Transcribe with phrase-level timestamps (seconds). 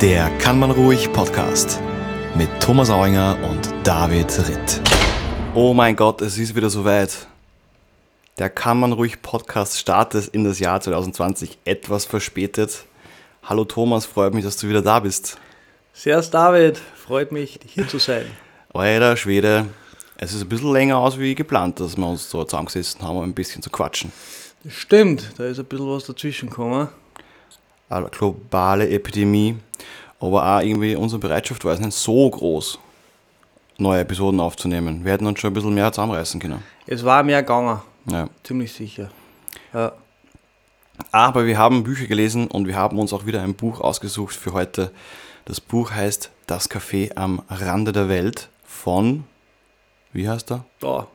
[0.00, 1.82] Der Kann man ruhig Podcast
[2.36, 4.80] mit Thomas Auinger und David Ritt.
[5.56, 7.26] Oh mein Gott, es ist wieder soweit.
[8.38, 12.84] Der Kann man ruhig Podcast startet in das Jahr 2020 etwas verspätet.
[13.42, 15.36] Hallo Thomas, freut mich, dass du wieder da bist.
[15.92, 18.26] Servus David, freut mich hier zu sein.
[18.72, 19.66] Alter Schwede,
[20.16, 23.24] es ist ein bisschen länger aus wie geplant, dass wir uns so zusammengesessen haben, um
[23.24, 24.12] ein bisschen zu quatschen.
[24.62, 26.86] Das stimmt, da ist ein bisschen was dazwischen gekommen.
[27.88, 29.56] Eine globale Epidemie,
[30.20, 32.78] aber auch irgendwie unsere Bereitschaft war es nicht so groß,
[33.78, 35.04] neue Episoden aufzunehmen.
[35.04, 36.62] Wir hätten uns schon ein bisschen mehr zusammenreißen können.
[36.86, 38.28] Es war mehr gegangen, Ja.
[38.42, 39.10] ziemlich sicher.
[39.72, 39.92] Ja.
[41.12, 44.52] Aber wir haben Bücher gelesen und wir haben uns auch wieder ein Buch ausgesucht für
[44.52, 44.90] heute.
[45.44, 49.24] Das Buch heißt Das Café am Rande der Welt von,
[50.12, 50.64] wie heißt er?
[50.80, 51.06] Da,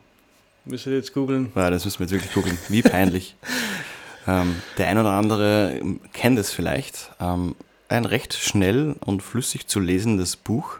[0.65, 1.51] müsst ihr jetzt googeln.
[1.55, 2.57] Ja, das müssen wir jetzt wirklich googeln.
[2.69, 3.35] Wie peinlich.
[4.27, 5.79] ähm, der ein oder andere
[6.13, 7.11] kennt es vielleicht.
[7.19, 7.55] Ähm,
[7.93, 10.77] ein recht schnell und flüssig zu lesendes Buch.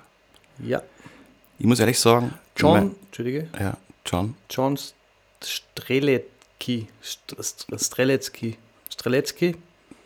[0.60, 0.82] Ja.
[1.60, 4.36] Ich muss ehrlich sagen, John, Entschuldige, mein- ja, John.
[4.50, 4.78] John
[5.44, 6.88] Strelecki.
[7.04, 8.58] St- St- Strelecki.
[8.90, 9.56] Strelecki?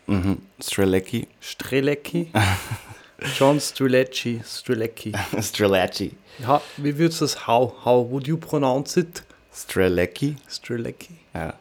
[0.06, 0.38] Mhm.
[0.62, 1.26] Strelecki.
[1.40, 2.30] Strelecki?
[3.38, 4.40] John Strelecki.
[4.44, 5.12] Strelecki.
[5.42, 6.12] Strelecki.
[6.38, 7.72] Ja, wie würdest du das how?
[7.84, 9.22] How would you pronounce it?
[9.52, 10.36] Strelecki.
[10.48, 11.16] Strelecki.
[11.34, 11.54] Ja.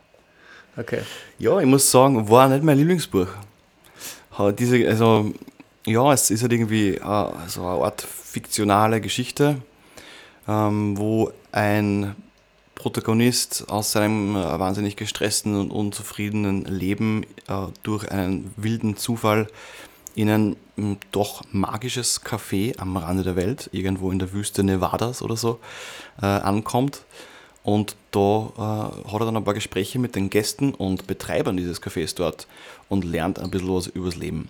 [0.77, 1.01] Okay.
[1.39, 3.27] Ja, ich muss sagen, war nicht mein Lieblingsbuch.
[4.57, 5.33] Diese, also,
[5.85, 9.61] ja, es ist halt irgendwie äh, so eine Art fiktionale Geschichte,
[10.47, 12.15] ähm, wo ein
[12.75, 19.47] Protagonist aus seinem äh, wahnsinnig gestressten und unzufriedenen Leben äh, durch einen wilden Zufall
[20.13, 25.23] in ein m, doch magisches Café am Rande der Welt, irgendwo in der Wüste Nevadas
[25.23, 25.59] oder so,
[26.21, 27.01] äh, ankommt.
[27.67, 31.83] Und da äh, hat er dann ein paar Gespräche mit den Gästen und Betreibern dieses
[31.83, 32.47] Cafés dort
[32.87, 34.47] und lernt ein bisschen was übers Leben.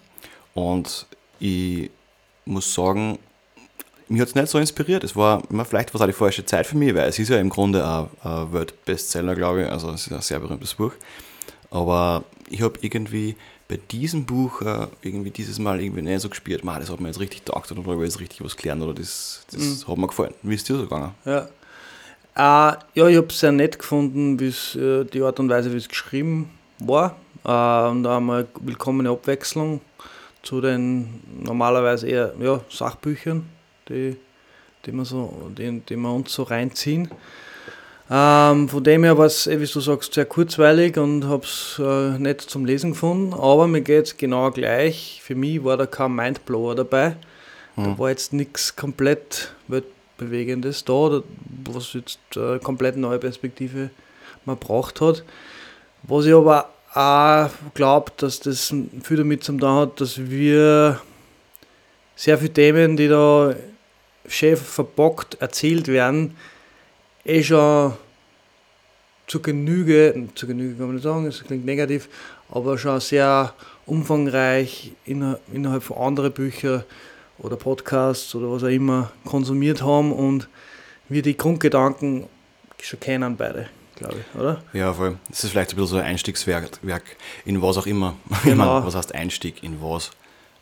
[0.54, 1.08] Und
[1.40, 1.90] ich
[2.46, 3.18] muss sagen,
[4.08, 5.04] mich hat es nicht so inspiriert.
[5.04, 7.50] Es war vielleicht was auch die falsche Zeit für mich, weil es ist ja im
[7.50, 9.68] Grunde ein, ein Weltbestseller, glaube ich.
[9.72, 10.92] Also es ist ein sehr berühmtes Buch.
[11.72, 13.36] Aber ich habe irgendwie
[13.68, 17.08] bei diesem Buch äh, irgendwie dieses Mal irgendwie nicht so gespürt, man, das hat mir
[17.08, 20.36] jetzt richtig taugt oder darüber jetzt richtig was gelernt oder das, das hat mir gefallen.
[20.44, 21.16] Wie ist dir so gegangen?
[21.26, 21.50] Ja.
[22.38, 25.78] Äh, ja, ich habe es sehr nett gefunden, wie's, äh, die Art und Weise, wie
[25.78, 27.16] es geschrieben war.
[27.44, 29.82] Äh, und da einmal willkommene Abwechslung
[30.44, 33.50] zu den normalerweise eher ja, Sachbüchern,
[33.90, 34.18] die,
[34.86, 37.10] die, wir so, die, die wir uns so reinziehen.
[38.12, 41.82] Ähm, von dem her war es, eh, wie du sagst, sehr kurzweilig und habe es
[41.84, 43.34] äh, nicht zum Lesen gefunden.
[43.34, 45.22] Aber mir geht es genau gleich.
[45.24, 47.16] Für mich war da kein Mindblower dabei.
[47.76, 49.54] Da war jetzt nichts komplett
[50.18, 51.22] weltbewegendes da,
[51.66, 53.90] was jetzt äh, komplett neue Perspektive
[54.46, 55.24] man braucht hat.
[56.04, 58.74] Was ich aber auch glaube, dass das
[59.04, 61.00] viel damit zu tun hat, dass wir
[62.16, 63.56] sehr viele Themen, die da
[64.28, 66.36] schön verbockt erzählt werden,
[67.24, 67.94] eh schon
[69.28, 72.08] zu Genüge, zu Genüge kann man nicht sagen, das klingt negativ,
[72.50, 73.54] aber schon sehr
[73.86, 76.84] umfangreich inner, innerhalb von anderen Büchern
[77.40, 80.48] oder Podcasts oder was auch immer konsumiert haben und
[81.10, 82.26] wir die Grundgedanken
[82.82, 84.62] schon kennen beide, glaube ich, oder?
[84.74, 85.18] Ja, voll.
[85.30, 87.04] Das ist vielleicht ein bisschen so ein Einstiegswerk Werk
[87.46, 88.16] in was auch immer.
[88.44, 88.86] Genau.
[88.86, 90.12] was heißt Einstieg in was?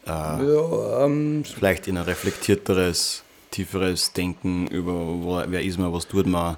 [0.06, 6.08] Äh, Ja, ähm, vielleicht in ein reflektierteres, tieferes Denken über, wo, wer ist man, was
[6.08, 6.58] tut man,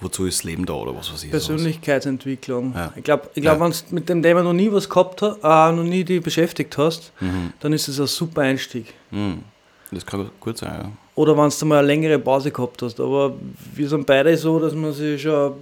[0.00, 1.30] wozu ist das Leben da oder was weiß ich.
[1.30, 2.74] Persönlichkeitsentwicklung.
[2.74, 2.92] Ja.
[2.96, 3.64] Ich glaube, ich glaub, Ja.
[3.64, 6.76] wenn du mit dem Thema noch nie was gehabt hast, äh, noch nie dich beschäftigt
[6.78, 7.52] hast, Mhm.
[7.60, 8.92] dann ist es ein super Einstieg.
[9.10, 9.42] Mhm.
[9.90, 10.92] Das kann gut sein, ja.
[11.14, 13.00] Oder wenn du mal eine längere Pause gehabt hast.
[13.00, 13.34] Aber
[13.74, 15.54] wir sind beide so, dass wir sich schon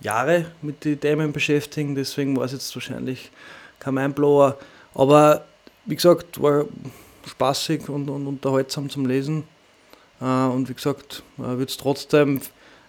[0.00, 3.30] Jahre mit den Themen beschäftigen, deswegen war es jetzt wahrscheinlich
[3.78, 4.56] kein Mindblower.
[4.94, 5.44] Aber
[5.84, 6.64] wie gesagt, war
[7.26, 9.44] spaßig und, und unterhaltsam zum Lesen.
[10.20, 12.40] Äh, und wie gesagt, ich würde es trotzdem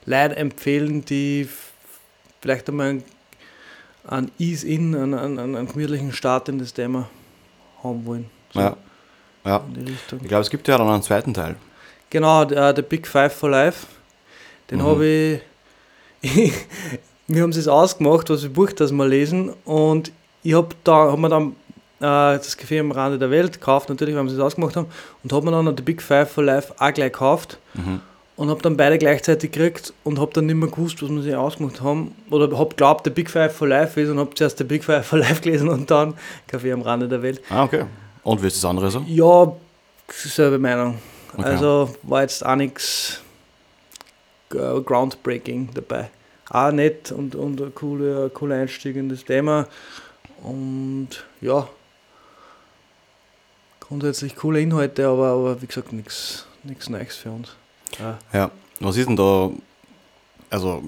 [0.07, 1.47] Leuten empfehlen, die
[2.41, 3.01] vielleicht einmal
[4.07, 7.09] einen- Ease-In, einen, einen, einen gemütlichen Start in das Thema
[7.84, 8.30] haben wollen.
[8.54, 8.77] So Ja.
[9.45, 9.62] ja.
[9.75, 9.92] die.
[10.21, 11.56] Ich glaube, es gibt ja dann einen zweiten Teil.
[12.09, 13.86] Genau, der, der Big Five for Life.
[14.71, 14.83] Den Mhm.
[14.83, 15.42] habe ich.
[17.27, 19.53] wir haben es ausgemacht, was für Buch das mal lesen.
[19.65, 20.12] Und
[20.44, 21.51] ich habe da, hab mir dann
[22.00, 24.88] äh, das Café am Rande der Welt gekauft, natürlich, weil wir es ausgemacht haben.
[25.24, 27.57] Und habe mir dann The Big Five for Life auch gleich gekauft.
[27.74, 28.00] Mhm.
[28.38, 31.36] Und habe dann beide gleichzeitig gekriegt und habe dann nicht mehr gewusst, was wir sich
[31.36, 32.16] ausgemacht haben.
[32.30, 35.06] Oder habe glaubt, der Big Five for Life ist und habe zuerst der Big Five
[35.06, 36.13] for Life gelesen und dann
[36.50, 37.42] Café am Rande der Welt.
[37.50, 37.86] Ah, okay.
[38.24, 39.04] Und wie ist das andere so?
[39.07, 39.51] Ja,
[40.10, 41.00] selbe Meinung.
[41.34, 41.45] Okay.
[41.45, 43.22] Also war jetzt auch nichts
[44.54, 46.10] äh, groundbreaking dabei.
[46.50, 49.68] Auch nett und, und ein cooler, cooler Einstieg in das Thema.
[50.44, 51.10] Und
[51.42, 51.68] ja,
[53.80, 56.45] grundsätzlich coole Inhalte, aber, aber wie gesagt, nichts
[56.89, 57.56] Neues für uns.
[58.00, 58.18] Ja.
[58.34, 59.50] ja, was ist denn da,
[60.50, 60.84] also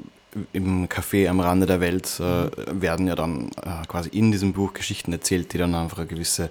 [0.54, 2.50] im Café am Rande der Welt äh,
[2.82, 6.50] werden ja dann äh, quasi in diesem Buch Geschichten erzählt, die dann einfach eine gewisse,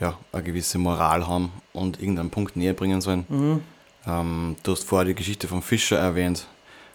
[0.00, 3.24] ja, eine gewisse Moral haben und irgendeinen Punkt näher bringen sollen.
[3.28, 3.62] Mhm.
[4.06, 6.46] Ähm, du hast vorher die Geschichte vom Fischer erwähnt.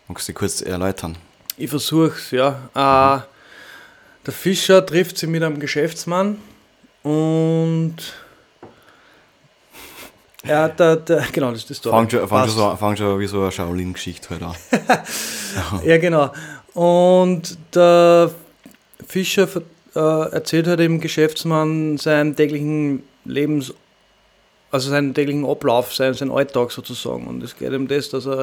[0.08, 1.18] Magst du die kurz erläutern?
[1.58, 2.52] Ich versuche es, ja.
[2.76, 2.80] Mhm.
[2.80, 3.26] Äh,
[4.26, 6.40] der Fischer trifft sich mit einem Geschäftsmann
[7.04, 7.96] und
[10.46, 11.96] ja, der, der, genau, das ist das Story.
[11.96, 14.56] Fang schon, fang schon, so, fang schon wie so eine Shaolin-Geschichte halt an.
[15.86, 16.32] ja, genau.
[16.74, 18.32] Und der
[19.06, 19.48] Fischer
[19.96, 23.74] äh, erzählt halt dem Geschäftsmann seinen täglichen Lebens,
[24.72, 27.28] also seinen täglichen Ablauf, seinen, seinen Alltag sozusagen.
[27.28, 28.42] Und es geht um das, dass er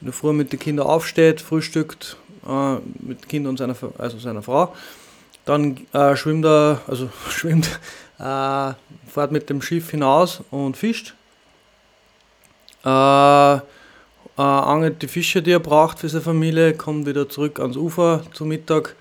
[0.00, 2.16] in der Früh mit den Kindern aufsteht, frühstückt,
[2.48, 4.74] äh, mit den Kindern und seiner, also seiner Frau.
[5.44, 7.66] Dann äh, schwimmt er, also schwimmt,
[8.18, 8.72] äh,
[9.12, 11.14] fährt mit dem Schiff hinaus und fischt
[12.84, 13.60] äh, äh,
[14.36, 18.48] angelt die Fische, die er braucht für seine Familie, kommt wieder zurück ans Ufer zum
[18.48, 18.96] Mittag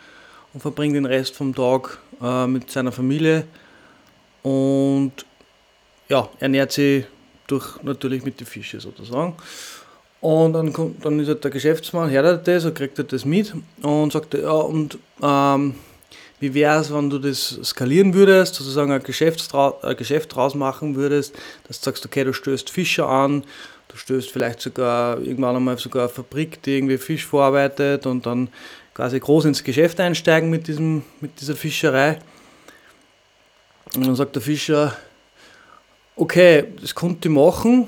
[0.54, 3.46] und verbringt den Rest vom Tag äh, mit seiner Familie
[4.44, 5.14] und
[6.10, 7.06] ja, ernährt sich
[7.48, 9.36] durch, natürlich mit den Fischen sozusagen.
[10.22, 13.54] Und dann, kommt, dann ist halt der Geschäftsmann, hört das und kriegt er das mit
[13.82, 15.76] und sagt, ja, und ähm,
[16.44, 20.96] wie wäre es, wenn du das skalieren würdest, sozusagen ein Geschäft, ein Geschäft draus machen
[20.96, 21.34] würdest,
[21.68, 23.44] dass du sagst, okay, du stößt Fischer an,
[23.94, 28.50] Du stößt vielleicht sogar irgendwann einmal sogar eine Fabrik, die irgendwie Fisch verarbeitet und dann
[28.96, 32.18] quasi groß ins Geschäft einsteigen mit, diesem, mit dieser Fischerei.
[33.94, 34.98] Und dann sagt der Fischer,
[36.16, 37.88] okay, das konnte ich machen.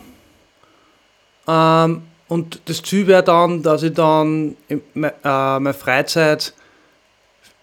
[1.48, 6.54] Ähm, und das Ziel wäre dann, dass ich dann in, äh, meine Freizeit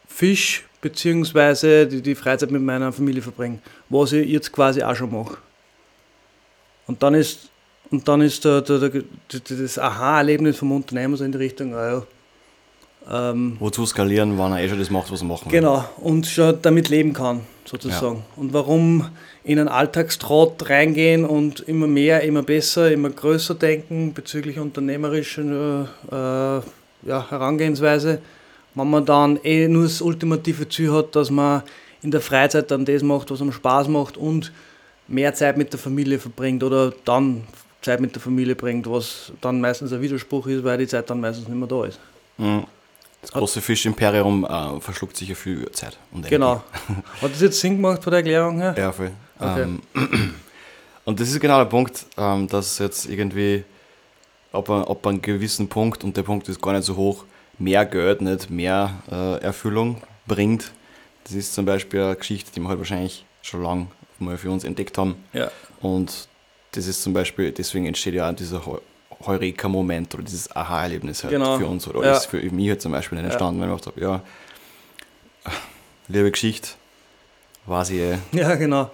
[0.08, 1.87] Fisch bzw.
[1.87, 3.58] Die, die Freizeit mit meiner Familie verbringe,
[3.88, 5.38] was ich jetzt quasi auch schon mache.
[6.87, 7.49] Und dann ist
[7.90, 11.93] und dann ist der, der, der, das Aha-Erlebnis vom Unternehmer so in die Richtung, ah
[11.93, 12.02] ja,
[13.11, 15.61] ähm, Wozu skalieren, wann er eh schon das macht, was er machen will.
[15.61, 18.17] Genau, und schon damit leben kann, sozusagen.
[18.17, 18.23] Ja.
[18.37, 19.08] Und warum
[19.44, 27.08] in einen Alltagstrott reingehen und immer mehr, immer besser, immer größer denken bezüglich unternehmerischer äh,
[27.08, 28.20] ja, Herangehensweise,
[28.74, 31.62] wenn man dann eh nur das ultimative Ziel hat, dass man
[32.02, 34.52] in der Freizeit dann das macht, was einem Spaß macht und
[35.08, 37.44] mehr Zeit mit der Familie verbringt oder dann
[37.82, 41.20] Zeit mit der Familie bringt, was dann meistens ein Widerspruch ist, weil die Zeit dann
[41.20, 41.98] meistens nicht mehr da ist.
[42.38, 42.64] Mhm.
[43.20, 45.96] Das große Fischimperium äh, verschluckt sicher viel Zeit.
[46.10, 46.62] Und genau.
[47.22, 48.75] Hat das jetzt Sinn gemacht von der Erklärung her?
[48.76, 49.12] Ja, voll.
[49.38, 49.62] Okay.
[49.62, 49.80] Ähm,
[51.04, 53.64] und das ist genau der Punkt, ähm, dass jetzt irgendwie
[54.52, 57.25] ab, ab einem gewissen Punkt, und der Punkt ist gar nicht so hoch,
[57.62, 60.73] mehr Geld nicht mehr äh, Erfüllung bringt.
[61.25, 63.87] Das ist zum Beispiel eine Geschichte, die wir halt wahrscheinlich schon lange
[64.19, 65.17] mal für uns entdeckt haben.
[65.32, 65.50] Ja.
[65.81, 66.29] Und
[66.73, 68.62] das ist zum Beispiel, deswegen entsteht ja auch dieser
[69.26, 71.59] Heureka-Moment oder dieses Aha-Erlebnis halt genau.
[71.59, 72.17] für uns oder ja.
[72.17, 73.69] ist für mich halt zum Beispiel nicht entstanden, ja.
[73.69, 75.53] weil ich gedacht habe, ja,
[76.09, 76.70] liebe Geschichte,
[77.67, 78.19] war sie eh.
[78.32, 78.91] Ja, genau.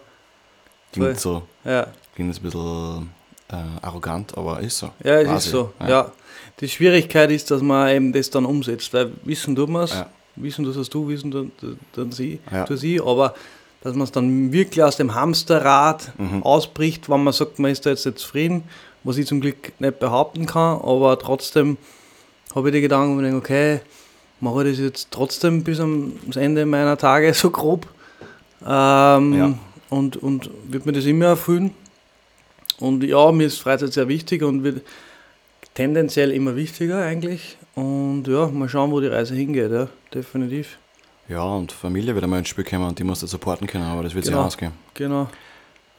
[0.93, 1.87] Klingt so, ja.
[2.15, 3.11] klingt ein bisschen
[3.51, 4.91] äh, arrogant, aber ist so.
[5.03, 5.89] Ja, es ist so, ja.
[5.89, 6.13] ja.
[6.61, 10.07] Die Schwierigkeit ist, dass man eben das dann umsetzt, weil wissen tut man es, ja.
[10.37, 11.53] wissen das hast du, wissen dann,
[11.93, 12.65] dann sie, ja.
[12.65, 13.35] du sie, aber
[13.83, 16.43] dass man es dann wirklich aus dem Hamsterrad mhm.
[16.43, 18.65] ausbricht, wenn man sagt, man ist da jetzt nicht zufrieden,
[19.05, 21.77] was ich zum Glück nicht behaupten kann, aber trotzdem
[22.55, 23.81] habe ich die Gedanken und denke, okay,
[24.41, 27.87] mache ich das jetzt trotzdem bis am Ende meiner Tage so grob
[28.67, 29.59] ähm,
[29.91, 31.73] und, und wird mir das immer erfüllen.
[32.81, 34.83] Und ja, mir ist Freizeit sehr wichtig und wird
[35.75, 37.57] tendenziell immer wichtiger eigentlich.
[37.75, 40.79] Und ja, mal schauen, wo die Reise hingeht, ja, definitiv.
[41.29, 44.03] Ja, und Familie wird einmal ins Spiel kommen und die musst du supporten können, aber
[44.03, 44.39] das wird genau.
[44.39, 44.73] sich ausgehen.
[44.95, 45.29] Genau.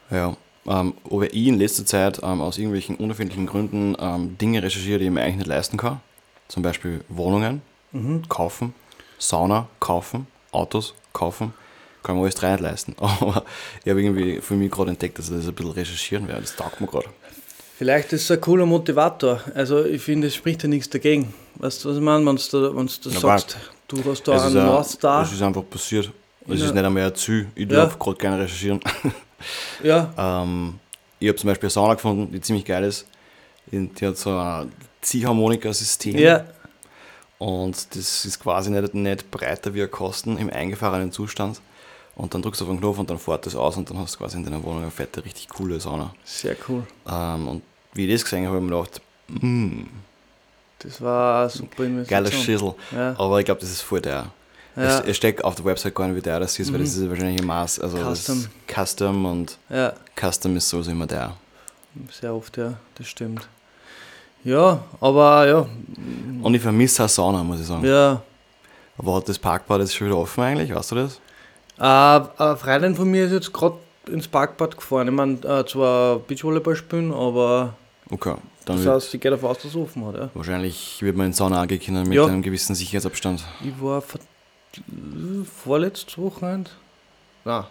[0.09, 0.35] Ja.
[0.65, 5.05] Ähm, aber ich in letzter Zeit ähm, aus irgendwelchen unerfindlichen Gründen ähm, Dinge recherchiere, die
[5.05, 6.01] ich mir eigentlich nicht leisten kann.
[6.47, 8.27] Zum Beispiel Wohnungen mhm.
[8.27, 8.73] kaufen,
[9.17, 11.53] Sauna kaufen, Autos kaufen.
[12.03, 12.95] Kann man alles drei nicht leisten.
[12.99, 13.43] Aber
[13.83, 16.41] ich habe irgendwie für mich gerade entdeckt, dass ich das ein bisschen recherchieren werde.
[16.41, 17.07] Das taugt mir gerade.
[17.77, 19.41] Vielleicht ist es ein cooler Motivator.
[19.55, 21.33] Also ich finde, es spricht ja nichts dagegen.
[21.55, 22.25] Weißt du, was ich meine?
[22.25, 23.57] Wenn du, wenn du sagst.
[23.87, 25.21] Du hast da einen North Star.
[25.21, 26.11] Das ist einfach passiert.
[26.45, 27.47] Das ist nicht einmal ein Ziel.
[27.55, 27.77] Ich ja.
[27.77, 28.79] darf gerade gerne recherchieren.
[29.83, 30.13] ja.
[30.17, 30.79] ähm,
[31.19, 33.05] ich habe zum Beispiel eine Sauna gefunden, die ziemlich geil ist.
[33.71, 36.17] Die hat so ein Ziehharmonika-System.
[36.17, 36.45] Ja.
[37.37, 41.61] Und das ist quasi nicht, nicht breiter wie ein Kosten im eingefahrenen Zustand.
[42.19, 44.15] Und dann drückst du auf den Knopf und dann fährt das aus und dann hast
[44.15, 46.13] du quasi in deiner Wohnung eine fette, richtig coole Sauna.
[46.25, 46.83] Sehr cool.
[47.09, 47.61] Ähm, und
[47.93, 49.01] wie ich das gesehen habe, habe ich mir gedacht,
[49.41, 49.83] mm,
[50.79, 52.23] das war super Investition.
[52.23, 52.73] Geiler Schüssel.
[52.91, 53.15] Ja.
[53.17, 54.27] Aber ich glaube, das ist voll der.
[54.75, 57.09] Es, es steckt auf der Website gar nicht, wie der das ist, weil das ist
[57.09, 57.79] wahrscheinlich im Maß.
[57.79, 58.47] Also Custom.
[58.67, 61.33] Custom und Ja, Custom ist sowieso immer der.
[62.11, 63.47] sehr oft, ja, das stimmt.
[64.43, 65.65] Ja, aber ja,
[66.41, 67.85] Und ich vermisse auch Sauna, muss ich sagen.
[67.85, 68.21] ja.
[68.97, 70.73] Aber hat das Parkbad jetzt schon wieder offen eigentlich?
[70.75, 71.19] Weißt du das?
[71.79, 73.75] Äh, Freundin von mir ist jetzt gerade
[74.07, 75.07] ins Parkbad gefahren.
[75.07, 77.73] Ich meine, äh, zwar Beachvolleyball spielen, aber
[78.11, 78.35] Okay.
[78.65, 80.15] Dann das heißt, ich gehe davon aus, dass es offen hat.
[80.15, 80.29] Ja.
[80.33, 82.25] wahrscheinlich wird man in Sauna angehen können mit Ja.
[82.25, 83.43] einem gewissen Sicherheitsabstand.
[83.63, 84.19] Ich war vor,
[85.63, 86.69] vorletztes Wochenende,
[87.45, 87.63] nein,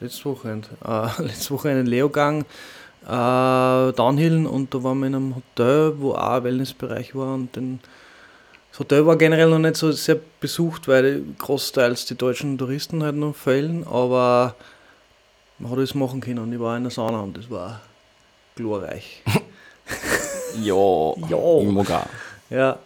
[0.00, 2.42] letztes Wochenende, äh, letztes Wochenende in Leogang,
[3.04, 7.54] äh, Downhillen und da waren wir in einem Hotel, wo auch ein Wellnessbereich war und
[7.56, 7.80] den,
[8.76, 13.16] das Hotel war generell noch nicht so sehr besucht, weil großteils die deutschen Touristen halt
[13.16, 14.54] noch fehlen, aber
[15.58, 17.80] man hat es machen können und ich war in der Sauna und das war
[18.54, 19.22] glorreich.
[20.62, 20.74] Ja,
[21.28, 21.58] Ja.
[21.60, 22.06] ich mag auch.
[22.50, 22.78] Ja,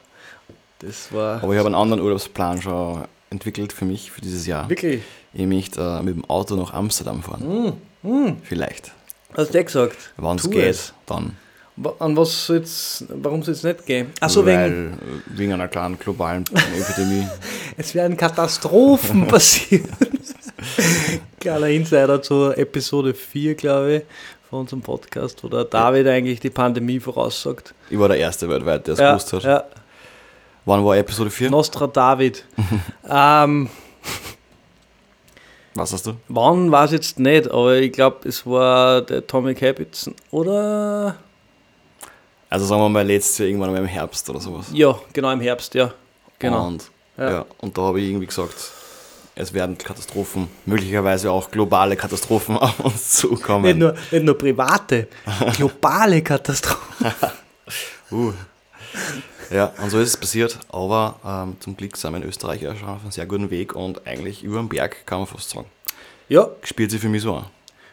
[0.81, 4.69] das war Aber ich habe einen anderen Urlaubsplan schon entwickelt für mich, für dieses Jahr.
[4.69, 7.75] wirklich, Ich möchte äh, mit dem Auto nach Amsterdam fahren.
[8.43, 8.93] Vielleicht.
[9.37, 9.97] hast du ja gesagt.
[10.17, 10.93] Wenn es geht, es.
[11.07, 11.37] dann.
[11.99, 14.13] An was soll's, warum soll es nicht gehen?
[14.21, 16.45] Achso, wegen, Weil, äh, wegen einer kleinen globalen
[16.79, 17.27] Epidemie.
[17.77, 19.89] es werden Katastrophen passieren.
[21.39, 24.03] Kleiner Insider zur Episode 4, glaube ich,
[24.51, 27.73] von unserem Podcast, wo der David eigentlich die Pandemie voraussagt.
[27.89, 29.45] Ich war der Erste weltweit, der es Ja, gewusst hat.
[29.45, 29.65] ja,
[30.67, 31.51] Wann war Episode 4?
[31.51, 32.45] Nostra David.
[33.09, 33.71] ähm,
[35.75, 36.13] Was hast du?
[36.29, 41.17] wann war es jetzt nicht, aber ich glaube, es war der Tommy Habits oder.
[42.51, 44.67] Also sagen wir mal letztes Jahr irgendwann mal im Herbst oder sowas.
[44.73, 45.93] Ja, genau im Herbst, ja.
[46.39, 46.67] Genau.
[46.67, 47.31] Und, Ja.
[47.31, 47.47] ja.
[47.59, 48.57] und da habe ich irgendwie gesagt,
[49.37, 53.65] es werden Katastrophen, möglicherweise auch globale Katastrophen auf uns zukommen.
[53.65, 55.07] Nicht nur, nicht nur private,
[55.57, 57.13] globale Katastrophen.
[58.13, 58.33] Uh.
[59.53, 62.75] Ja, und so ist es passiert, aber ähm, zum Glück sind wir in Österreich ja
[62.75, 65.67] schon auf einem sehr guten Weg und eigentlich über den Berg kann man fast sagen.
[66.29, 67.47] Ja, Spielt sich für mich so an.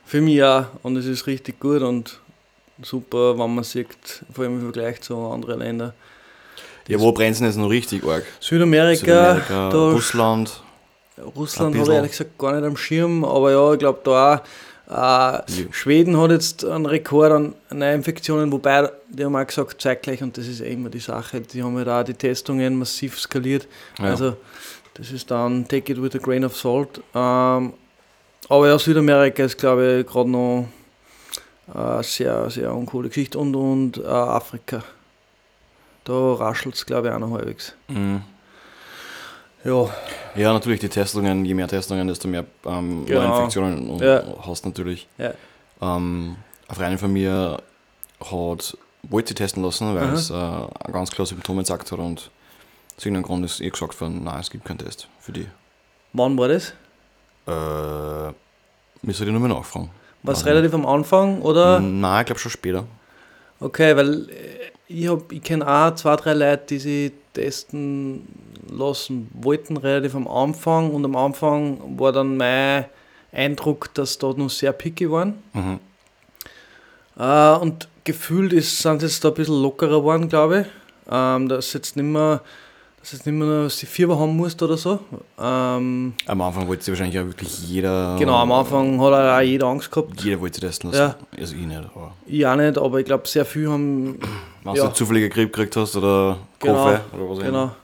[0.05, 0.65] Für mich auch.
[0.81, 2.19] Und es ist richtig gut und
[2.81, 3.87] super, wenn man sieht,
[4.33, 5.93] vor allem im Vergleich zu anderen Ländern.
[6.87, 8.23] Ja, wo brennt es jetzt noch richtig arg?
[8.39, 10.61] Südamerika, Südamerika, da Russland.
[11.35, 14.39] Russland habe ich ehrlich gesagt gar nicht am Schirm, aber ja, ich glaube da auch.
[14.89, 15.43] Äh, Ja.
[15.71, 20.47] Schweden hat jetzt einen Rekord an Neuinfektionen, wobei die haben auch gesagt, zeitgleich, und das
[20.47, 23.67] ist eh immer die Sache, die haben ja da die Testungen massiv skaliert.
[23.99, 24.05] Ja.
[24.05, 24.37] Also
[24.93, 27.01] das ist dann take it with a grain of salt.
[27.13, 27.73] Ähm,
[28.47, 30.69] aber ja, Südamerika ist glaube ich gerade noch
[31.73, 34.83] eine sehr, sehr uncoole Geschichte und, und äh, Afrika.
[36.05, 37.73] Da raschelt es glaube ich auch noch halbwegs.
[37.89, 38.21] Mhm.
[39.63, 39.89] Ja,
[40.35, 43.21] Ja, natürlich die Testungen, je mehr Testungen, desto mehr ähm, Genau.
[43.27, 44.23] Neuinfektionen und Ja.
[44.45, 45.07] hast natürlich.
[45.17, 45.33] ja.
[45.81, 47.61] Ähm, eine Freundin von mir
[48.19, 52.29] hat, wollte sie testen lassen, weil es äh, ganz klar Symptome gezeigt hat und
[52.97, 55.47] aus irgendeinem Grund ist ihr gesagt worden, nein, es gibt keinen Test für die.
[56.13, 56.73] Wann war das?
[57.45, 58.33] Äh,
[59.01, 59.89] müsste ich nochmal nachfragen.
[60.23, 61.79] War es relativ am Anfang oder?
[61.79, 62.85] Nein, ich glaube schon später.
[63.59, 68.27] Okay, weil äh, ich, hab- ich kenne auch zwei, drei Leute, die sich testen
[68.69, 70.91] lassen wollten, relativ am Anfang.
[70.91, 72.85] Und am Anfang war dann mein
[73.31, 75.41] Eindruck, dass da noch sehr picky waren.
[75.53, 75.79] Mhm.
[77.17, 80.67] Äh, und gefühlt ist, sind sie jetzt da ein bisschen lockerer geworden, glaube ich.
[81.09, 82.41] Ähm, dass jetzt nicht mehr,
[83.09, 84.99] dass jetzt nicht mehr die Fieber haben musst oder so.
[85.39, 88.17] Ähm, Am Anfang wollte sie wahrscheinlich auch wirklich jeder.
[88.19, 90.21] genau, am Anfang hat auch jeder Angst gehabt.
[90.21, 91.15] Jeder wollte sie testen lassen.
[91.39, 91.77] Also ich nicht.
[91.95, 94.19] Aber Ich auch nicht, aber ich glaube, sehr viel haben
[94.63, 94.87] wenn Ja.
[94.87, 97.63] du zufällige Grippe gekriegt hast oder Genau, Koffe oder was auch Genau.
[97.63, 97.75] immer.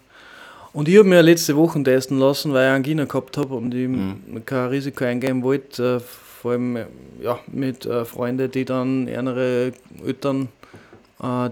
[0.73, 3.87] Und ich habe mir letzte Woche testen lassen, weil ich Angina gehabt habe und ich
[3.87, 4.43] Mhm.
[4.45, 5.97] kein Risiko eingehen wollte.
[5.97, 5.99] Äh,
[6.41, 6.85] vor allem äh,
[7.21, 9.71] ja, mit äh, Freunden, die dann ärmere
[10.05, 10.49] Eltern,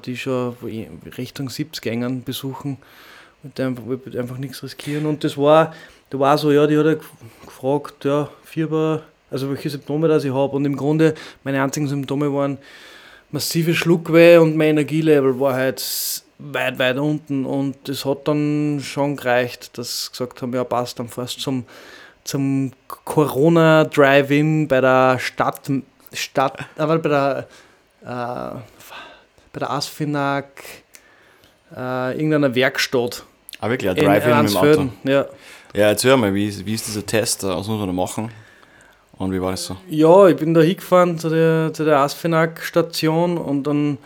[0.06, 0.56] die schon
[1.18, 2.78] Richtung 70 gängen, besuchen.
[3.44, 5.06] Die einfach, wollte einfach nichts riskieren.
[5.06, 5.74] Und das war,
[6.10, 6.96] da war so, ja, die hat ja
[7.46, 10.56] gefragt, ja, Fieber, also welche Symptome das ich habe.
[10.56, 12.58] Und im Grunde meine einzigen Symptome waren
[13.32, 15.82] massive Schluckweh und mein Energielevel war halt
[16.38, 17.46] weit, weit unten.
[17.46, 21.66] Und das hat dann schon gereicht, dass sie gesagt haben, ja passt, dann du zum,
[22.24, 25.72] zum Corona-Drive-In bei der Stadt,
[26.14, 27.48] Stadt aber bei der,
[28.04, 28.60] äh,
[29.54, 30.46] bei der Asfinag,
[31.76, 33.26] äh, irgendeiner Werkstatt
[33.62, 34.90] Ah, wirklich, ein in Drive-In mit dem Auto.
[35.04, 35.26] Ja.
[35.74, 37.44] Ja, erzähl mal, wie, ist- wie ist dieser Test?
[37.44, 38.30] Was muss man da machen?
[39.18, 39.78] Und wie war das so?
[39.88, 43.98] Ja, ich bin da hingefahren zu der, zu der Asfinag-Station und dann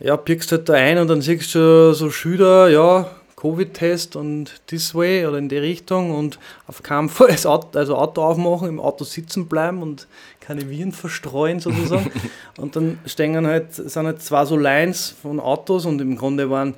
[0.00, 4.94] ja, pickst halt da ein und dann siehst du so Schilder, ja, Covid-Test und this
[4.94, 8.80] way oder in die Richtung und auf keinen Fall das Auto, also Auto aufmachen, im
[8.80, 10.08] Auto sitzen bleiben und
[10.40, 12.10] keine Viren verstreuen sozusagen.
[12.58, 16.74] und dann stehen halt, sind halt zwei so Lines von Autos und im Grunde waren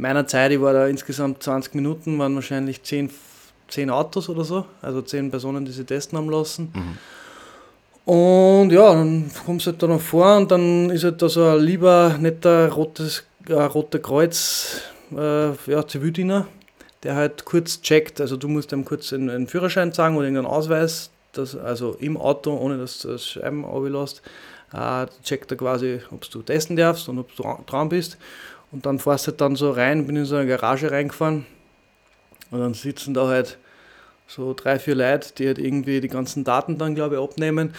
[0.00, 3.10] meiner Zeit, ich war da insgesamt 20 Minuten, waren wahrscheinlich 10,
[3.68, 6.72] zehn Autos oder so, also zehn Personen, die sie testen haben lassen.
[8.04, 11.44] Und ja, dann kommst du halt da noch vor und dann ist halt da so
[11.44, 14.80] ein lieber, netter rotes, äh, roter Kreuz,
[15.16, 16.46] äh, ja, Zivildiener,
[17.02, 20.52] der halt kurz checkt, also du musst ihm kurz einen, einen Führerschein zeigen oder irgendeinen
[20.52, 24.22] Ausweis, das, also im Auto, ohne dass du das Scheiben lässt,
[24.72, 28.18] äh, checkt er quasi, ob du testen darfst und ob du dran bist.
[28.72, 31.44] Und dann fährst du halt dann so rein, bin in so eine Garage reingefahren
[32.50, 33.58] und dann sitzen da halt
[34.26, 37.74] so drei, vier Leute, die halt irgendwie die ganzen Daten dann, glaube ich, abnehmen.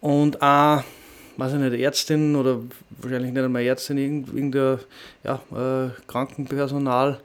[0.00, 0.82] Und auch,
[1.36, 2.58] weiß ich nicht, Ärztin oder
[2.98, 4.80] wahrscheinlich nicht einmal Ärztin, irgendein
[5.22, 7.20] ja, äh, Krankenpersonal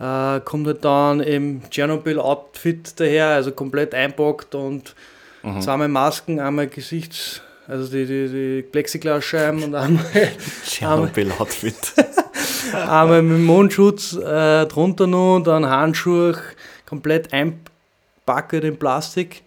[0.00, 4.94] äh, kommt halt dann im Tschernobyl-Outfit daher, also komplett einpackt und
[5.42, 5.60] mhm.
[5.60, 10.04] zweimal Masken, einmal Gesichts-, also die, die, die Plexiglasscheiben und einmal.
[10.66, 11.94] Tschernobyl-Outfit.
[12.72, 16.36] einmal mit Mundschutz äh, drunter noch, dann Handschuhe,
[16.86, 19.42] komplett einpacken in Plastik.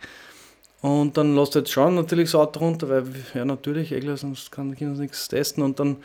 [0.82, 4.52] Und dann lässt du jetzt schauen, natürlich das Auto runter, weil, ja, natürlich, eh sonst
[4.52, 5.64] kann ich nichts testen.
[5.64, 5.98] Und dann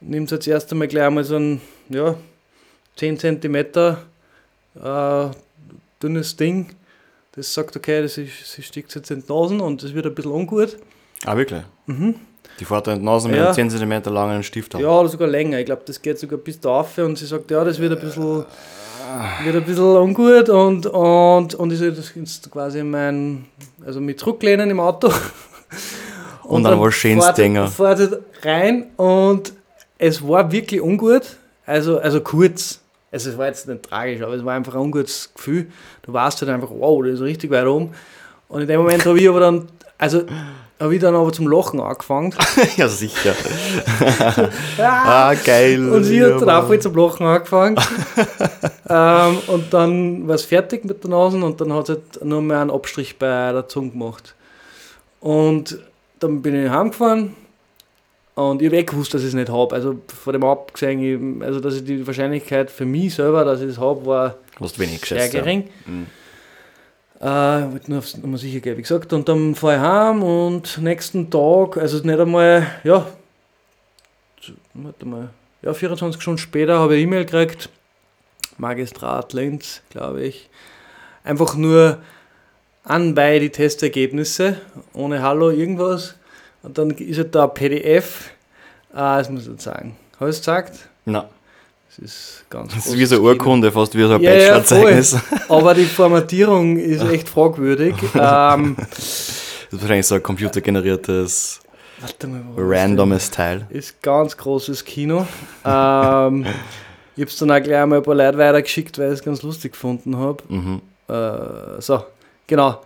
[0.00, 2.16] nimmt jetzt erst einmal gleich einmal so ein, ja,
[2.96, 5.30] 10 cm äh,
[6.02, 6.70] dünnes Ding,
[7.32, 10.14] das sagt, okay, das ist, sie steckt jetzt in die Nasen und das wird ein
[10.14, 10.76] bisschen ungut.
[11.24, 11.62] Ah, wirklich?
[11.86, 12.16] Mhm.
[12.58, 13.46] Die fährt in die Nase mit ja.
[13.46, 14.82] einem 10 cm langen Stift haben.
[14.82, 15.58] Ja, oder sogar länger.
[15.58, 18.00] Ich glaube, das geht sogar bis da auf und sie sagt, ja, das wird ein
[18.00, 18.44] bisschen,
[19.44, 23.46] wird ein bisschen ungut und, und, und ich das ist quasi mein,
[23.84, 25.08] also mit zurücklehnen im Auto.
[26.48, 27.68] Und, und dann, war schön Dinger.
[27.68, 29.52] Fährt halt rein und
[29.98, 31.36] es war wirklich ungut,
[31.66, 32.80] also, also kurz.
[33.10, 35.66] Also es war jetzt nicht tragisch, aber es war einfach ein ungutes Gefühl.
[36.02, 37.90] Du warst halt einfach, wow, das ist richtig weit oben.
[38.48, 40.22] Und in dem Moment habe ich aber dann, also
[40.80, 42.34] habe ich dann aber zum Lachen angefangen.
[42.76, 43.34] ja, sicher.
[44.78, 45.88] ah, geil.
[45.90, 47.76] Und sie hat dann auch voll zum Lachen angefangen.
[48.88, 52.42] ähm, und dann war es fertig mit der Nase und dann hat sie halt nur
[52.42, 54.34] mehr einen Abstrich bei der Zunge gemacht.
[55.20, 55.78] Und
[56.20, 57.34] dann bin ich heimgefahren
[58.36, 59.74] und ich habe eh gewusst, dass ich es nicht habe.
[59.74, 63.78] Also von dem abgesehen, also dass ich die Wahrscheinlichkeit für mich selber, dass ich es
[63.78, 65.64] habe, war sehr geschätzt, gering.
[65.86, 65.92] Ja.
[65.92, 66.06] Mhm.
[67.20, 69.12] Äh, wollte nur aufs sicher gehen, wie gesagt.
[69.12, 73.06] Und dann fahre ich heim und nächsten Tag, also nicht einmal, ja,
[74.74, 75.30] warte mal,
[75.62, 77.70] ja, 24 Stunden später habe ich E-Mail gekriegt.
[78.56, 80.48] Magistrat Linz, glaube ich.
[81.24, 81.98] Einfach nur
[82.84, 84.60] anbei die Testergebnisse,
[84.92, 86.14] ohne Hallo, irgendwas.
[86.62, 88.30] Und dann ist halt da PDF.
[88.92, 89.96] Ah, das muss ich jetzt sagen.
[90.14, 90.88] Ich es gesagt?
[91.04, 91.24] Nein.
[92.00, 95.12] Das ist ganz Das ist wie so eine Urkunde, fast wie so ein ja, Bachelorzeugnis.
[95.12, 97.94] Ja, Aber die Formatierung ist echt fragwürdig.
[98.14, 101.60] ähm, das ist wahrscheinlich so ein computergeneriertes,
[102.56, 103.66] randomes Teil.
[103.70, 105.26] Ist ganz großes Kino.
[105.64, 106.46] ähm,
[107.16, 109.42] ich habe es dann auch gleich einmal ein paar Leute weitergeschickt, weil ich es ganz
[109.42, 110.44] lustig gefunden habe.
[110.48, 110.80] Mhm.
[111.08, 112.04] Äh, so,
[112.46, 112.80] genau.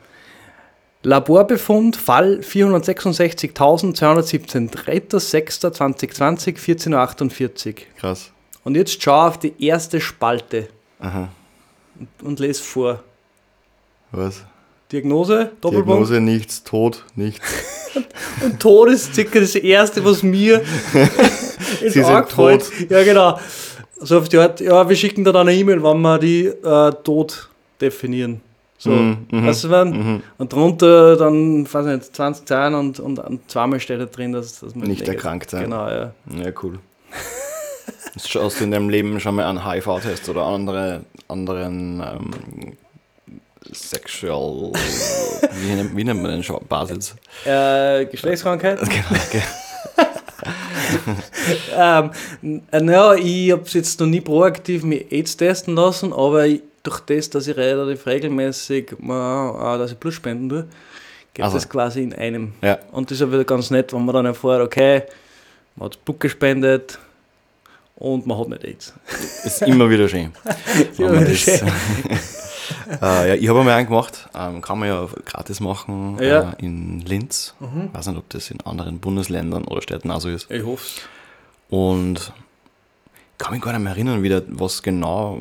[1.03, 7.75] Laborbefund Fall 466.217, 3.6.2020, 14.48 Uhr.
[7.99, 8.32] Krass.
[8.65, 10.69] Und jetzt schau auf die erste Spalte
[11.01, 11.29] Aha.
[11.99, 13.03] Und, und lese vor.
[14.13, 14.45] Was?
[14.91, 15.89] Diagnose, Doppelpunkt.
[15.89, 17.41] Diagnose nichts, Tod nichts.
[18.45, 20.63] und Tod ist circa das Erste, was mir
[21.81, 22.91] ins Auge fällt.
[22.91, 23.39] Ja, genau.
[23.99, 26.93] So auf die Art, ja, wir schicken da dann eine E-Mail, wann wir die äh,
[27.03, 27.49] Tod
[27.81, 28.41] definieren.
[28.77, 32.99] So, mm, mm, weißt du, mm, mm, Und drunter dann, weiß nicht, 20 Zeilen und,
[32.99, 35.65] und, und zweimal steht da drin, dass, dass man nicht erkrankt sein.
[35.65, 36.13] Genau, ja.
[36.37, 36.81] Ja, cool.
[38.15, 42.77] Hast du in deinem Leben schon mal einen HIV-Test oder andere, anderen ähm,
[43.73, 44.73] Sexual.
[45.53, 47.15] wie, nennt, wie nennt man den Basis?
[47.45, 48.81] Äh, Geschlechtskrankheit?
[48.89, 49.43] Genau, okay.
[52.43, 56.47] ähm, naja, ich habe es jetzt noch nie proaktiv mit AIDS testen lassen, aber
[56.83, 60.69] durch das, dass ich relativ regelmäßig mal, dass ich Blut spenden tue,
[61.33, 61.57] geht also.
[61.57, 62.53] das quasi in einem.
[62.61, 62.79] Ja.
[62.91, 65.03] Und das ist ja wieder ganz nett, wenn man dann erfährt, okay,
[65.77, 66.99] man hat Blut gespendet,
[68.03, 68.95] und man hat nicht AIDS.
[69.45, 70.33] Ist immer wieder schön.
[70.99, 71.69] immer wieder schön.
[73.01, 76.51] äh, ja, ich habe einmal einen gemacht, ähm, kann man ja gratis machen ja.
[76.51, 77.55] Äh, in Linz.
[77.61, 77.87] Mhm.
[77.87, 80.51] Ich weiß nicht, ob das in anderen Bundesländern oder Städten auch so ist.
[80.51, 81.03] Ich hoffe es.
[81.71, 82.33] Und
[83.15, 85.39] ich kann mich gar nicht mehr erinnern, wieder, was genau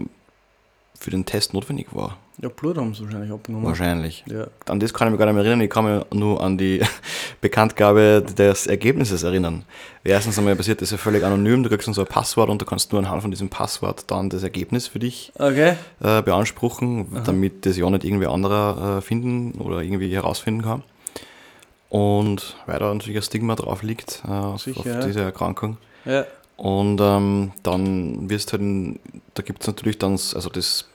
[1.01, 2.17] für den Test notwendig war.
[2.37, 3.65] Ja, Blut haben sie wahrscheinlich abgenommen.
[3.65, 4.23] Wahrscheinlich.
[4.27, 4.47] Ja.
[4.67, 5.61] An das kann ich mich gar nicht mehr erinnern.
[5.61, 6.81] Ich kann mich nur an die
[7.41, 9.63] Bekanntgabe des Ergebnisses erinnern.
[10.03, 11.63] Erstens einmal passiert das ja völlig anonym.
[11.63, 14.29] Du kriegst dann so ein Passwort und du kannst nur anhand von diesem Passwort dann
[14.29, 15.75] das Ergebnis für dich okay.
[16.03, 17.21] äh, beanspruchen, Aha.
[17.25, 20.83] damit das ja nicht irgendwie anderer äh, finden oder irgendwie herausfinden kann.
[21.89, 25.03] Und weil da natürlich ein Stigma drauf liegt äh, Sicher, auf ja.
[25.03, 25.77] diese Erkrankung.
[26.05, 26.25] Ja.
[26.57, 28.61] Und ähm, dann wirst halt,
[29.33, 30.90] da gibt es natürlich dann, also das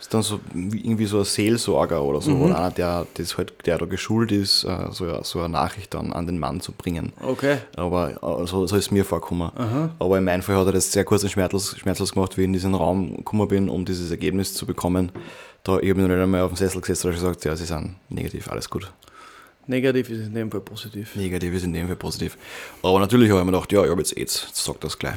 [0.00, 3.52] ist dann so wie- irgendwie so ein Seelsorger oder so, oder einer, der, das halt,
[3.66, 6.72] der da geschult ist, äh, so, eine- so eine Nachricht dann an den Mann zu
[6.72, 7.12] bringen.
[7.20, 7.58] Okay.
[7.76, 9.50] Aber äh, so, so ist es mir vorgekommen.
[9.98, 12.46] Aber in meinem Fall hat er das sehr kurz und schmerzlos, schmerzlos gemacht, wie ich
[12.46, 15.10] in diesen Raum gekommen bin, um dieses Ergebnis zu bekommen.
[15.64, 17.96] Da, ich habe noch nicht einmal auf den Sessel gesetzt und gesagt, ja, sie sind
[18.08, 18.90] negativ, alles gut.
[19.66, 21.14] Negativ ist in dem Fall positiv.
[21.16, 22.38] Negativ ist in dem Fall positiv.
[22.82, 25.16] Aber natürlich habe ich mir gedacht, ja, ich habe jetzt AIDS, sag das gleich.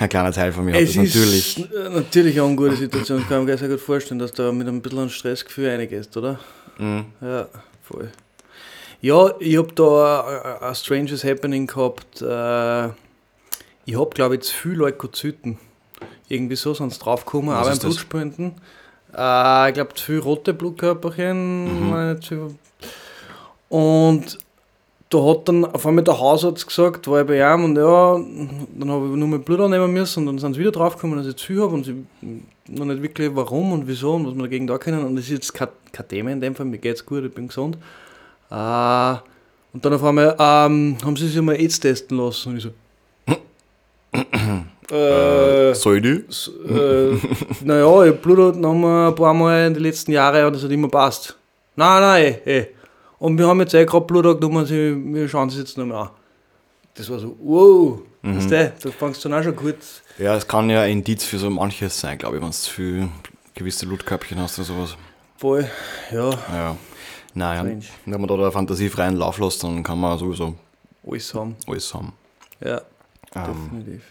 [0.00, 1.58] Ein kleiner Teil von mir hat das natürlich.
[1.58, 3.20] ist natürlich auch eine gute Situation.
[3.20, 6.38] Ich kann mir sehr gut vorstellen, dass du mit ein bisschen Stressgefühl reingehst, oder?
[6.78, 7.04] Mhm.
[7.20, 7.48] Ja,
[7.82, 8.10] voll.
[9.00, 12.22] Ja, ich habe da ein- stranges Happening gehabt.
[12.22, 12.86] Äh,
[13.86, 15.58] ich habe, glaube ich, zu viel Leukozyten.
[16.28, 17.78] Irgendwie so, sonst draufgekommen, Was aber im?
[17.80, 18.46] Blutspenden.
[19.14, 21.90] Äh, ich glaube, zu viel rote Blutkörperchen.
[21.90, 22.56] Mhm.
[23.68, 24.38] Und
[25.14, 28.14] da hat dann auf einmal der Hausarzt gesagt, war ich bei ihm und ja,
[28.78, 31.26] dann habe ich nur mein Blut annehmen müssen und dann sind sie wieder draufgekommen, dass
[31.26, 32.04] ich zu viel habe und sie
[32.68, 35.04] noch nicht wirklich warum und wieso und was wir dagegen da können.
[35.04, 37.48] Und das ist jetzt kein, kein Thema in dem Fall, mir geht's gut, ich bin
[37.48, 37.76] gesund.
[38.50, 39.14] Äh,
[39.72, 42.70] und dann auf einmal ähm, haben sie sich mal AIDS testen lassen und ich so.
[44.94, 46.24] äh, Soll die?
[46.28, 47.16] s- äh,
[47.64, 50.70] naja, ich Blut noch mal ein paar Mal in den letzten Jahren und das hat
[50.70, 51.36] immer passt.
[51.76, 52.66] Nein, nein, eh.
[53.18, 56.02] Und wir haben jetzt eh gerade Blut genommen, sie, wir schauen es jetzt noch mal
[56.02, 56.10] an.
[56.94, 59.76] Das war so, wow, weißt du, da fangst du dann auch schon gut.
[60.18, 62.70] Ja, es kann ja ein Indiz für so manches sein, glaube ich, wenn du zu
[62.70, 63.08] viel
[63.54, 64.96] gewisse Blutköpfchen hast oder sowas.
[65.36, 65.68] Voll,
[66.12, 66.76] ja, Ja.
[67.36, 67.84] Naja, Strange.
[68.06, 70.54] wenn man da der Fantasie freien Lauf lässt, dann kann man sowieso
[71.04, 71.56] alles haben.
[71.66, 72.12] alles haben.
[72.64, 72.80] Ja,
[73.34, 74.02] Ähm, definitiv.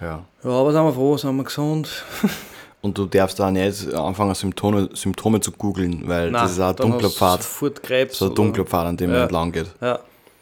[0.00, 0.24] ja.
[0.42, 2.04] Ja, aber sind wir froh, sind wir gesund.
[2.82, 6.74] Und du darfst da nicht anfangen, Symptome, Symptome zu googeln, weil Nein, das ist ein
[6.76, 7.42] dunkler Pfad.
[7.42, 8.18] Sofort Krebs.
[8.18, 9.22] So ein dunkler Pfad, an dem man Ja.
[9.24, 9.68] entlang geht.
[9.80, 10.00] Ja,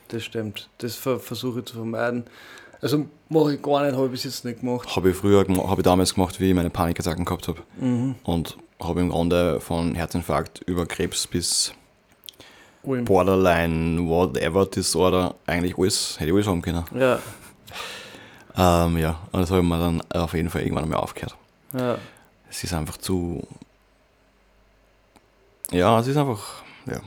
[0.08, 0.68] das stimmt.
[0.78, 2.24] Das ver versuche ich zu vermeiden.
[2.80, 4.96] Also mache ich gar nicht, habe ich bis jetzt nicht gemacht.
[4.96, 7.60] Habe ich früher, habe ich damals gemacht, wie ich meine Panikattacken gehabt habe.
[7.78, 8.14] Mhm.
[8.24, 11.74] Und habe im Grunde von Herzinfarkt über Krebs bis
[12.82, 13.04] Ulm.
[13.04, 16.84] Borderline, whatever Disorder, eigentlich alles, hätte ich alles haben können.
[16.98, 17.18] Ja,
[18.56, 21.36] Ähm, ja, und das habe ich mir dann auf jeden Fall irgendwann einmal aufgehört.
[21.74, 21.98] ja.
[22.50, 23.46] Es ist einfach zu.
[25.70, 26.62] Ja, es ist einfach.
[26.86, 27.00] Ja.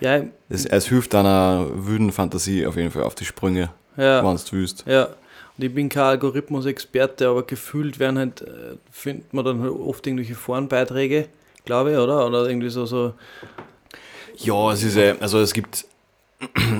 [0.00, 4.24] Ja, Es, es hilft deiner wüden Fantasie auf jeden Fall auf die Sprünge, ja.
[4.24, 4.84] wenn du willst.
[4.86, 9.72] Ja, und ich bin kein Algorithmus-Experte, aber gefühlt werden halt, äh, findet man dann halt
[9.72, 11.28] oft irgendwelche Forenbeiträge,
[11.64, 12.26] glaube ich, oder?
[12.26, 13.14] Oder irgendwie so, so
[14.36, 15.86] Ja, es ist äh, also es gibt.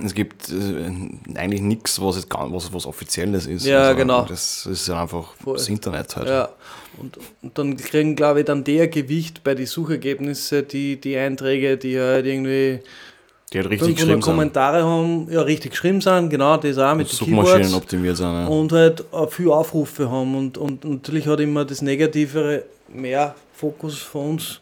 [0.04, 3.66] Es gibt äh, eigentlich nichts, was, jetzt gar- was, was Offizielles ist.
[3.66, 4.24] Ja, also, genau.
[4.24, 5.56] Das ist einfach Voll.
[5.56, 6.28] das Internet halt.
[6.28, 6.48] ja.
[6.96, 11.76] Und, und dann kriegen, glaube ich, dann der Gewicht bei den Suchergebnissen, die, die Einträge,
[11.76, 12.78] die halt irgendwie
[13.52, 14.20] Die halt richtig 500 geschrieben sind.
[14.22, 18.26] Kommentare haben, ja, richtig geschrieben sind, genau, das auch mit den Suchmaschinen optimiert sind.
[18.26, 18.46] Ja.
[18.46, 24.30] und halt viel Aufrufe haben und, und natürlich hat immer das Negativere mehr Fokus von
[24.30, 24.60] uns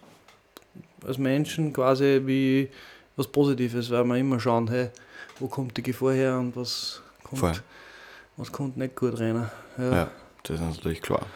[1.07, 2.69] als Menschen quasi wie
[3.17, 4.89] was Positives, weil wir immer schauen, hey,
[5.39, 7.41] wo kommt die Gefahr her und was Voll.
[7.51, 7.63] kommt,
[8.37, 9.51] was kommt nicht gut rein.
[9.79, 9.91] Ja.
[9.93, 10.11] ja,
[10.45, 11.27] das ist natürlich klar.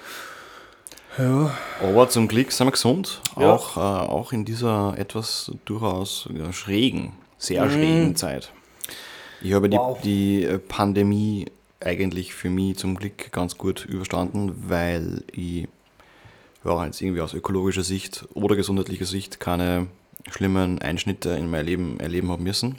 [1.19, 1.51] ja.
[1.83, 3.53] Aber zum Glück sind wir gesund, Ja.
[3.53, 7.71] auch, äh, auch in dieser etwas durchaus schrägen, sehr Mhm.
[7.71, 8.53] schrägen Zeit.
[9.43, 10.01] Ich habe Wow.
[10.03, 11.47] die, die Pandemie
[11.81, 15.69] eigentlich für mich zum Glück ganz gut überstanden, weil ich
[16.65, 19.87] ja, jetzt irgendwie aus ökologischer Sicht oder gesundheitlicher Sicht keine
[20.31, 22.77] schlimmen Einschnitte in mein Leben erleben habe müssen.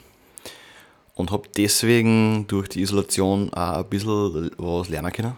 [1.14, 5.32] Und habe deswegen durch die Isolation auch ein bisschen was lernen können.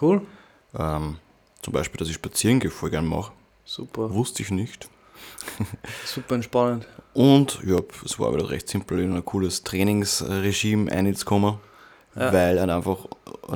[0.00, 0.22] Cool.
[0.78, 1.16] Ähm,
[1.60, 3.32] zum Beispiel, dass ich spazieren gehe, voll gerne mache.
[3.64, 4.12] Super.
[4.14, 4.88] Wusste ich nicht.
[6.04, 6.86] Super entspannend.
[7.14, 11.56] Und ja, es war wieder recht simpel, in ein cooles Trainingsregime einzukommen,
[12.16, 12.32] Ja.
[12.32, 12.98] weil halt einfach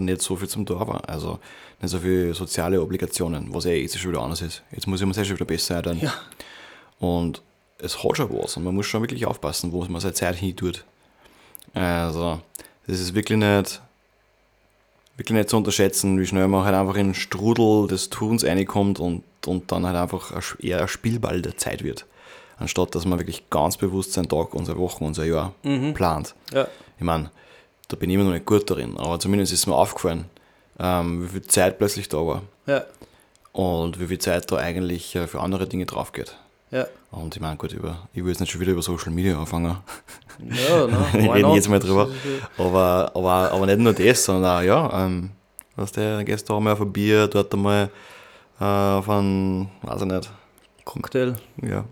[0.01, 1.09] nicht so viel zum Tor war.
[1.09, 1.39] Also
[1.81, 4.63] nicht so viele soziale Obligationen, was eh jetzt schon wieder anders ist.
[4.73, 5.99] Jetzt muss ich mir selbst schon wieder besser sein.
[6.01, 6.13] Ja.
[6.99, 7.43] Und
[7.79, 10.57] es hat schon was und man muss schon wirklich aufpassen, wo man seine Zeit hin
[10.57, 10.85] tut.
[11.75, 12.41] Also,
[12.87, 13.83] das ist wirklich nicht,
[15.17, 18.99] wirklich nicht zu unterschätzen, wie schnell man halt einfach in den Strudel des Tuns reinkommt
[19.01, 22.07] und, und dann halt einfach eher ein Spielball der Zeit wird.
[22.59, 25.93] Anstatt dass man wirklich ganz bewusst seinen Tag, unsere Wochen, unser Jahr Mhm.
[25.93, 26.35] plant.
[26.53, 26.67] Ja.
[26.99, 27.31] Ich meine,
[27.89, 30.25] da bin ich immer noch nicht gut darin, aber zumindest ist mir aufgefallen,
[30.79, 32.85] ähm, wie viel Zeit plötzlich da war Ja.
[33.53, 36.37] und wie viel Zeit da eigentlich äh, für andere Dinge drauf geht.
[36.71, 36.87] Ja.
[37.13, 39.77] Und ich meine, gut, über, ich will jetzt nicht schon wieder über Social Media anfangen,
[40.41, 41.57] Ja, why reden not?
[41.57, 42.09] jetzt mal drüber.
[42.59, 45.31] Aber, aber, aber nicht nur das, sondern auch, ja, ähm,
[45.77, 47.91] du, dann gehst du auch mal auf ein Bier, dort einmal
[48.61, 50.31] äh, auf ein, weiß ich nicht,
[50.85, 51.37] Cocktail.
[51.63, 51.85] ja,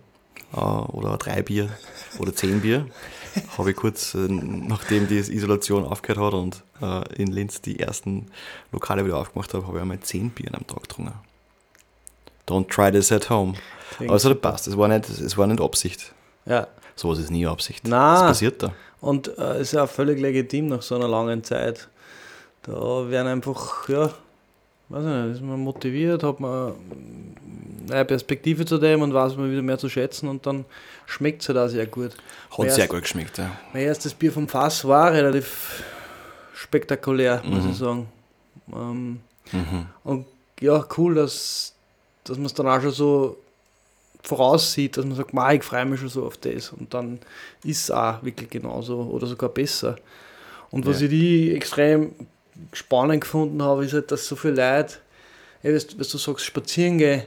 [0.54, 1.70] äh, oder drei Bier
[2.18, 2.86] oder zehn Bier.
[3.58, 8.26] Habe ich kurz, äh, nachdem die Isolation aufgehört hat und äh, in Linz die ersten
[8.72, 11.14] Lokale wieder aufgemacht habe, habe ich einmal zehn Bier am Tag getrunken.
[12.46, 13.54] Don't try this at home.
[13.98, 14.34] Hat super.
[14.34, 14.66] gepasst.
[14.68, 16.12] Es war nicht, es war nicht Absicht.
[16.46, 17.82] Ja, Sowas ist nie Absicht.
[17.88, 18.12] Na.
[18.14, 18.72] Das passiert da.
[19.00, 21.88] und äh, ist ja auch völlig legitim nach so einer langen Zeit.
[22.62, 24.10] Da werden einfach, ja,
[24.90, 26.74] weiß ich nicht, ist man motiviert, hat man
[27.90, 30.64] eine Perspektive zu dem und weiß man wieder mehr zu schätzen und dann
[31.06, 32.12] schmeckt es halt auch sehr gut.
[32.50, 33.50] Hat Wer sehr ist- gut geschmeckt, ja.
[33.72, 35.82] Mein erstes Bier vom Fass war relativ
[36.54, 37.70] spektakulär, muss Mhm.
[37.70, 38.08] ich sagen.
[38.72, 39.20] Ähm,
[39.52, 39.86] Mhm.
[40.04, 40.26] und
[40.60, 41.74] ja, cool, dass,
[42.24, 43.36] dass man es dann auch schon so
[44.26, 46.70] voraussieht, dass man sagt, "Ma, ich freue mich schon so auf das.
[46.72, 47.18] Und dann
[47.64, 49.96] ist es auch wirklich genauso oder sogar besser.
[50.70, 51.04] Und was Ja.
[51.04, 52.12] ich die extrem
[52.72, 54.94] spannend gefunden habe, ist halt, dass so viele Leute,
[55.62, 57.22] wenn du sagst, spazieren gehen,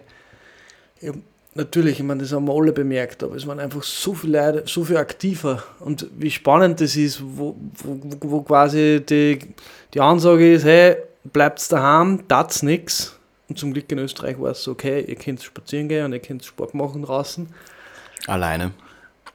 [1.01, 1.11] ja,
[1.53, 4.63] natürlich, ich meine, das haben wir alle bemerkt, aber es waren einfach so viele Leute,
[4.67, 5.63] so viel aktiver.
[5.79, 9.39] Und wie spannend das ist, wo, wo, wo- wo quasi die,
[9.93, 13.16] die Ansage ist, hey, bleibt daheim, tat's nix.
[13.49, 16.19] Und zum Glück in Österreich war es so, okay, ihr könnt spazieren gehen und ihr
[16.19, 17.47] könnt Sport machen draußen.
[18.27, 18.71] Alleine.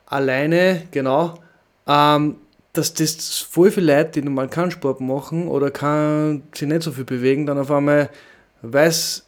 [0.07, 1.39] Alleine, genau.
[1.87, 2.37] Ähm,
[2.75, 6.93] dass das voll viele Leute, die normal keinen Sport machen oder kann, sich nicht so
[6.93, 8.11] viel bewegen, dann auf einmal,
[8.63, 9.27] weil es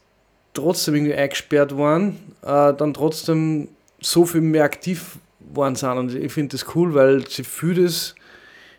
[0.55, 3.69] trotzdem irgendwie eingesperrt waren, äh, dann trotzdem
[4.01, 5.99] so viel mehr aktiv worden sind.
[5.99, 8.15] Und ich finde das cool, weil sie für das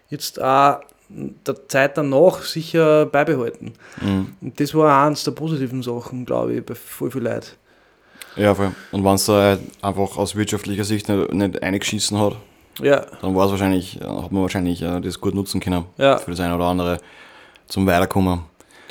[0.09, 3.73] jetzt auch der Zeit danach sicher beibehalten.
[4.01, 4.35] Mhm.
[4.41, 7.51] Und das war eines der positiven Sachen, glaube ich, bei voll vielen Leuten.
[8.35, 8.71] Ja, voll.
[8.91, 12.35] Und wenn es da einfach aus wirtschaftlicher Sicht nicht, nicht eingeschissen hat,
[12.81, 16.17] Ja, dann war es wahrscheinlich, äh, hat man wahrscheinlich äh, das gut nutzen können ja,
[16.17, 16.99] für das eine oder andere
[17.67, 18.41] zum Weiterkommen.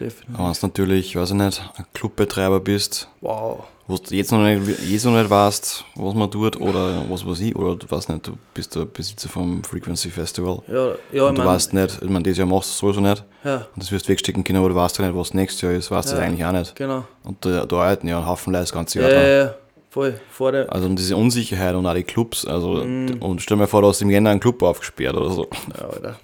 [0.00, 0.34] Definitiv.
[0.38, 3.64] Aber wenn du natürlich, weiß ich nicht, ein Clubbetreiber bist, Wow.
[3.86, 7.40] wo du jetzt noch nicht, jetzt noch nicht weißt, was man tut oder was weiß
[7.40, 10.62] ich, oder du weißt nicht, du bist der Besitzer vom Frequency Festival.
[10.68, 12.78] Ja, ja, und ich du mein, weißt nicht, ich meine, dieses Jahr machst du es
[12.78, 13.24] sowieso nicht.
[13.44, 15.72] ja, Und das wirst du wegstecken können, aber du weißt ja nicht, was nächstes Jahr
[15.72, 16.20] ist, weißt du Ja.
[16.20, 16.74] das eigentlich auch nicht.
[16.76, 17.04] genau.
[17.24, 19.22] Und da, da arbeiten ja ein Haufen Leute das ganze Ja, Jahr dran.
[19.28, 19.54] ja, ja,
[19.90, 20.20] voll.
[20.30, 23.16] Vor der, Also und diese Unsicherheit und auch die Clubs, also Mhm.
[23.20, 25.46] und stell mir vor, du hast im Jänner einen Club aufgesperrt oder so.
[25.78, 26.16] ja, Alter.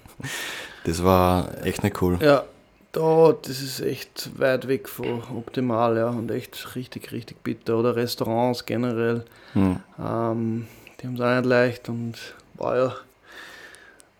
[0.83, 2.17] Das war echt nicht cool.
[2.21, 2.43] Ja,
[2.91, 7.77] da, das ist echt weit weg von optimal, ja, und echt richtig, richtig bitter.
[7.77, 9.23] Oder Restaurants generell,
[9.53, 9.77] Hm.
[9.99, 10.67] ähm,
[10.99, 12.15] die haben es auch nicht leicht und
[12.55, 12.95] war ja,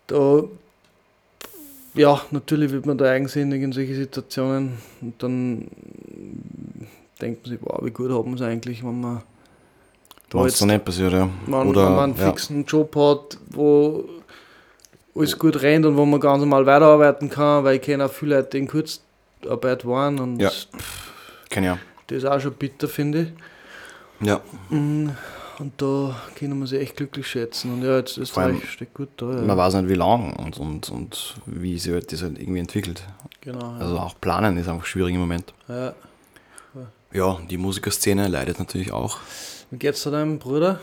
[0.06, 0.42] da,
[1.94, 5.68] ja, natürlich wird man da eigensinnig in solche Situationen und dann
[7.20, 9.22] denkt man sich, wow, wie gut haben wir es eigentlich, wenn man
[10.30, 11.28] da da nicht passiert, ja.
[11.46, 12.26] man, Oder, wenn man einen ja.
[12.28, 14.04] fixen Job hat, wo
[15.14, 18.36] alles gut rennt und wo man ganz normal weiterarbeiten kann, weil ich kenne auch viele
[18.36, 20.50] Leute, die in Kurzarbeit waren und Ja.
[21.50, 21.78] Kenn ja.
[22.06, 23.22] das ist auch schon bitter, finde
[24.20, 24.26] ich.
[24.26, 24.40] Ja.
[24.70, 25.10] Mm,
[25.58, 27.74] Und da können wir sich echt glücklich schätzen.
[27.74, 29.26] Und ja, jetzt allem, Österreich steht gut da.
[29.26, 29.42] Ja.
[29.42, 33.02] Man weiß nicht, wie lang und, und, und wie sich halt das halt irgendwie entwickelt.
[33.40, 33.74] genau.
[33.78, 35.52] Also auch planen ist einfach schwierig im Moment.
[35.68, 35.92] ja.
[37.14, 39.18] Ja, die Musikerszene leidet natürlich auch.
[39.70, 40.80] Wie geht's zu deinem Bruder?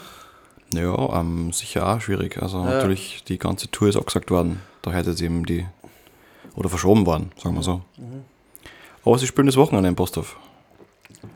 [0.71, 2.41] Ja, ähm, sicher auch schwierig.
[2.41, 2.65] Also Ja.
[2.65, 4.61] natürlich, die ganze Tour ist abgesagt worden.
[4.81, 5.65] Da hätte jetzt eben die,
[6.55, 7.81] oder verschoben worden, sagen wir so.
[7.97, 8.23] Mhm.
[9.03, 10.37] Aber sie spielen das Wochenende in Posthof.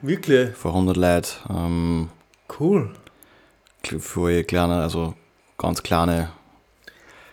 [0.02, 0.56] Wirklich?
[0.56, 1.30] Vor 100 Leute.
[1.50, 2.10] Ähm,
[2.60, 2.92] Cool.
[4.00, 5.14] für kleine, also
[5.58, 6.30] ganz kleine,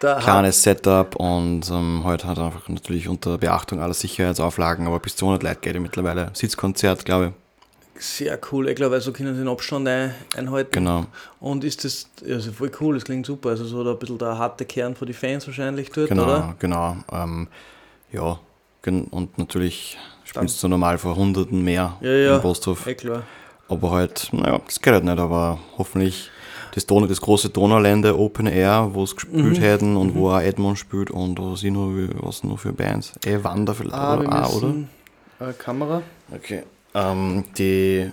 [0.00, 5.14] Da kleines Setup und ähm, heute hat einfach natürlich unter Beachtung aller Sicherheitsauflagen, aber bis
[5.16, 6.30] zu 100 Leute geht ja mittlerweile.
[6.32, 7.32] Sitzkonzert, glaube ich.
[7.98, 8.68] Sehr cool.
[8.68, 10.70] Ich glaube, so können sie den Abstand ein, einhalten.
[10.72, 11.06] Genau.
[11.38, 13.50] Und ist das, also voll cool, das klingt super.
[13.50, 16.54] Also so da ein bisschen der harte Kern für die Fans wahrscheinlich dort, Genau, oder?
[16.58, 16.96] genau.
[17.12, 17.48] Ähm,
[18.12, 18.38] ja,
[19.10, 22.36] und natürlich spielst du normal vor Hunderten mehr Ja, ja.
[22.36, 22.86] im Posthof.
[22.86, 23.22] Eh klar.
[23.68, 26.30] Aber halt, naja, das geht halt nicht, aber hoffentlich
[26.74, 29.62] das, Donau, das große Donaulände Open Air, wo es gespielt Mhm.
[29.62, 31.90] hätten und wo auch Edmund spielt und was, ich noch,
[32.22, 33.12] was noch für Bands.
[33.26, 34.46] Eh, Wander vielleicht, Ah, oder?
[34.46, 34.74] auch, oder?
[35.40, 36.02] äh, Kamera.
[36.34, 36.62] Okay.
[36.94, 38.10] Ähm, die,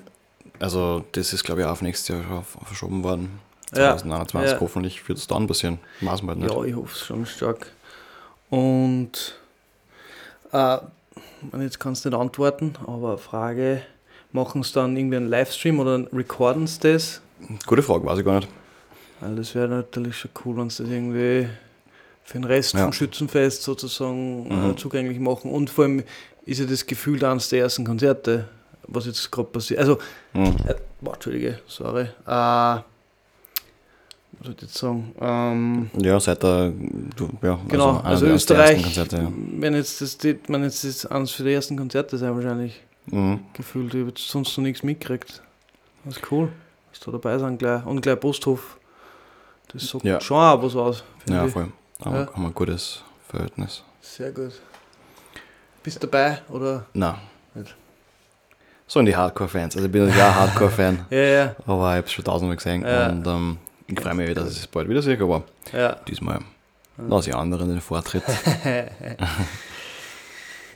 [0.60, 3.40] also das ist glaube ich auch auf nächstes Jahr verschoben worden.
[3.76, 3.98] Ja.
[3.98, 4.60] 2021, Ja.
[4.62, 5.80] hoffentlich wird es dann passieren.
[6.02, 6.56] Weiß man halt nicht.
[6.58, 7.72] Ja, ich hoffe es schon stark.
[8.50, 9.36] Und
[10.54, 10.78] äh,
[11.60, 13.82] jetzt kannst du nicht antworten, aber Frage,
[14.32, 17.22] machen sie dann irgendwie einen Livestream oder recorden sie das?
[17.66, 18.48] Gute Frage, weiß ich gar nicht.
[19.20, 21.50] Weil das wäre natürlich schon cool, wenn sie das irgendwie
[22.24, 22.84] für den Rest Ja.
[22.84, 24.78] vom Schützenfest sozusagen äh, Mhm.
[24.78, 25.52] zugänglich machen.
[25.52, 26.04] Und vor allem
[26.46, 28.48] ist ja das Gefühl eines der ersten Konzerte,
[28.88, 29.80] was jetzt gerade passiert.
[29.80, 29.98] Also,
[30.34, 30.56] Hm.
[30.68, 32.04] äh, boah, Entschuldige, sorry.
[32.26, 32.82] Äh,
[34.40, 35.16] was soll ich jetzt sagen?
[35.20, 36.72] Ähm, Ja, seit der,
[37.16, 39.32] du, ja, Genau, also, eines der ersten Österreich, Konzerte, ja.
[39.60, 43.40] wenn jetzt das, wenn jetzt das eines für die ersten Konzerte sein wahrscheinlich Mhm.
[43.54, 45.42] gefühlt, ich habe sonst noch nichts mitgekriegt.
[46.06, 46.52] Das ist cool,
[46.92, 47.86] dass da dabei sein gleich.
[47.86, 48.78] Und gleich Posthof,
[49.74, 50.20] das sagt Ja.
[50.22, 51.04] schon auch was aus.
[51.28, 51.52] Ja, ich.
[51.54, 51.72] voll.
[52.04, 52.28] Haben, Ja.
[52.28, 53.82] haben wir ein gutes Verhältnis.
[54.02, 54.52] Sehr gut.
[55.84, 56.86] Bist du dabei oder?
[56.94, 57.18] Na,
[58.88, 59.76] so in die Hardcore-Fans.
[59.76, 63.10] Also ich bin ja Hardcore-Fan, Ja, ja, aber ich habe es schon tausendmal gesehen Ja.
[63.10, 65.96] und ähm, ich freue mich, dass ich es bald wieder sehe, aber ja.
[66.08, 66.40] diesmal
[66.98, 68.24] lasse ich anderen den Vortritt.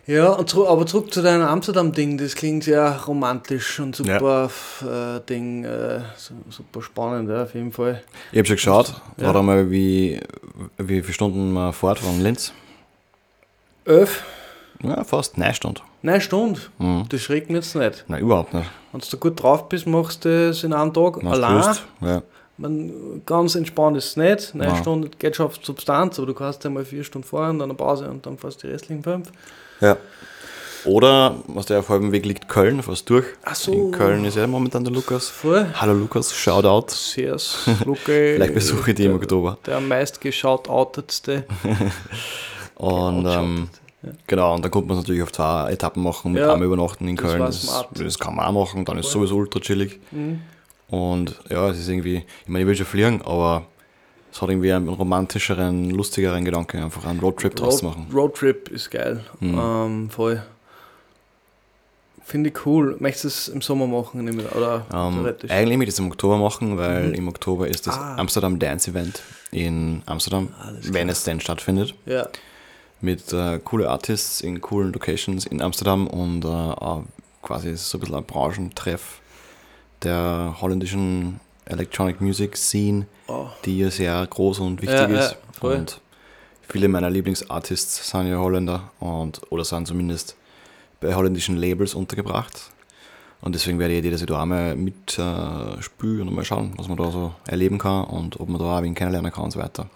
[0.07, 4.49] Ja, und zurück, aber zurück zu deinem Amsterdam-Ding, das klingt sehr romantisch und super
[4.81, 8.01] äh, Ding, äh, su- super spannend, ja, auf jeden Fall.
[8.31, 9.25] Ich habe schon geschaut, Ja.
[9.25, 10.19] gerade einmal, wie,
[10.79, 12.51] wie viele Stunden wir fahrt von Linz.
[13.85, 14.23] Elf?
[14.81, 15.81] Ja, fast neun Stunden.
[16.01, 16.59] Nein, Stunde.
[16.79, 17.05] Mhm.
[17.09, 18.05] Das schreckt mich jetzt nicht.
[18.07, 18.69] Nein, überhaupt nicht.
[18.91, 21.75] Wenn du gut drauf bist, machst du das in einem Tag Wenn's allein.
[22.01, 22.21] Ja.
[22.57, 24.53] Man, ganz entspannt ist es nicht.
[24.55, 24.81] Neun Nein.
[24.81, 28.09] Stunden geht schon auf Substanz, aber du kannst einmal vier Stunden fahren, dann eine Pause
[28.09, 29.31] und dann fährst du die restlichen fünf.
[29.79, 29.97] ja.
[30.83, 33.25] Oder, was der auf halbem Weg liegt, Köln, fast durch.
[33.43, 33.71] Ach so.
[33.71, 35.29] In Köln ist ja momentan der Lukas.
[35.29, 35.67] Voll.
[35.79, 36.87] Hallo Lukas, Shoutout.
[36.89, 37.37] Sehr,
[37.85, 37.99] Luke.
[38.05, 39.59] Vielleicht besuche ich die im Oktober.
[39.67, 41.43] Der am meist geschaut-outetste.
[42.75, 43.69] Und ähm,
[44.27, 47.07] genau, und dann konnte man es natürlich auf zwei Etappen machen, mit Ja, einmal übernachten
[47.07, 47.39] in das Köln.
[47.39, 47.87] Das, smart.
[47.99, 49.99] das kann man auch machen, dann ist es sowieso ultra chillig.
[50.11, 50.41] Mhm.
[50.89, 53.65] Und ja, es ist irgendwie, ich meine, ich will schon fliegen, aber
[54.31, 58.07] es hat irgendwie einen romantischeren, lustigeren Gedanke, einfach einen Roadtrip draus zu Road, machen.
[58.13, 59.23] Roadtrip ist geil.
[59.39, 59.59] Mhm.
[59.59, 60.41] Ähm, voll.
[62.23, 62.95] Finde ich cool.
[62.99, 64.21] Möchtest du es im Sommer machen?
[64.55, 67.13] Oder Ähm, eigentlich möchte ich es im Oktober machen, weil Mhm.
[67.15, 68.15] im Oktober ist das Ah.
[68.17, 70.49] Amsterdam Dance Event in Amsterdam,
[70.83, 71.93] wenn es denn stattfindet.
[72.05, 72.27] Ja.
[73.01, 77.03] Mit äh, coole Artists in coolen Locations in Amsterdam und äh, auch
[77.41, 79.19] quasi so ein bisschen ein Branchentreff
[80.03, 83.47] der holländischen Electronic Music Scene, Oh.
[83.65, 85.37] die ja sehr groß und wichtig Ja, ja, ist.
[85.59, 85.75] voll.
[85.75, 86.01] Und
[86.67, 90.35] viele meiner Lieblingsartists sind ja Holländer und oder sind zumindest
[90.99, 92.71] bei holländischen Labels untergebracht.
[93.41, 93.79] Und deswegen
[94.11, 97.77] dass ich da einmal mit äh, spüre und mal schauen, was man da so erleben
[97.79, 99.89] kann und ob man da auch wen kennenlernen kann und so weiter.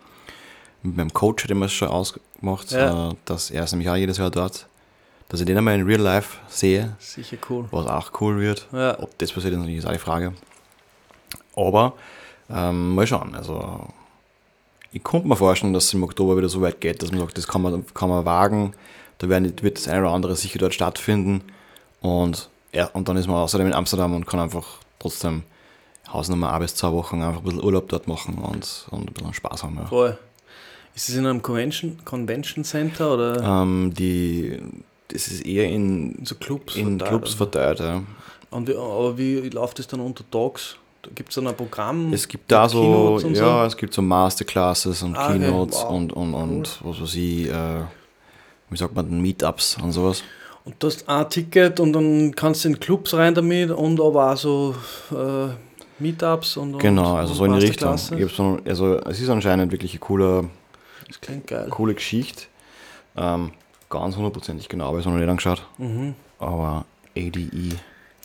[0.85, 3.09] Mit meinem Coach hat es schon ausgemacht, Ja.
[3.09, 4.67] äh, dass er ist nämlich auch jedes Jahr dort,
[5.29, 7.65] dass ich den einmal in Real Life sehe, Sicher cool.
[7.71, 8.67] was auch cool wird.
[8.71, 8.99] Ja.
[8.99, 10.33] Ob das passiert, ist natürlich auch die Frage.
[11.55, 11.93] Aber
[12.49, 13.33] ähm, mal schauen.
[13.35, 13.87] Also
[14.91, 17.37] ich konnte mir vorstellen, dass es im Oktober wieder so weit geht, dass man sagt,
[17.37, 18.73] das kann man, kann man wagen.
[19.17, 21.41] Da werden, wird das eine oder andere sicher dort stattfinden.
[22.01, 24.65] Und, ja, und dann ist man außerdem in Amsterdam und kann einfach
[24.99, 25.43] trotzdem
[26.11, 29.33] Hausnummer ein bis zwei Wochen einfach ein bisschen Urlaub dort machen und, und ein bisschen
[29.33, 29.77] Spaß haben.
[29.77, 29.85] Ja.
[29.87, 30.17] Voll.
[30.95, 34.57] Ist es in einem Convention, Convention Center oder Ähm, die,
[35.09, 36.75] das ist eher in, in so Clubs?
[36.75, 37.79] in verteilt, Clubs verteilt.
[37.81, 38.01] Ja.
[38.51, 40.77] Und wie, aber wie läuft das dann unter Tags?
[41.13, 42.11] Gibt es dann ein Programm?
[42.13, 45.91] Es gibt da so, ja, es gibt so Masterclasses und Ah, okay, Keynotes wow.
[45.91, 47.81] und, und, und was weiß ich, äh,
[48.69, 50.23] wie sagt man, Meetups und sowas.
[50.63, 54.31] Und du hast ein Ticket und dann kannst du in Clubs rein damit und aber
[54.33, 54.73] auch so
[55.11, 55.49] äh,
[56.01, 58.59] Meetups und und- Genau, also und so in die Richtung.
[58.65, 60.45] Also es ist anscheinend wirklich eine coole,
[61.07, 61.67] Das klingt geil.
[61.69, 62.43] coole Geschichte.
[63.17, 63.51] Ähm,
[63.89, 65.65] ganz hundertprozentig genau, habe ich es noch nicht angeschaut.
[65.77, 66.15] Mhm.
[66.39, 66.85] Aber
[67.17, 67.75] ADE.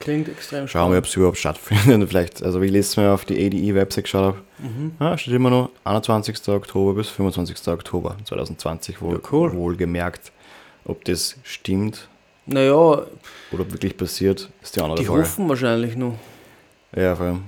[0.00, 2.08] Klingt extrem Schauen wir, ob es überhaupt stattfindet.
[2.08, 4.92] Vielleicht, also wie ich letztes Mal auf die ADE-Website geschaut habe, Mhm.
[4.98, 6.48] ja, steht immer noch 21.
[6.48, 7.68] Oktober bis 25.
[7.68, 9.52] Oktober 2020 wohl, Ja, cool.
[9.54, 10.32] wohlgemerkt.
[10.86, 12.08] Ob das stimmt
[12.46, 13.06] Naja, oder
[13.52, 15.20] ob wirklich passiert, ist die andere die Frage.
[15.20, 16.14] hoffen wahrscheinlich noch.
[16.96, 17.42] Ja, vor allem.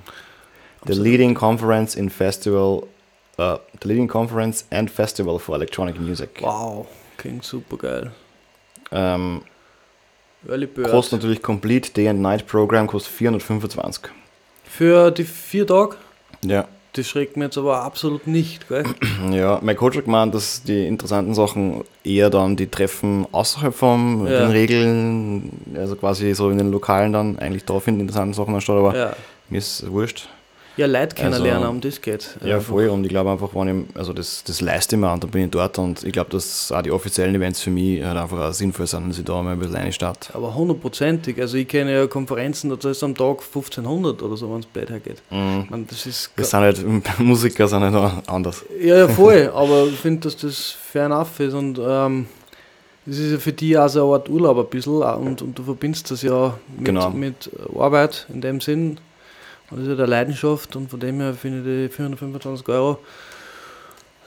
[0.87, 2.83] The leading conference in festival,
[3.39, 6.41] uh, the leading conference and festival for electronic music.
[6.41, 8.13] Wow, klingt super geil.
[8.91, 9.43] Ähm,
[10.49, 10.91] Early Bird.
[10.91, 14.11] kostet natürlich Complete Day and Night Program, kostet 425.
[14.65, 15.97] Für die vier Tage,
[16.45, 16.67] Ja.
[16.95, 18.85] das schreckt mir jetzt aber absolut nicht, gell?
[19.31, 24.27] Ja, mein Coach hat gemeint, dass die interessanten Sachen eher dann die Treffen außerhalb von
[24.27, 24.41] Ja.
[24.41, 28.53] den Regeln, also quasi so in den Lokalen dann, eigentlich da finden die interessanten Sachen
[28.53, 29.17] dann statt, aber Ja.
[29.49, 30.29] mir ist wurscht.
[30.77, 32.37] Ja, Leute kennenlernen, Also- um das geht.
[32.45, 32.89] Ja, voll.
[32.89, 35.45] Und ich glaube einfach, wenn ich, also das, das leiste ich mir und dann bin
[35.45, 38.53] ich dort und ich glaube, dass auch die offiziellen Events für mich halt einfach auch
[38.53, 40.35] sinnvoll sind, dass ich da mal ein bisschen reinstarte.
[40.35, 41.39] Aber hundertprozentig.
[41.41, 44.89] Also ich kenne ja Konferenzen, da ist am Tag 1500 oder so, wenn es blöd
[44.89, 45.23] hergeht.
[45.31, 45.67] Mhm.
[45.69, 46.31] Meine, das ist...
[46.37, 46.83] Das sind halt,
[47.19, 48.65] Musiker sind halt anders.
[48.81, 49.53] Ja, ja, voll.
[49.55, 52.27] aber ich finde, dass das fair enough ist und ähm,
[53.05, 55.59] das ist ja für die auch so eine Art Urlaub ein bisschen auch und, und
[55.59, 57.11] du verbindest das ja mit, Genau.
[57.11, 58.99] mit Arbeit in dem Sinn.
[59.73, 62.99] Und das ist ja der Leidenschaft und von dem her finde ich die 425 Euro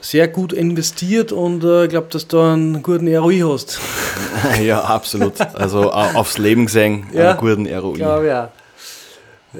[0.00, 3.80] sehr gut investiert und äh, ich glaube, dass du einen guten ROI hast.
[4.60, 5.40] ja, absolut.
[5.40, 7.94] Also au- aufs Leben gesehen, Ja, einen guten ROI.
[7.94, 8.48] Glaube ich auch.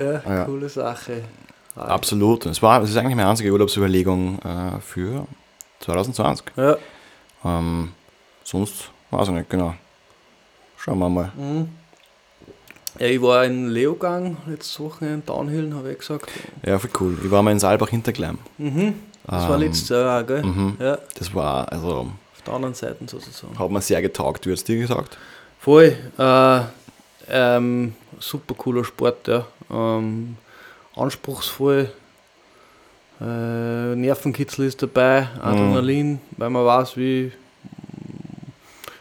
[0.00, 0.44] Ja, Ja.
[0.44, 1.22] coole Sache.
[1.74, 2.46] Absolut.
[2.46, 5.26] Und es war, es ist eigentlich meine einzige Urlaubsüberlegung äh, für
[5.80, 6.46] 2020.
[6.56, 6.76] Ja.
[7.44, 7.92] Ähm,
[8.44, 9.74] sonst weiß ich nicht, genau.
[10.78, 11.32] Schauen wir mal.
[11.36, 11.68] Mhm.
[12.98, 16.28] Ja, ich war in Leogang letztes Wochenende, Downhill, habe ich gesagt.
[16.64, 17.18] Ja, voll cool.
[17.24, 18.38] Ich war mal in Saalbach Hinterglemm.
[18.58, 18.94] Mhm.
[19.26, 20.42] Das war Ähm, letztes Jahr, gell?
[20.42, 20.76] Mhm.
[20.78, 21.88] Ja, Das war, also,
[22.34, 23.58] auf der anderen Seite sozusagen.
[23.58, 25.16] hat mir sehr getaugt, wie es dir gesagt.
[25.58, 25.96] Voll.
[26.18, 26.60] Äh,
[27.28, 29.44] Ähm, super cooler Sport, ja.
[29.68, 30.36] Ähm,
[30.94, 31.90] anspruchsvoll.
[33.20, 37.32] Äh, Nervenkitzel ist dabei, Adrenalin, weil man weiß, wie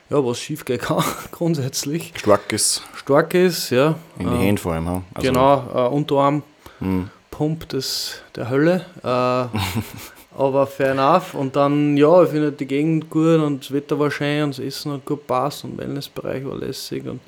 [0.10, 2.14] ja, was schief gehen kann, grundsätzlich.
[2.16, 3.95] Stark ist Stark ist, ja.
[4.18, 4.88] in die Ähm, Hände vor allem.
[4.88, 6.43] Also, genau, äh, Unterarm
[6.80, 7.10] hm.
[7.30, 8.86] Pump des, der Hölle.
[9.03, 9.08] Äh,
[10.38, 11.34] aber fair enough.
[11.34, 14.60] Und dann, ja, ich finde die Gegend gut und das Wetter war schön und das
[14.60, 17.06] Essen hat gut passt und Wellnessbereich war lässig.
[17.06, 17.20] Und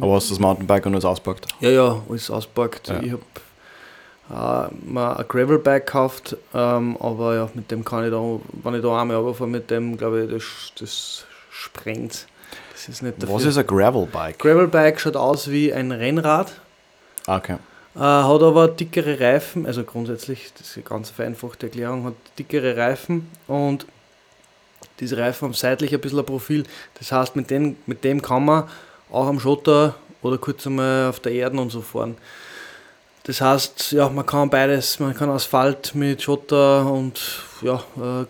[0.00, 1.46] Aber hast du das Mountainbike und alles auspackt?
[1.60, 2.88] ja, ja, alles auspackt.
[2.88, 3.00] Ja.
[3.02, 8.22] Ich habe äh, mir ein Gravelbike gekauft, ähm, aber ja, mit dem kann ich da,
[8.62, 10.44] wenn ich da einmal runterfahre, mit dem glaube ich, das,
[10.78, 11.24] das
[11.58, 12.26] sprengt.
[12.72, 13.34] Das ist nicht dafür.
[13.34, 14.38] Was ist ein Gravelbike?
[14.38, 16.52] Gravelbike schaut aus wie ein Rennrad.
[17.26, 17.56] Ah, okay.
[17.96, 22.76] Äh, hat aber dickere Reifen, also grundsätzlich, das ist eine ganz vereinfachte Erklärung, hat dickere
[22.76, 23.86] Reifen und
[25.00, 26.64] diese Reifen haben seitlich ein bisschen ein Profil.
[26.98, 28.64] Das heißt, mit dem, mit dem kann man
[29.10, 32.16] auch am Schotter oder kurz einmal auf der Erde und so fahren.
[33.24, 37.20] Das heißt, ja, man kann beides, man kann Asphalt mit Schotter und
[37.62, 38.26] ja, äh,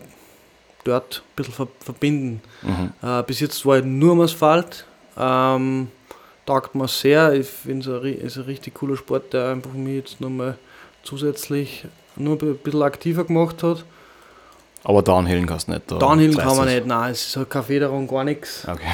[0.84, 2.40] dort ein bisschen ver verbinden.
[2.62, 2.92] Mhm.
[3.02, 4.84] Äh, bis jetzt war ich nur am Asphalt.
[5.16, 5.88] Ähm,
[6.46, 7.32] taugt mir sehr.
[7.34, 10.56] Ich finde es ein, richtig cooler Sport, der einfach mich jetzt nochmal
[11.02, 11.84] zusätzlich
[12.16, 13.84] nur ein bisschen aktiver gemacht hat.
[14.84, 15.90] Aber Downhillen kannst du nicht.
[15.90, 18.66] da Downhill kann man nicht, nein, es ist halt keine Federung, gar nichts.
[18.66, 18.82] Okay.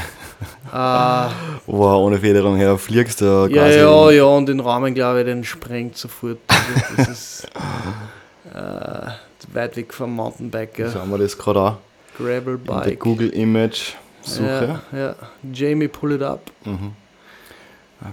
[0.73, 1.29] Äh,
[1.67, 3.79] Wow, ohne Federung her fliegst du ja, quasi.
[3.79, 6.39] ja, ja, und den Rahmen, glaube ich, den sprengt sofort.
[6.49, 7.45] Also, das ist
[8.55, 9.11] äh,
[9.53, 10.91] weit weg vom Mountainbike.
[10.93, 11.77] Schauen wir das gerade an.
[12.19, 13.01] In der Gravelbike.
[13.01, 14.81] Google Image Suche.
[14.93, 15.15] Ja, ja.
[15.53, 16.51] Jamie, pull it up.
[16.65, 16.93] Mhm.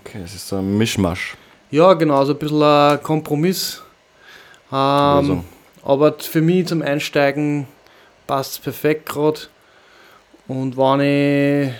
[0.04, 1.36] Okay, es ist so ein Mischmasch.
[1.70, 3.82] Ja, genau, so ein bisschen ein Kompromiss.
[4.72, 5.44] Ähm, Also,
[5.84, 7.68] Aber für mich zum Einsteigen
[8.28, 9.40] passt es perfekt gerade.
[10.48, 11.74] Und wenn ich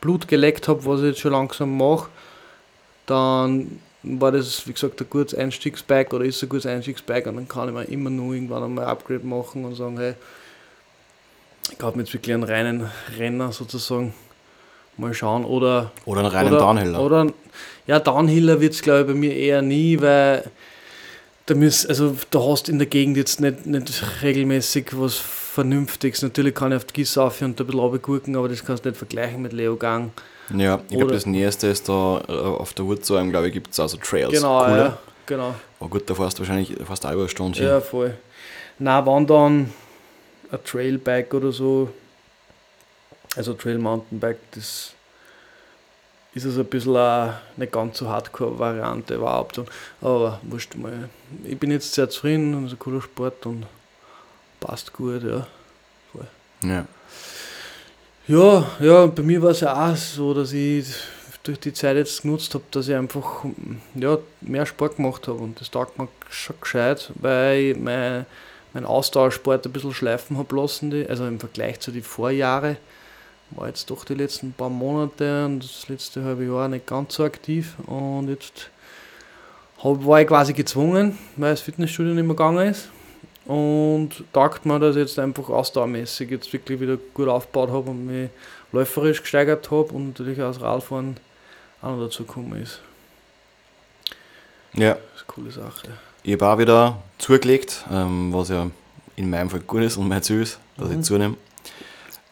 [0.00, 2.08] Blut geleckt habe, was ich jetzt schon langsam mache,
[3.06, 7.48] dann war das, wie gesagt, ein gutes Einstiegsbike oder ist ein gutes Einstiegsbike und dann
[7.48, 10.14] kann ich mir immer nur irgendwann einmal ein Upgrade machen und sagen, hey,
[11.70, 14.14] ich kaufe mir jetzt wirklich einen reinen Renner sozusagen.
[14.96, 15.44] Mal schauen.
[15.44, 17.00] Oder oder einen reinen oder, Downhiller.
[17.00, 17.26] Oder,
[17.86, 20.44] ja, Downhiller wird es, glaube ich, bei mir eher nie, weil
[21.46, 26.22] da, müsst, also, da hast in der Gegend jetzt nicht, nicht regelmäßig was Vernünftiges.
[26.22, 28.84] Natürlich kann ich auf die Gieße auf und da ein bisschen runtergucken, aber das kannst
[28.84, 30.12] du nicht vergleichen mit Leogang.
[30.50, 33.80] Ja, ich glaube, das Nächste ist da äh, auf der Wurzheim, glaube ich, gibt es
[33.80, 34.32] also Trails.
[34.32, 34.78] Genau, Coole.
[34.78, 35.54] ja, genau.
[35.80, 37.68] Aber gut, da fährst du wahrscheinlich fast eine Stunde hin.
[37.68, 38.14] Ja, voll.
[38.78, 39.72] Na, wenn dann
[40.50, 41.88] ein Trailbike oder so,
[43.36, 44.92] also Trail Mountainbike, das
[46.34, 49.60] ist also ein bisschen eine ganz so Hardcore-Variante überhaupt.
[50.00, 51.08] Aber wurscht mal.
[51.44, 53.66] Ich bin jetzt sehr zufrieden es ist ein cooler Sport und
[54.60, 55.46] passt gut, ja.
[56.62, 56.86] Ja.
[58.26, 60.86] Ja, ja, bei mir war es ja auch so, dass ich
[61.42, 63.44] durch die Zeit jetzt genutzt habe, dass ich einfach
[63.96, 68.24] ja, mehr Sport gemacht habe und das taugt mir schon gescheit, weil ich mein,
[68.72, 72.78] mein Ausdauersport ein bisschen schleifen habe lassen, also im Vergleich zu den Vorjahren.
[73.50, 77.24] War jetzt doch die letzten paar Monate und das letzte halbe Jahr nicht ganz so
[77.24, 78.70] aktiv und jetzt
[79.82, 82.88] war ich quasi gezwungen, weil das Fitnessstudio nicht mehr gegangen ist.
[83.46, 88.06] Und taugt mir, dass ich jetzt einfach ausdauermäßig jetzt wirklich wieder gut aufgebaut habe und
[88.06, 88.30] mich
[88.72, 91.16] läuferisch gesteigert habe und natürlich auch das Radfahren
[91.82, 92.80] auch noch dazu gekommen ist.
[94.74, 95.88] ja, Das ist eine coole Sache.
[96.22, 98.68] ich habe auch wieder zugelegt, ähm, was ja
[99.16, 101.00] in meinem Fall gut ist und mein Ziel ist, dass Mhm.
[101.00, 101.36] ich zunehme.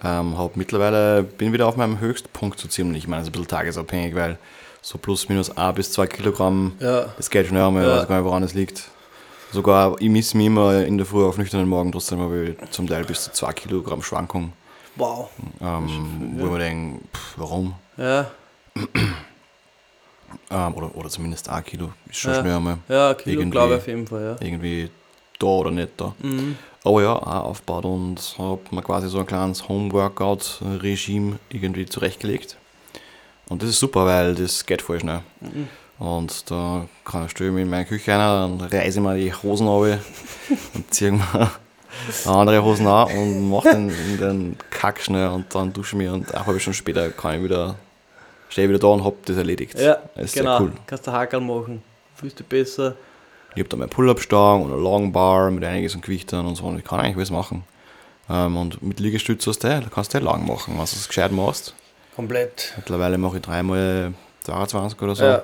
[0.05, 3.05] Ähm, hab mittlerweile bin wieder auf meinem Höchstpunkt so ziemlich.
[3.05, 4.37] Ich meine, es ist ein bisschen tagesabhängig, weil
[4.81, 7.95] so plus minus 1 bis 2 Kilogramm, Ja, das geht schon einmal, Ja.
[7.97, 8.89] ich weiß gar nicht, woran es liegt.
[9.53, 12.87] Sogar, ich misse mich immer in der Früh auf nüchternen Morgen, trotzdem habe ich zum
[12.87, 14.53] Teil bis zu 2 Kilogramm Schwankung.
[14.97, 15.29] wow.
[15.61, 16.45] Ähm, wo ja.
[16.47, 17.75] ich mir denke, pff, warum?
[17.97, 18.31] Ja,
[20.51, 22.41] Ähm, oder, oder zumindest ein Kilo, ist schon Ja.
[22.41, 22.79] schnell einmal.
[22.89, 24.47] ja Kilo Irgendwie- glaube ich auf jeden Fall, ja.
[24.47, 24.91] Irgendwie
[25.39, 26.15] da oder nicht da.
[26.21, 26.57] Mhm.
[26.85, 32.57] Aber ja, auch aufgebaut und habe mir quasi so ein kleines Home-Workout-Regime irgendwie zurechtgelegt.
[33.49, 35.21] Und das ist super, weil das geht voll schnell.
[35.41, 35.69] Mhm.
[35.99, 39.69] Und da kann ich mich in meine Küche rein, dann reiße ich mir die Hosen
[39.69, 39.99] runter
[40.75, 41.51] und ziehe mir
[42.27, 43.89] andere Hosen an und mache den,
[44.19, 47.45] den Kack schnell und dann dusche ich mich und eine halbe Stunde später kann ich
[47.45, 47.77] wieder,
[48.49, 49.79] stehe ich wieder da und hab das erledigt.
[49.79, 50.59] Ja, das ist genau.
[50.59, 50.73] sehr cool.
[50.87, 51.83] Kannst du Hakel machen.
[52.17, 52.95] Fühlst du besser.
[53.55, 56.79] Ich habe da meine Pull-Up-Stangen und eine Longbar mit einiges an Gewichten und so und
[56.79, 57.65] ich kann eigentlich alles machen.
[58.31, 61.33] Ähm, und mit Liegestütz hast du, da kannst du lang machen, wenn du es gescheit
[61.33, 61.75] machst.
[62.17, 62.73] Komplett.
[62.77, 64.15] Mittlerweile mache ich dreimal
[64.45, 65.25] 22 oder so.
[65.25, 65.43] Ja,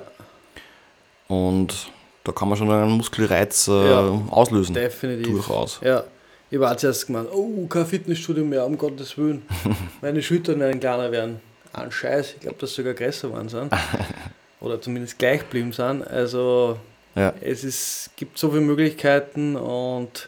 [1.29, 1.91] Und
[2.25, 4.73] da kann man schon einen Muskelreiz äh, Ja, auslösen.
[4.73, 5.27] definitiv.
[5.31, 5.79] Durchaus.
[5.81, 6.03] Ja.
[6.51, 9.43] Ich war zuerst gemeint, oh, kein Fitnessstudio mehr, um Gottes Willen.
[10.01, 11.39] Meine Schultern werden kleiner werden.
[11.73, 13.71] Ein Scheiß, ich glaube, dass sie sogar größer waren sind.
[14.59, 16.05] oder zumindest gleich geblieben sind.
[16.07, 16.77] Also
[17.15, 17.33] Ja.
[17.41, 20.27] es ist, gibt so viele Möglichkeiten und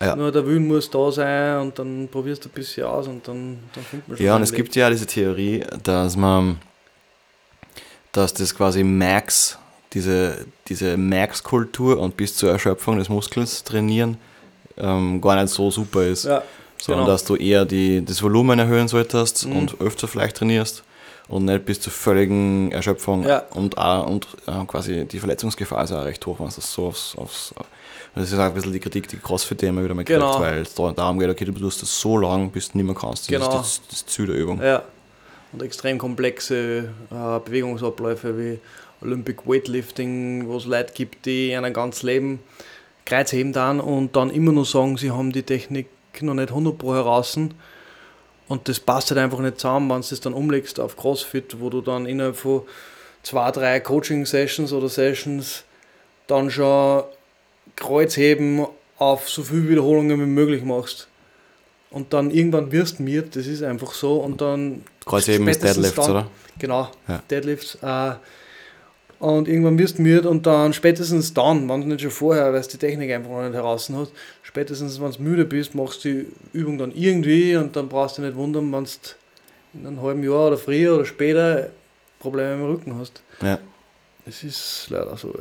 [0.00, 0.14] Ja.
[0.14, 3.58] nur der Willen muss da sein und dann probierst du ein bisschen aus und dann,
[3.74, 4.58] dann findet man schon Ja, und es Weg.
[4.58, 6.58] gibt ja diese Theorie, dass man,
[8.12, 9.58] dass das quasi Max,
[9.92, 14.16] diese, diese Max-Kultur und bis zur Erschöpfung des Muskels trainieren,
[14.76, 16.24] ähm, gar nicht so super ist.
[16.24, 16.42] Ja,
[16.80, 17.12] sondern genau.
[17.14, 19.56] dass du eher die, das Volumen erhöhen solltest Mhm.
[19.56, 20.84] und öfter vielleicht trainierst
[21.28, 23.42] und nicht bis zur völligen Erschöpfung Ja.
[23.54, 26.86] und, auch, und äh, quasi die Verletzungsgefahr ist auch recht hoch, wenn es das so
[26.86, 27.52] aufs, aufs
[28.14, 30.40] das ist auch ein bisschen die Kritik, die CrossFit immer wieder mal kriegt, Genau.
[30.40, 32.94] weil es da darum geht, okay, du tust das so lang, bis du nicht mehr
[32.94, 33.24] kannst.
[33.24, 33.60] Das Genau.
[33.60, 34.62] ist das, das Ziel der Übung.
[34.62, 34.82] Ja.
[35.52, 38.58] Und extrem komplexe äh, Bewegungsabläufe wie
[39.02, 42.40] Olympic Weightlifting, wo es Leute gibt, die ein ganz Leben
[43.04, 45.86] Kreuzheben dann und dann immer nur sagen, sie haben die Technik
[46.20, 47.38] noch nicht 100 Pro heraus.
[48.48, 51.70] Und das passt halt einfach nicht zusammen, wenn du das dann umlegst auf CrossFit, wo
[51.70, 52.62] du dann innerhalb von
[53.22, 55.64] zwei, drei Coaching-Sessions oder Sessions
[56.26, 57.04] dann schon
[57.76, 58.66] Kreuzheben
[58.98, 61.08] auf so viele Wiederholungen wie möglich machst.
[61.90, 65.94] Und dann irgendwann wirst du mir, das ist einfach so, und dann Kreuzheben ist Deadlifts,
[65.94, 66.30] dann- oder?
[66.58, 67.22] Genau, Ja.
[67.30, 67.76] Deadlifts.
[67.80, 68.14] Äh,
[69.18, 72.60] und irgendwann wirst du müde und dann spätestens dann, wenn du nicht schon vorher, weil
[72.62, 74.12] du die Technik einfach noch nicht heraus hast,
[74.42, 78.22] spätestens wenn du müde bist, machst du die Übung dann irgendwie und dann brauchst du
[78.22, 78.90] nicht wundern, wenn du
[79.74, 81.70] in einem halben Jahr oder früher oder später
[82.20, 83.22] Probleme im Rücken hast.
[83.42, 83.58] Ja.
[84.26, 85.32] Es ist leider so,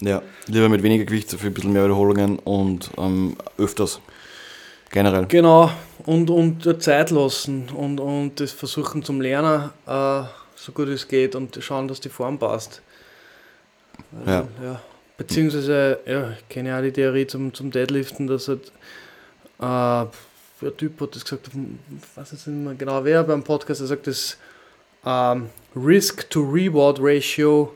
[0.00, 0.08] ja.
[0.08, 0.22] ja.
[0.46, 4.00] Lieber mit weniger Gewicht, dafür ein bisschen mehr Wiederholungen und ähm, öfters.
[4.90, 5.26] Generell.
[5.26, 5.70] Genau,
[6.06, 10.22] und, und Zeit lassen und, und das versuchen zum Lernen, äh,
[10.56, 12.80] so gut es geht und schauen, dass die Form passt.
[14.12, 14.48] Weil, Ja.
[14.62, 14.80] ja.
[15.16, 18.70] Beziehungsweise, ja, ich kenne ja auch die Theorie zum, zum Deadliften, dass halt,
[19.58, 20.06] äh,
[20.60, 21.50] der Typ hat das gesagt,
[22.16, 24.36] jetzt nicht mehr genau wer beim Podcast, der sagt, das
[25.04, 27.74] ähm, Risk-to-Reward-Ratio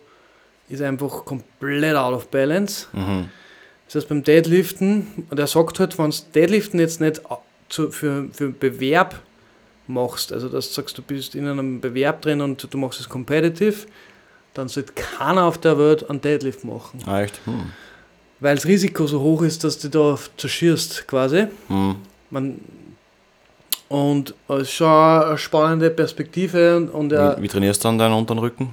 [0.69, 2.87] ist einfach komplett out of balance.
[2.93, 3.29] Mhm.
[3.87, 7.21] Das heißt, beim Deadliften, und er sagt halt, wenn du Deadliften jetzt nicht
[7.69, 9.21] zu, für, für Bewerb
[9.87, 13.09] machst, also dass du sagst, du bist in einem Bewerb drin und du machst es
[13.09, 13.87] competitive,
[14.55, 17.01] dann sollte keiner auf der Welt einen Deadlift machen.
[17.07, 17.41] Ah, echt?
[17.45, 17.73] Hm.
[18.41, 21.47] Weil das Risiko so hoch ist, dass du da zerschierst quasi.
[21.69, 21.97] Hm.
[22.31, 22.61] Man,
[23.89, 27.99] und es ist schon eine spannende Perspektive und, und er, Wie, wie trainierst du dann
[27.99, 28.71] deinen unteren Rücken?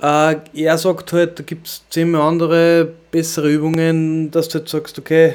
[0.00, 4.98] Äh, er sagt halt, da gibt es zehnmal andere bessere Übungen, dass du halt sagst,
[4.98, 5.34] okay,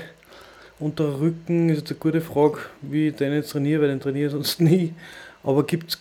[0.79, 4.27] unter Rücken ist jetzt eine gute Frage, wie ich den jetzt trainiere, weil den trainiere
[4.27, 4.93] ich sonst nie.
[5.43, 5.99] Aber gibt es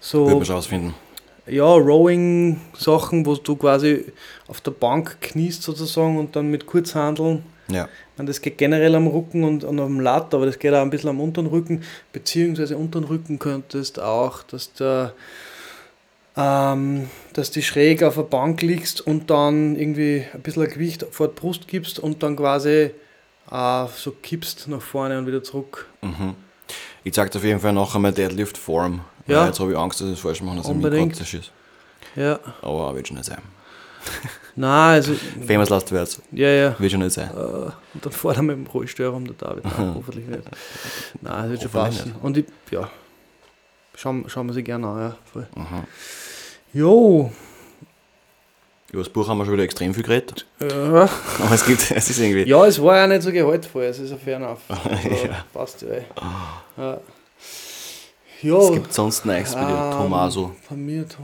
[0.00, 0.94] so man schon rausfinden.
[1.50, 4.06] Ja, Rowing-Sachen, wo du quasi
[4.48, 7.42] auf der Bank kniest sozusagen und dann mit Kurzhandeln.
[7.68, 7.88] Ja.
[8.16, 10.90] Meine, das geht generell am Rücken und, und am Latt, aber das geht auch ein
[10.90, 11.82] bisschen am unteren Rücken,
[12.12, 15.14] beziehungsweise unteren Rücken könntest auch, dass der
[16.36, 21.28] ähm, dass du schräg auf der Bank liegst und dann irgendwie ein bisschen Gewicht vor
[21.28, 22.92] die Brust gibst und dann quasi
[23.50, 25.88] äh, so kippst nach vorne und wieder zurück.
[26.02, 26.34] Mhm.
[27.02, 29.00] Ich zeig dir auf jeden Fall nachher mal Deadlift-Form.
[29.30, 29.40] Ja.
[29.40, 31.16] Weil Jetzt habe ich Angst, dass ich es falsch mache, dass ich mich Unbedingt.
[31.16, 31.50] zerschieße.
[32.16, 32.38] Ja.
[32.62, 33.38] Aber wird schon nicht sein.
[34.56, 35.12] Nein, also,
[35.46, 36.22] Famous Last Words.
[36.32, 36.74] ja, ja.
[36.78, 37.30] Wird schon nicht sein.
[37.30, 37.72] Äh, und
[38.06, 39.64] dann fährt er mit dem Rollstuhl rum, der David.
[39.64, 40.42] Nein, hoffentlich nicht.
[41.20, 42.14] Nein, das wird schon passen.
[42.22, 42.88] Und ich, ja,
[43.94, 45.16] schauen, schauen wir sich gerne an, ja.
[45.32, 45.46] Voll.
[45.54, 45.84] Mhm.
[46.72, 47.30] Jo,
[48.90, 50.46] Über das Buch haben wir schon wieder extrem viel geredet.
[50.60, 50.68] ja.
[51.44, 52.48] Aber es gibt, es ist irgendwie.
[52.48, 54.60] ja, es war ja nicht so gehaltvoll, es ist ein Fernauf.
[54.68, 54.88] Also,
[55.26, 55.44] Ja.
[55.52, 55.88] Passt ja.
[55.88, 56.02] eh.
[56.78, 56.98] Ja.
[58.42, 60.52] Es Ja, gibt sonst nichts bei dir, Ähm, Tomaso.
[60.66, 61.16] Von mir, To-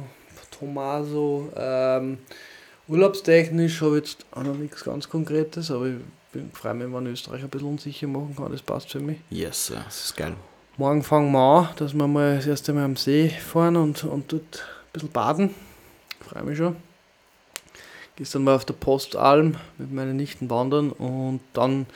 [0.58, 1.50] Tomaso.
[1.56, 2.18] Ähm,
[2.88, 5.96] urlaubstechnisch habe ich jetzt auch noch nichts ganz Konkretes, aber ich
[6.32, 8.52] bin freue mich, wenn Österreich ein bisschen unsicher machen kann.
[8.52, 9.18] Das passt für mich.
[9.30, 10.34] Yes, ja, das ist geil.
[10.76, 14.30] Morgen fangen wir an, dass wir mal das erste Mal am See fahren und, und
[14.32, 15.54] dort ein bisschen baden.
[16.20, 16.76] Freue mich schon.
[18.16, 21.86] Gestern mal auf der Postalm mit meinen Nichten wandern und dann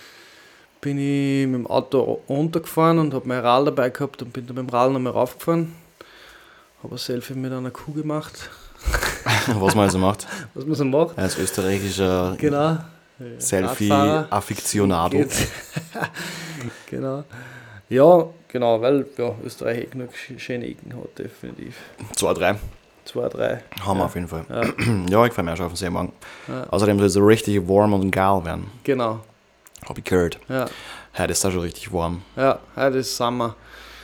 [0.80, 4.56] bin ich mit dem Auto runtergefahren und habe mein Rad dabei gehabt und bin dann
[4.56, 5.74] mit dem Rad nochmal raufgefahren.
[6.82, 8.48] Habe ein Selfie mit einer Kuh gemacht,
[9.58, 10.26] Was man also macht.
[10.54, 11.18] was man so macht.
[11.18, 12.78] Als österreichischer Genau.
[13.38, 15.24] Selfie-Affiktionado.
[16.90, 17.24] Genau.
[17.88, 21.76] Ja, genau, weil ja, Österreich eh genug sch- schöne Ecken hat, definitiv.
[22.16, 22.56] Zwei, drei.
[23.04, 23.62] Zwei, drei.
[23.84, 24.06] Haben wir Ja.
[24.06, 24.44] auf jeden Fall.
[24.48, 24.62] Ja,
[25.10, 26.12] Ja, ich freue mich auch schon auf den See morgen.
[26.48, 28.70] ja, Außerdem soll es so richtig warm und geil werden.
[28.84, 29.20] genau.
[29.86, 30.38] Hab ich gehört.
[30.48, 30.68] Ja,
[31.16, 32.22] Heute ist auch schon richtig warm.
[32.36, 33.56] ja, heute ist Sommer.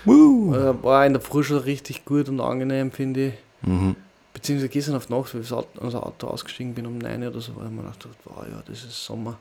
[0.05, 0.55] Woo!
[0.55, 3.35] Äh, War in der Früh schon richtig gut und angenehm, finde ich.
[3.62, 3.97] Mhm.
[4.33, 7.22] Beziehungsweise gestern auf Nacht, weil ich aus Auto- aus dem Auto ausgestiegen bin um 9
[7.22, 9.39] Uhr oder so, weil ich mir gedacht habe, wow, ja, das ist Sommer.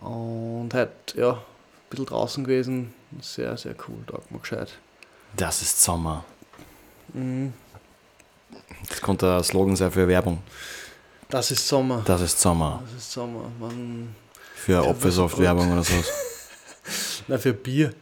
[0.00, 1.38] Und heute, ja, ein
[1.90, 2.92] bisschen draußen gewesen.
[3.20, 4.72] Sehr, sehr cool, da mir gescheit.
[5.36, 6.24] Das ist Sommer.
[7.14, 7.52] Mhm.
[8.88, 10.42] Das könnte ein Slogan sein für Werbung.
[11.30, 12.02] Das ist Sommer.
[12.04, 12.82] Das ist Sommer.
[12.84, 13.44] Das ist Sommer.
[13.58, 14.14] Man,
[14.66, 16.10] Für Ja, Apfelsaft-Werbung oder sowas.
[17.28, 17.92] na, für Bier.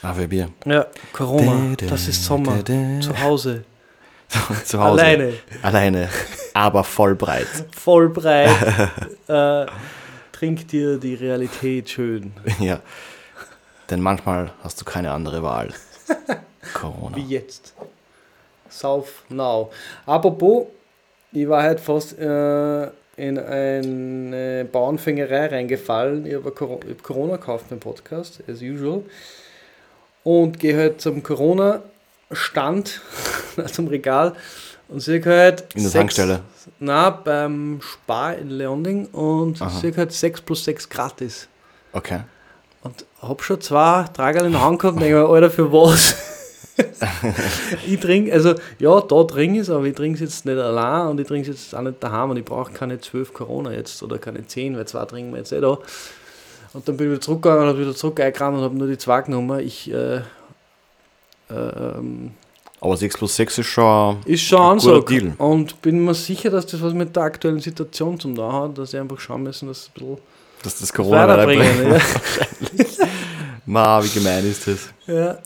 [0.00, 0.48] Ah, für Bier.
[0.64, 1.74] Ja, Corona.
[1.74, 2.64] Das ist Sommer.
[2.64, 3.64] Zu Hause.
[4.64, 5.02] Zu Hause.
[5.02, 5.32] Alleine.
[5.60, 6.08] Alleine.
[6.52, 7.48] Aber voll breit.
[7.76, 8.48] Voll breit.
[9.26, 9.66] äh,
[10.30, 12.32] trink dir die Realität schön.
[12.60, 12.78] ja.
[13.90, 15.74] Denn manchmal hast du keine andere Wahl.
[16.74, 17.16] Corona.
[17.16, 17.74] Wie jetzt.
[18.68, 19.72] Sauf now.
[20.06, 20.68] Apropos,
[21.32, 22.86] ich war halt fast äh,
[23.16, 26.26] in eine Bauernfängerei reingefallen.
[26.26, 29.02] Ich habe Corona gekauft beim Podcast, as usual.
[30.22, 33.00] Und gehe halt zum Corona-Stand,
[33.72, 34.34] zum Regal
[34.88, 35.62] und sehe halt.
[35.74, 36.40] In der sechs- Tankstelle.
[36.78, 39.68] Na, beim Spar in Leonding und Aha.
[39.80, 41.46] sehe halt 6 plus 6 gratis.
[41.92, 42.20] Okay.
[42.82, 46.16] Und hab schon zwei Trager in der Hand gehabt und denke mir, Alter, für was?
[47.86, 51.08] ich trinke, also ja, da trinke ich es, aber ich trinke es jetzt nicht allein
[51.08, 54.02] und ich trinke es jetzt auch nicht daheim und ich brauche keine 12 Corona jetzt
[54.02, 55.78] oder keine 10, weil zwei trinken wir jetzt eh da.
[56.72, 58.98] Und dann bin ich wieder zurückgegangen und habe wieder zurück eingerannt und habe nur die
[58.98, 59.60] zwei genommen.
[59.60, 60.22] Ich, äh,
[61.48, 62.32] ähm,
[62.80, 64.16] Aber 6 plus 6 ist schon.
[64.24, 65.04] ist schon Ein Ansage.
[65.04, 65.32] Deal.
[65.38, 68.90] Und bin mir sicher, dass das was mit der aktuellen Situation zum tun hat, dass
[68.90, 70.18] sie einfach schauen müssen, dass ein bisschen
[70.64, 71.92] Dass das Corona weiterbringen.
[71.92, 72.98] weiterbringt.
[73.66, 74.88] Ma, wie gemein ist das?
[75.06, 75.38] Ja.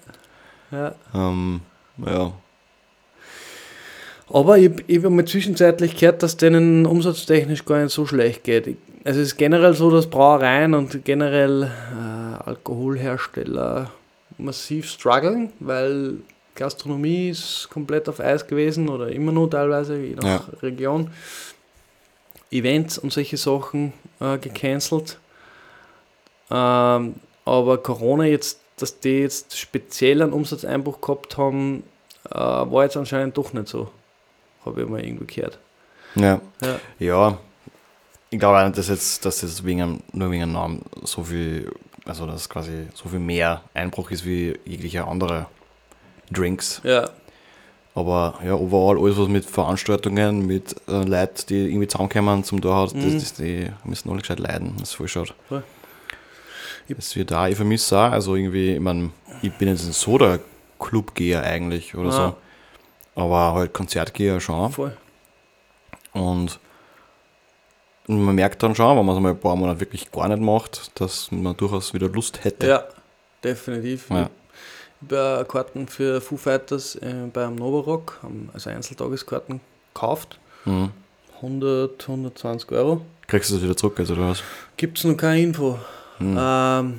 [0.70, 0.94] Ja.
[1.14, 1.60] Ähm,
[2.04, 2.32] ja.
[4.30, 8.76] Aber ich, ich habe mal zwischenzeitlich gehört, dass denen umsatztechnisch gar nicht so schlecht geht.
[9.04, 13.90] Also es ist generell so, dass Brauereien und generell äh, Alkoholhersteller
[14.36, 16.16] massiv strugglen, weil
[16.54, 20.44] Gastronomie ist komplett auf Eis gewesen oder immer noch teilweise, je nach Ja.
[20.62, 21.10] Region.
[22.50, 25.18] Events und solche Sachen äh, gecancelt.
[26.50, 27.14] Ähm,
[27.44, 31.82] aber Corona jetzt, dass die jetzt speziell einen Umsatzeinbruch gehabt haben,
[32.30, 33.90] äh, war jetzt anscheinend doch nicht so.
[34.64, 35.58] Habe ich mal irgendwo gehört.
[36.14, 36.40] Ja.
[36.62, 36.80] Ja.
[36.98, 37.38] Ja.
[38.30, 41.22] Ich glaube auch nicht, dass jetzt, dass das wegen einem, nur wegen einem Namen so
[41.24, 41.70] viel,
[42.04, 45.46] also dass quasi so viel mehr Einbruch ist wie jeglicher andere
[46.30, 46.80] Drinks.
[46.84, 47.08] Ja,
[47.94, 52.92] Aber ja, overall alles was mit Veranstaltungen, mit äh, Leuten, die irgendwie zusammenkommen zum Torhaus,
[52.94, 53.02] Mhm.
[53.14, 54.74] das, das, die müssen alle gescheit leiden.
[54.78, 55.32] Das ist voll schade.
[55.48, 55.62] Voll.
[56.88, 59.10] Das wird da, ich vermisse auch, also irgendwie, ich meine,
[59.42, 62.34] ich bin jetzt ein Soda-Club-Geher eigentlich oder Ah.
[63.14, 63.20] so.
[63.22, 64.70] Aber halt Konzertgeher schon.
[64.72, 64.96] voll.
[66.12, 66.58] Und
[68.06, 70.98] man merkt dann schon, wenn man es mal ein paar Monate wirklich gar nicht macht,
[71.00, 72.66] dass man durchaus wieder Lust hätte.
[72.66, 72.84] Ja,
[73.44, 74.08] definitiv.
[74.10, 74.30] Ja.
[75.00, 78.18] Ich habe Karten für Foo Fighters äh, beim Novarock,
[78.52, 79.60] also Einzeltageskarten
[79.94, 80.38] gekauft.
[80.64, 80.90] Mhm.
[81.42, 83.02] 100, 120 Euro.
[83.28, 84.42] Kriegst du das wieder zurück, also oder was?
[84.76, 85.78] Gibt es noch keine Info.
[86.18, 86.36] Mhm.
[86.38, 86.94] Ähm,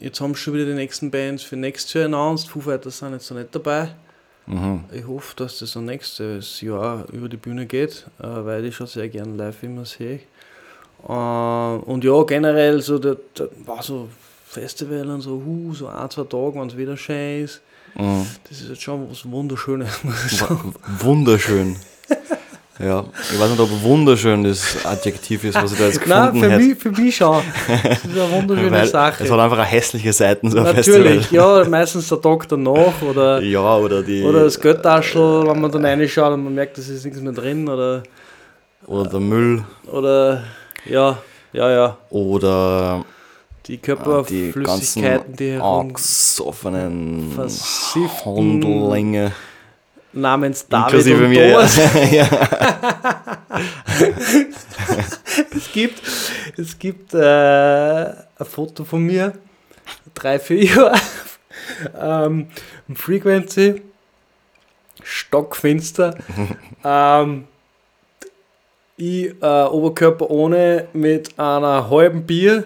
[0.00, 2.48] jetzt haben schon wieder die nächsten Bands für nächstes Jahr announced.
[2.48, 3.88] Foo Fighters sind jetzt noch nicht dabei.
[4.46, 4.84] Mhm.
[4.92, 8.86] Ich hoffe, dass das noch nächstes Jahr über die Bühne geht, äh, weil ich schon
[8.86, 10.20] sehr gerne live immer sehe.
[11.08, 14.08] Äh, und ja, generell so, der, der war so
[14.46, 17.60] Festival und so, huh, so ein, zwei Tage, wenn es wieder schön ist.
[17.96, 18.26] Mhm.
[18.48, 20.74] Das ist jetzt schon was Wunderschönes, muss ich sagen.
[20.74, 21.76] W- Wunderschön.
[22.78, 26.40] Ja, ich weiß nicht, ob wunderschön das Adjektiv ist, was ich da jetzt Nein, gefunden
[26.40, 26.64] für hätte.
[26.64, 27.42] mich, für mich schon.
[27.68, 29.24] Das ist eine wunderschöne Weil Sache.
[29.24, 31.62] Es hat einfach eine hässliche Seiten, so ein Natürlich, Festival.
[31.64, 34.22] ja, meistens der Tag danach oder, Ja, oder die.
[34.22, 37.68] oder das Geldtaschel, wenn man dann reinschaut und man merkt, es ist nichts mehr drin
[37.68, 38.02] oder,
[38.86, 39.64] Oder der Müll.
[39.90, 40.42] oder
[40.84, 41.16] ja,
[41.52, 41.96] ja, ja.
[42.10, 43.04] Oder
[43.66, 49.32] Die die Körperflüssigkeiten, die herum angesoffenen versifften- Hundelänge.
[50.16, 51.52] Namens David Inklusive und mir.
[51.52, 51.76] Thomas.
[52.10, 52.28] Ja.
[55.54, 56.02] Es gibt,
[56.56, 59.32] es gibt äh, ein Foto von mir,
[60.14, 60.94] drei, vier Jahre,
[62.00, 62.48] ähm,
[62.94, 63.82] Frequency,
[65.02, 66.16] stockfinster,
[66.84, 67.46] ähm,
[68.96, 72.64] ich äh, Oberkörper ohne mit einer halben Bier,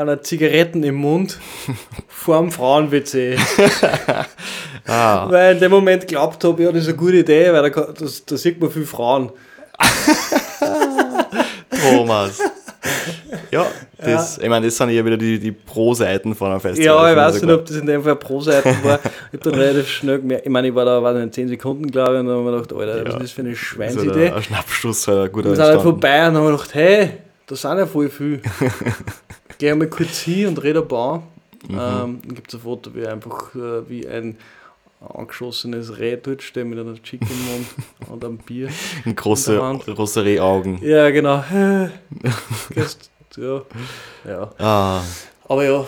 [0.00, 1.38] einer Zigaretten im Mund
[2.08, 3.36] vorm Frauen-WC.
[4.86, 7.80] Ah, Weil in dem Moment glaubt habe, ja, das ist eine gute Idee, weil da,
[7.96, 9.30] das, da sieht man viele Frauen.
[11.70, 12.38] Thomas.
[13.50, 13.66] Ja,
[13.98, 16.86] das, ich meine, das sind ja wieder die, die Pro-Seiten von einem Festival.
[16.86, 18.98] Ja, ich weiß nicht, ob das in dem Fall Pro-Seiten war.
[19.32, 21.86] Ich habe dann relativ schnell gemerkt, ich meine, ich war da weiß nicht, 10 Sekunden,
[21.90, 23.18] glaube ich, und dann habe ich mir gedacht, Alter, was Ja.
[23.18, 24.12] ist das für eine Also Schweinsidee?
[24.12, 26.74] der- ein Schnappschuss, halt ein guter wir sind halt vorbei und dann habe ich gedacht,
[26.74, 27.10] hey,
[27.46, 28.40] da sind ja voll viel.
[29.60, 31.18] Geh einmal kurz hin und rede ein paar.
[31.68, 31.78] Mhm.
[31.78, 34.38] Ähm, dann gibt es ein Foto, wie einfach äh, wie ein
[35.06, 37.66] angeschossenes Reh dort steht mit einer Chicken Mund
[38.10, 38.70] und einem Bier.
[39.04, 40.82] Ein große, große Rehaugen.
[40.82, 41.44] Ja, genau.
[42.70, 43.60] Gehst- ja.
[44.24, 44.50] ja.
[44.58, 45.02] Ah,
[45.46, 45.84] Aber ja,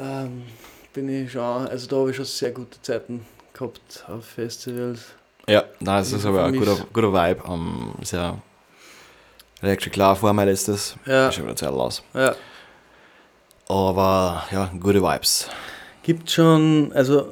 [0.00, 0.44] ähm,
[0.92, 5.00] bin ich schon, also da habe ich schon sehr gute Zeiten gehabt auf Festivals.
[5.48, 7.42] Ja, nein, es ist aber ein guter, guter Vibe.
[7.42, 8.38] Um, sehr
[9.60, 10.94] Electric klar vor mir letztes.
[11.06, 11.28] Ja.
[11.28, 12.02] Ist schon wieder Zeit aus.
[12.14, 12.36] Ja.
[13.74, 15.48] Aber ja, gute Vibes.
[16.04, 17.26] Gibt schon, also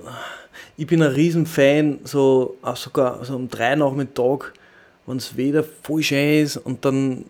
[0.77, 4.53] ich bin ein Riesenfan, so auch sogar so um drei Nachmittag,
[5.07, 7.27] wenn es wieder voll schön ist und dann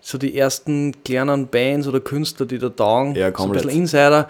[0.00, 4.26] so die ersten kleinen Bands oder Künstler, die da taugen, Ja, so ein bisschen Insider.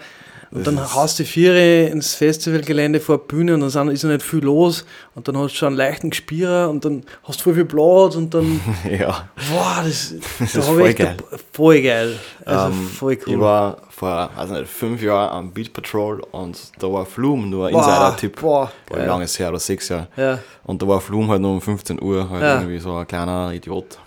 [0.49, 4.03] Und Das dann haust du die Viere ins Festivalgelände vor Bühne und dann sind- ist
[4.03, 7.39] noch nicht viel los und dann hast du schon einen leichten Gespierer und dann hast
[7.39, 9.27] du voll viel Platz und dann, ja.
[9.51, 11.17] boah, das, Das da ist voll geil.
[11.31, 12.15] ein- voll geil.
[12.45, 13.33] Also Ähm, voll cool.
[13.33, 17.67] Ich war vor, weiß nicht, fünf Jahren am Beat Patrol und da war Flum nur
[17.67, 18.39] ein Boah, Insider-Tipp.
[18.39, 19.05] Boah, Wie geil.
[19.07, 19.49] lange ist es her?
[19.49, 20.07] Oder sechs Jahre.
[20.15, 22.55] Ja, Und da war Flum halt nur um 15 Uhr, halt Ja.
[22.59, 23.97] irgendwie so ein kleiner Idiot.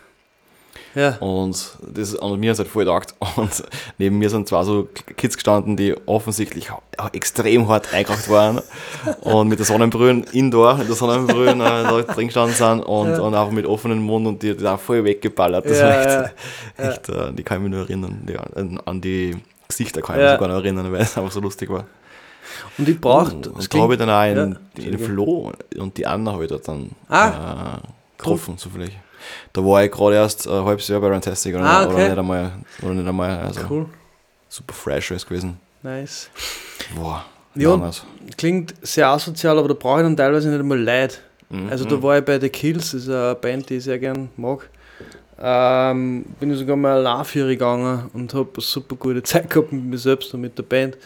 [0.95, 1.17] Ja.
[1.19, 3.15] Und, das, und mir hat es halt voll gedacht.
[3.37, 3.63] Und
[3.99, 6.71] neben mir sind zwei so Kids gestanden, die offensichtlich
[7.13, 8.61] extrem hart eingekocht waren.
[9.21, 13.21] und mit der Sonnenbrühe indoor, mit der Sonnenbrühe äh, da drin gestanden sind und, Ja.
[13.21, 15.65] und auch mit offenem Mund und die, die da voll weggeballert.
[15.67, 16.35] Das Ja, war echt,
[16.79, 18.23] echt äh, die kann ich mich nur erinnern.
[18.29, 19.37] Die, an, an die
[19.69, 21.85] Gesichter kann ich mich sogar noch erinnern, weil es einfach so lustig war.
[22.79, 26.33] Und ich brauche, und da habe ich dann auch einen, den Flo und die Anna
[26.33, 27.77] habe ich dort dann Ah.
[27.77, 27.87] äh,
[28.19, 28.99] getroffen, zufällig.
[29.53, 32.09] Da war ich gerade erst ein halbes Jahr bei Rantastic oder, Ah, oder okay.
[32.09, 32.53] nicht einmal,
[32.83, 33.87] oder nicht einmal, also cool,
[34.49, 35.59] super fresh ist gewesen.
[35.83, 36.31] nice.
[36.95, 37.91] Boah, Ja.
[38.37, 41.17] Klingt sehr asozial, aber da brauche ich dann teilweise nicht einmal Leute.
[41.49, 41.69] Mhm.
[41.69, 44.29] Also da war ich bei The Kills, das ist eine Band, die ich sehr gern
[44.37, 44.69] mag.
[45.43, 49.73] Ähm, bin ich sogar mal allein für gegangen und habe eine super gute Zeit gehabt
[49.73, 50.97] mit mir selbst und mit der Band.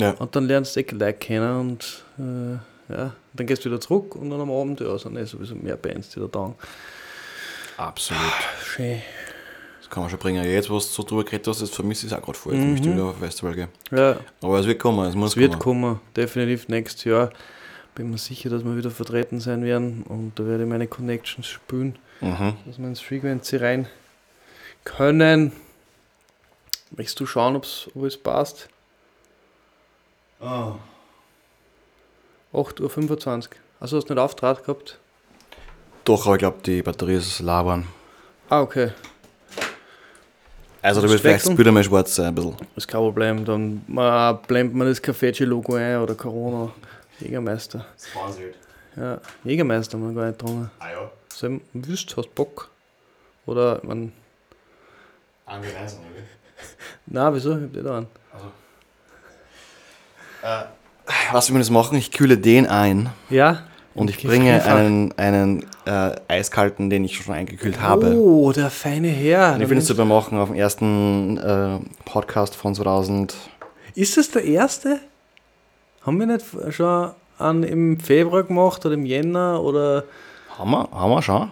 [0.00, 0.12] Ja.
[0.12, 4.14] Und dann lernst du eh Leute kennen und äh, ja, dann gehst du wieder zurück
[4.14, 6.54] und dann am Abend ja, sind eh sowieso mehr Bands, die da taugen.
[7.78, 8.22] Absolut.
[8.64, 9.00] Schön.
[9.80, 10.44] Das kann man schon bringen.
[10.44, 12.54] Jetzt, was du so drüber geredet hast, das vermisse ich auch gerade voll.
[12.54, 12.70] Jetzt Mhm.
[12.72, 13.68] möchte ich wieder auf ein Festival gehen.
[13.90, 15.82] Ja, Aber es wird kommen, es muss es wird kommen.
[15.82, 17.30] kommen, definitiv nächstes Jahr.
[17.94, 21.46] Bin mir sicher, dass wir wieder vertreten sein werden und da werde ich meine Connections
[21.46, 21.98] spülen.
[22.20, 22.56] Mhm.
[22.66, 23.86] dass wir ins Frequency rein
[24.84, 25.52] können.
[26.90, 28.68] Möchtest du schauen, ob's, ob es passt?
[30.40, 33.56] 8.25 Uhr.
[33.80, 34.98] Also hast du nicht Auftrag gehabt?
[36.08, 37.86] Doch, aber ich glaube, die Batterie ist labern.
[38.48, 38.92] Ah, okay.
[40.80, 42.56] Also, da Willst wird du vielleicht das Bild einmal schwarz sein, ein bisschen.
[42.76, 43.44] Ist kein Problem.
[43.44, 46.72] Dann äh, blendet man das Café-Logo ein oder Corona.
[47.20, 47.84] Jägermeister.
[48.96, 50.70] Ja, Jägermeister haben wir gar nicht getrunken.
[50.78, 52.70] Ah ja, So, wüsst, hast Bock?
[53.44, 54.10] Oder, man,
[55.44, 55.98] angereisen,
[57.04, 57.54] na, wieso?
[57.58, 58.06] Ich hab nicht einen.
[61.32, 63.67] Was wir jetzt machen, ich kühle den ein Ja?
[63.98, 68.14] Und ich bringe einen, einen äh, eiskalten, den ich schon eingekühlt habe.
[68.14, 69.58] Oh, der feine Herr.
[69.60, 73.34] Ich will es super machen auf dem ersten äh, Podcast von 2000.
[73.94, 75.00] Ist das der erste?
[76.02, 80.04] Haben wir nicht schon einen im Februar gemacht oder im Jänner oder
[80.56, 81.50] Haben wir, haben wir schon.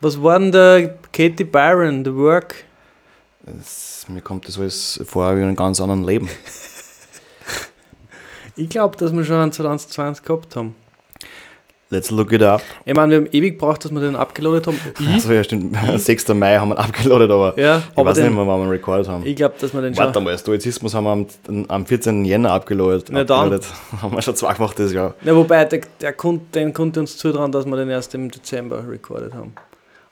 [0.00, 2.64] was war denn der Katie Byron, The Work?
[3.44, 6.28] Das, mir kommt das alles vor wie in einem ganz anderen Leben.
[8.60, 10.74] Ich glaube, dass wir schon einen 2020 gehabt haben.
[11.90, 12.60] Let's look it up.
[12.84, 14.78] Ich meine, wir haben ewig gebraucht, dass wir den abgeloadet haben.
[15.00, 15.74] Ich, Also ja, stimmt.
[15.96, 16.28] 6.
[16.34, 19.08] Mai haben wir abgeladen, aber ja, ich aber weiß den, nicht mehr, wann wir recorded
[19.08, 19.24] haben.
[19.24, 20.04] ich glaube, dass wir den schon.
[20.04, 22.26] Warte mal, Stoizismus haben wir am, am 14.
[22.26, 23.04] Jänner abgeladen.
[23.10, 23.52] Na dann.
[23.52, 23.66] abgeladen.
[24.02, 25.14] haben wir schon zwei gemacht das Jahr.
[25.22, 28.84] Ja, wobei, der, der konnte, den konnte uns zutrauen, dass wir den erst im Dezember
[28.86, 29.54] recorded haben.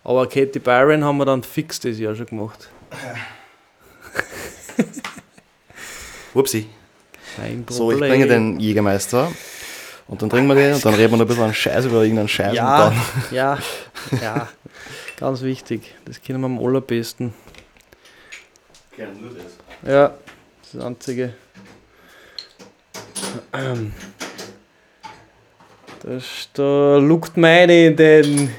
[0.03, 2.71] Aber Katie Byron haben wir dann fix das Jahr schon gemacht.
[6.33, 6.67] Upsi.
[7.37, 7.77] Kein Problem.
[7.77, 9.31] So, ich bringe den Jägermeister
[10.09, 12.03] und dann trinken wir den und dann reden wir noch ein bisschen an Scheiß über
[12.03, 13.03] irgendeinen Scheiß Ja, und dann.
[13.31, 13.59] ja,
[14.23, 14.49] ja.
[15.19, 15.95] Ganz wichtig.
[16.05, 17.33] Das kennen wir am allerbesten.
[19.87, 20.15] Ja, das
[20.67, 21.33] ist das einzige.
[26.03, 28.51] Das, da lugt meine in den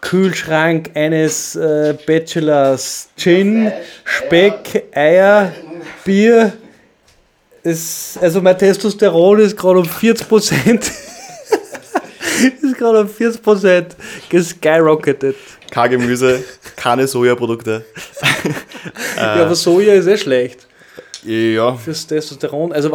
[0.00, 3.10] Kühlschrank eines äh, Bachelors.
[3.16, 3.70] Gin,
[4.04, 5.52] Speck, Eier,
[6.04, 6.52] Bier.
[7.62, 10.90] Es, also mein Testosteron ist gerade um 40%.
[12.62, 13.86] ist gerade um 40%
[14.28, 15.36] geskyrocketet.
[15.70, 16.42] Kein Gemüse,
[16.76, 17.84] keine Sojaprodukte.
[19.16, 20.66] Ja, aber Soja ist eh schlecht
[21.24, 22.72] Ja, fürs Testosteron.
[22.72, 22.94] Also,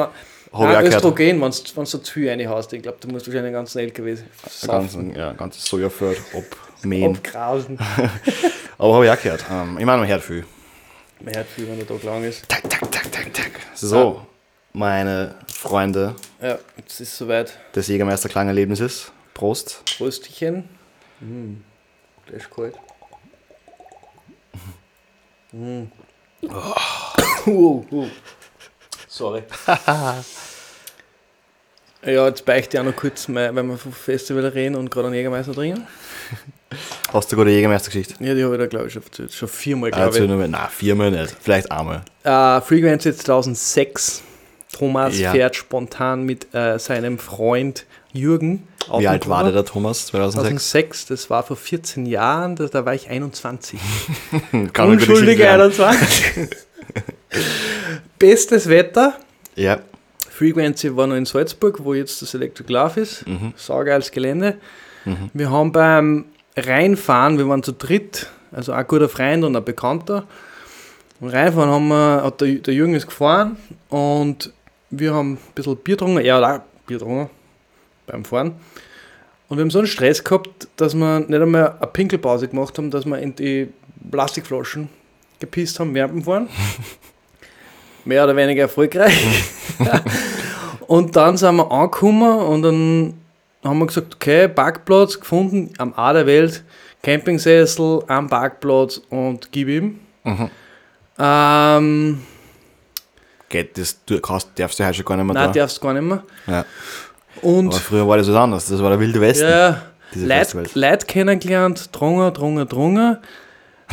[0.54, 0.86] auch nein.
[0.86, 4.16] Östrogen, wenn du so zu viel reinhaust, ich glaube, du musst wahrscheinlich einen ganzen LKW
[4.66, 6.22] ganzes, ja, ein ganzes Sojafeld
[6.80, 7.16] abmähen.
[7.18, 7.78] abgrasen.
[8.78, 9.44] Aber habe ich auch gehört.
[9.52, 10.46] Ähm, ich meine, man hört viel.
[11.20, 12.48] Man hört viel, wenn der Tag lang ist.
[12.48, 13.52] Tak, tak, tak, tak, tak.
[13.76, 14.22] So,
[14.74, 17.58] meine Freunde Ja, jetzt ist es soweit.
[17.76, 19.12] des Jägermeister Klangerlebnisses.
[19.34, 19.84] Prost.
[19.98, 20.68] Bröstchen.
[21.20, 21.56] Mm,
[22.30, 22.76] der ist kalt.
[25.52, 25.84] Mm.
[27.48, 28.08] uh, uh.
[29.08, 29.44] Sorry.
[32.06, 35.16] Ja, jetzt beichte ich auch noch kurz, weil wir vom Festival reden und gerade einen
[35.16, 35.88] Jägermeister trinken.
[37.14, 38.16] Hast du gerade eine Jägermeister-Geschichte?
[38.24, 40.28] Ja, die habe ich da, glaube ich, schon, schon viermal, Ah, glaube ich.
[40.28, 40.48] mal.
[40.48, 41.36] Nein, viermal nicht.
[41.40, 42.02] Vielleicht einmal.
[42.24, 44.24] Äh, Frequency 2006.
[44.74, 45.32] Thomas Ja.
[45.32, 48.68] fährt spontan mit äh, seinem Freund Jürgen.
[48.98, 50.08] Wie alt war der, der Thomas?
[50.08, 50.70] 2006?
[50.72, 53.80] 2006, das war vor 14 Jahren, da, da war ich 21.
[54.32, 55.96] Kann eine gute Unschuldig Geschichte sein.
[55.96, 56.50] 21.
[58.20, 59.14] Bestes Wetter.
[59.56, 59.80] Ja.
[60.30, 63.28] Frequency war noch in Salzburg, wo jetzt das Electric Love ist.
[63.28, 63.54] Mhm.
[63.56, 64.56] Saugeiles Gelände.
[65.06, 65.30] Mhm.
[65.34, 66.26] Wir haben beim
[66.58, 70.26] Reinfahren, wir waren zu dritt, also ein guter Freund und ein Bekannter.
[71.20, 73.58] Und Reinfahren haben wir, hat der, der Jürgen ist gefahren
[73.90, 74.52] und
[75.00, 77.30] wir haben ein bisschen Bier getrunken, er hat auch Bier getrunken
[78.06, 78.56] beim Fahren.
[79.50, 82.92] Und wir haben so einen Stress gehabt, dass wir nicht einmal eine Pinkelpause gemacht haben,
[82.92, 83.70] dass wir in die
[84.10, 84.90] Plastikflaschen
[85.40, 86.48] gepisst haben während dem Fahren.
[88.06, 89.16] Mehr oder weniger erfolgreich.
[90.88, 93.14] und dann sind wir angekommen und dann
[93.64, 96.64] haben wir gesagt, okay, Parkplatz gefunden am A der Welt,
[97.02, 100.00] Campingsessel am Parkplatz und gib ihm.
[100.24, 100.50] Mhm.
[101.18, 102.22] Ähm,
[103.54, 105.60] Geht, das du kannst, darfst du heute schon gar nicht mehr nein, da.
[105.60, 106.24] darfst gar nicht mehr.
[106.48, 106.66] Ja.
[107.44, 108.66] Und Aber früher war das was anderes.
[108.66, 109.48] Das war der Wilde Westen.
[109.48, 109.84] ja,
[110.16, 110.66] Leute.
[110.74, 113.18] Leute kennengelernt, drungen, drungen, drungen.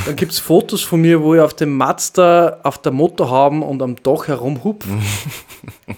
[0.07, 3.83] Dann gibt es Fotos von mir, wo ich auf dem Mazda auf der Motorhaube und
[3.83, 4.87] am Dach herumhupf.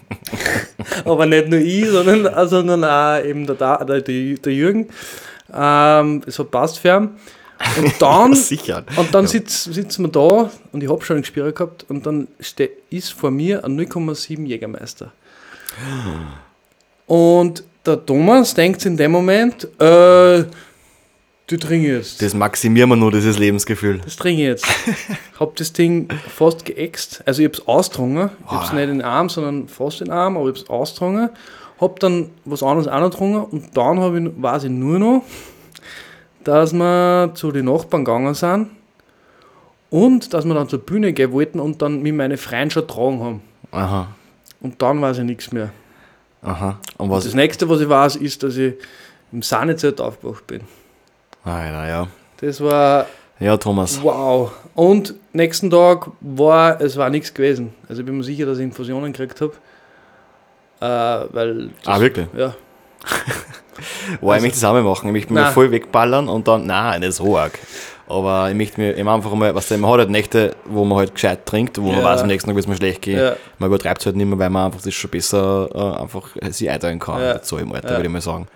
[1.04, 4.88] Aber nicht nur ich, sondern, sondern auch eben der, der, der, Jürgen.
[5.54, 7.10] Ähm, es hat passt für ihn.
[7.80, 8.84] Und dann, Sicher.
[8.96, 9.28] und dann Ja.
[9.30, 12.28] sitz, sitzen wir da und ich habe schon eine Gesperre gehabt und dann
[12.90, 15.12] ist vor mir ein 0,7 Jägermeister.
[17.06, 20.44] Und der Thomas denkt in dem Moment, äh,
[21.46, 22.22] du trinke jetzt.
[22.22, 24.00] Das maximieren wir nur, dieses Lebensgefühl.
[24.04, 24.66] Das trinke ich jetzt.
[25.40, 27.22] hab das Ding fast geäxt.
[27.26, 28.30] Also ich hab's austrunken.
[28.46, 28.74] Ich hab's Ah.
[28.74, 31.30] nicht in den Arm, sondern fast in den Arm, aber ich hab's austrunken.
[31.80, 35.22] Hab dann was anderes auch noch getrunken und dann hab ich, weiß ich nur noch,
[36.44, 38.70] dass wir zu den Nachbarn gegangen sind
[39.90, 43.20] und dass wir dann zur Bühne gehen wollten und dann mit meine Freunde schon getragen
[43.22, 43.42] haben.
[43.72, 44.08] Aha.
[44.60, 45.70] Und dann weiß ich nichts mehr.
[46.42, 46.78] Aha.
[46.98, 47.34] Und Das was?
[47.34, 48.74] nächste, was ich weiß, ist, dass ich
[49.32, 50.60] im Sahnezelt aufgewacht bin.
[51.44, 52.06] Alter, ja.
[52.40, 53.06] Das war
[53.40, 54.02] Ja, Thomas.
[54.02, 54.52] Wow.
[54.74, 57.72] Und nächsten Tag war, es war nichts gewesen.
[57.88, 59.52] Also ich bin mir sicher, dass ich Infusionen gekriegt habe.
[60.80, 61.70] Äh, weil.
[61.84, 62.26] Ah, wirklich?
[62.36, 62.54] Ja.
[64.20, 65.08] Boah, ich möchte das auch mal machen.
[65.08, 67.58] Ich möchte mir voll wegballern und dann, nein, nicht so arg.
[68.08, 71.14] Aber ich möchte mir immer einfach mal, was man hat halt Nächte, wo man halt
[71.14, 72.04] gescheit trinkt, wo man Ja.
[72.04, 73.18] weiß, am nächsten Tag wird es mir schlecht gehen.
[73.18, 73.36] Ja.
[73.58, 76.68] Man übertreibt es halt nicht mehr, weil man einfach das schon besser äh, einfach sich
[76.68, 77.20] einteilen kann.
[77.20, 77.42] Ja.
[77.42, 78.48] So im Alter, würde ich mal sagen.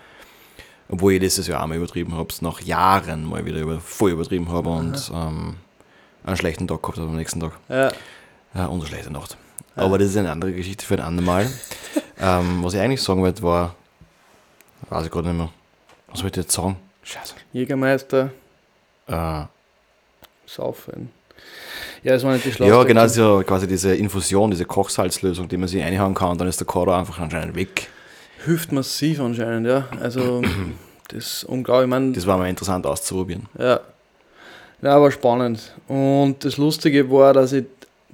[0.88, 4.52] Obwohl ich dieses Jahr auch mal übertrieben habe, nach Jahren mal wieder über, voll übertrieben
[4.52, 5.56] habe und ähm,
[6.24, 7.52] einen schlechten Tag gehabt habe am nächsten Tag.
[7.68, 7.90] Ja.
[8.54, 9.36] Ja, und eine schlechte Nacht.
[9.74, 11.46] Aber das ist eine andere Geschichte für ein andermal.
[12.20, 13.74] ähm, was ich eigentlich sagen wollte, war,
[14.90, 15.50] weiß ich gerade nicht mehr.
[16.08, 16.76] Was wollte ich jetzt sagen?
[17.02, 17.34] Scheiße.
[17.52, 18.30] Jägermeister,
[19.06, 19.42] Äh,
[20.46, 21.10] Saufen.
[22.02, 22.74] Ja, es war nicht die Schlauste.
[22.74, 26.30] ja, genau, das ist ja quasi diese Infusion, diese Kochsalzlösung, die man sich einhauen kann
[26.30, 27.88] und dann ist der Kader einfach anscheinend weg.
[28.44, 29.88] Hilft massiv anscheinend, ja.
[30.00, 30.42] Also,
[31.08, 31.84] das ist unglaublich.
[31.86, 33.48] Ich meine, Das war mal interessant auszuprobieren.
[33.58, 33.80] Ja.
[34.82, 35.74] Ja, war spannend.
[35.88, 37.64] Und das Lustige war, dass ich,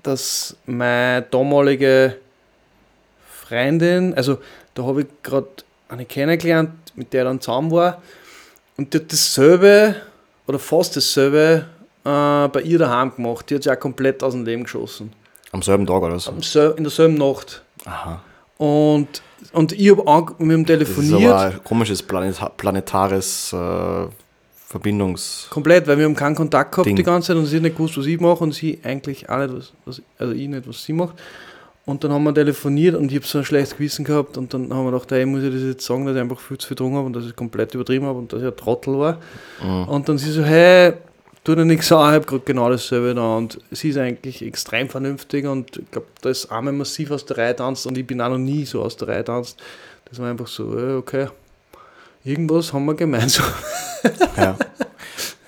[0.03, 2.17] dass meine damalige
[3.29, 4.39] Freundin, also
[4.75, 5.49] da habe ich gerade
[5.93, 8.03] eine kennengelernt, mit der ich dann zusammen war.
[8.77, 9.97] Und die hat dasselbe
[10.47, 11.67] oder fast dasselbe
[12.05, 13.49] äh, bei ihr daheim gemacht.
[13.51, 15.13] Die hat sich auch komplett aus dem Leben geschossen.
[15.53, 16.33] Am selben Tag oder so.
[16.41, 17.63] Sel- In derselben Nacht.
[17.85, 18.23] Aha.
[18.59, 19.23] Und,
[19.53, 21.31] und ich habe mit ihm Das ist telefoniert.
[21.33, 24.07] aber ein komisches Planeta planetares äh,
[24.69, 25.49] Verbindungs...
[25.51, 26.97] Komplett, weil wir haben keinen Kontakt gehabt Ding.
[26.97, 29.39] die ganze Zeit und sie hat nicht gewusst, was ich mache und sie eigentlich auch
[29.39, 31.17] nicht, was, was also ich nicht, was sie macht.
[31.85, 34.73] Und dann haben wir telefoniert und ich habe so ein schlechtes Gewissen gehabt und dann
[34.73, 36.77] haben wir gedacht, hey, muss ich das jetzt sagen, dass ich einfach viel zu viel
[36.77, 39.19] getrunken habe und dass ich komplett übertrieben habe und dass ich ein Trottel war.
[39.61, 39.89] Mhm.
[39.89, 40.93] Und dann sie so, hey,
[41.43, 44.89] tu dir nichts an, ich habe gerade genau dasselbe da und sie ist eigentlich extrem
[44.89, 48.21] vernünftig und ich glaube, da ist einmal massiv aus der Reihe tanzt und ich bin
[48.21, 49.61] auch noch nie so aus der Reihe tanzt.
[50.09, 51.27] Das war einfach so, äh, okay,
[52.23, 53.47] irgendwas haben wir gemeinsam.
[54.37, 54.57] Ja.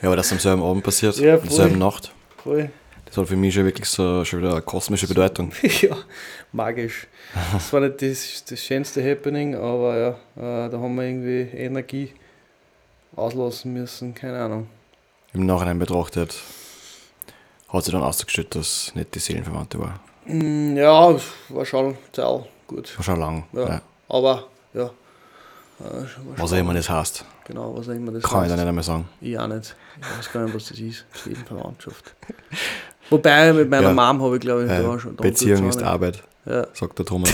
[0.03, 1.49] ja, aber das am selben Abend passiert, Ja, in voll.
[1.49, 2.13] derselben Nacht.
[2.43, 2.71] Voll.
[3.15, 5.53] Das hat für mich schon wirklich so schon wieder eine kosmische Bedeutung.
[5.83, 5.97] ja,
[6.51, 7.07] magisch.
[7.53, 10.09] Das war nicht das, das schönste Happening, aber ja,
[10.67, 12.13] äh, da haben wir irgendwie Energie
[13.15, 14.67] auslassen müssen, keine Ahnung.
[15.33, 16.43] Im Nachhinein betrachtet
[17.69, 20.01] hat sich dann ausgestellt, dass nicht die Seelenverwandte war.
[20.27, 21.17] Mm, ja,
[21.51, 22.99] war schon sehr gut.
[22.99, 23.45] War schon lang.
[23.53, 23.69] Ja.
[23.69, 23.83] Ja.
[24.09, 24.87] Aber ja.
[24.87, 26.05] Äh,
[26.37, 28.53] Was auch immer das heißt, Genau, was auch immer das kann ich heißt.
[28.53, 29.09] da nicht einmal sagen.
[29.21, 29.77] Ich auch nicht.
[30.01, 31.05] Ich weiß gar nicht, was das ist.
[31.13, 32.15] Seelenverwandtschaft.
[33.11, 33.93] Wobei, mit meiner Ja.
[33.93, 35.17] Mom habe ich, glaube ich, Äh, da schon.
[35.17, 35.83] Beziehung ist.
[35.83, 36.67] Arbeit, Ja.
[36.73, 37.33] sagt der Thomas.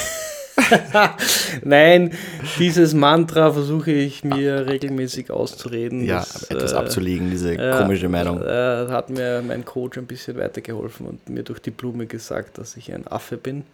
[1.64, 2.12] Nein,
[2.58, 6.04] dieses Mantra versuche ich mir regelmäßig auszureden.
[6.04, 8.42] Ja, Das, etwas äh, abzulegen, diese ja, komische Meinung.
[8.42, 12.76] Äh, hat mir mein Coach ein bisschen weitergeholfen und mir durch die Blume gesagt, dass
[12.76, 13.64] ich ein Affe bin.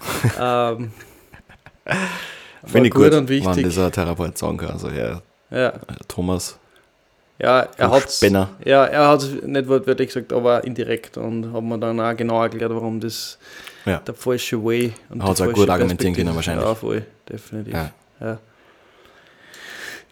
[0.40, 0.92] ähm,
[2.64, 3.64] Finde ich gut und wenn wichtig.
[3.64, 4.70] dieser Therapeut sagen kann.
[4.70, 5.20] Also, ja,
[5.50, 5.72] ja,
[6.06, 6.58] Thomas,
[7.42, 8.50] ja, er hat Spinner.
[8.64, 12.42] ja, er hat es nicht wortwörtlich gesagt, aber indirekt und hat mir dann auch genau
[12.42, 13.38] erklärt, warum das
[13.86, 13.98] Ja.
[13.98, 16.66] der falsche Way und Hat er falsche gut argumentieren können, wahrscheinlich.
[16.66, 17.72] Ja, voll, definitiv.
[17.74, 17.90] Ja.
[18.20, 18.38] Ja.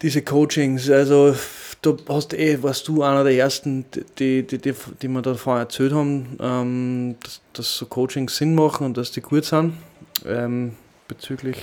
[0.01, 1.35] Diese Coachings, also
[1.81, 3.85] du hast eh, warst du einer der ersten,
[4.17, 8.55] die, die, die, die mir da vorhin erzählt haben, ähm, dass, dass so Coachings Sinn
[8.55, 9.73] machen und dass die gut sind.
[10.25, 10.75] Ähm,
[11.07, 11.57] bezüglich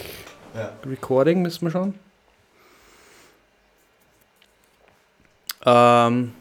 [0.54, 0.72] Ja.
[0.88, 1.94] Recording müssen wir schauen.
[5.66, 6.32] Ähm,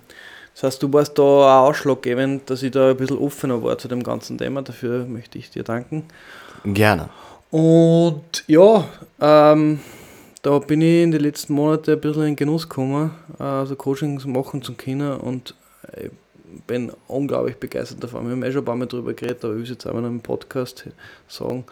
[0.54, 3.90] das heißt, du warst da auch ausschlaggebend, dass ich da ein bisschen offener war zu
[3.90, 4.62] dem ganzen Thema.
[4.62, 6.06] Dafür möchte ich dir danken.
[6.64, 7.10] Gerne.
[7.52, 8.86] Und ja,
[9.20, 9.80] ähm,
[10.42, 14.26] da bin ich in den letzten Monaten ein bisschen in Genuss gekommen, äh, also Coachings
[14.26, 15.56] machen zu können und
[15.98, 16.12] ich
[16.68, 18.26] bin unglaublich begeistert davon.
[18.26, 19.94] Wir haben eh schon ein paar Mal drüber geredet, aber ich will es jetzt auch
[19.94, 20.86] noch im Podcast
[21.28, 21.66] sagen,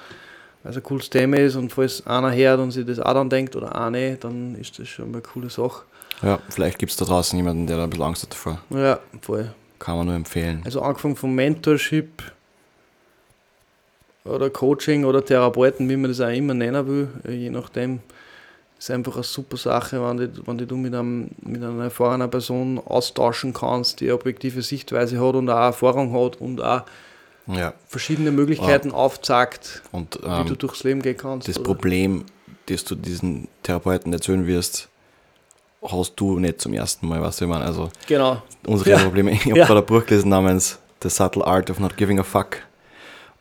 [0.62, 3.30] weil es ein cooles Thema ist und falls einer hört und sich das auch dann
[3.30, 5.84] denkt oder eine, dann ist das schon mal eine coole Sache.
[6.24, 8.60] Ja, vielleicht gibt es da draußen jemanden, der da ein bisschen Angst hat davor.
[8.70, 9.54] Ja, voll.
[9.80, 10.62] Kann man nur empfehlen.
[10.66, 12.24] Also angefangen vom Mentorship
[14.26, 18.00] oder Coaching oder Therapeuten, wie man das auch immer nennen will, äh, je nachdem.
[18.80, 22.30] ist einfach eine super Sache, wenn die, wenn die du mit, einem, mit einer erfahrenen
[22.30, 26.84] Person austauschen kannst, die eine objektive Sichtweise hat und auch Erfahrung hat und auch
[27.48, 27.74] Ja.
[27.88, 31.48] verschiedene Möglichkeiten aufzeigt, Und wie du ähm, durchs Leben gehen kannst.
[31.50, 31.66] das oder?
[31.66, 32.24] Problem,
[32.68, 34.88] das du diesen Therapeuten erzählen wirst,
[35.90, 38.42] hast du nicht zum ersten Mal, du, ich meine, also Genau.
[38.66, 38.98] unsere Ja.
[39.00, 39.32] Probleme.
[39.32, 39.66] Ich habe Ja.
[39.66, 42.58] gerade ein Buch gelesen namens The Subtle Art of Not Giving a Fuck.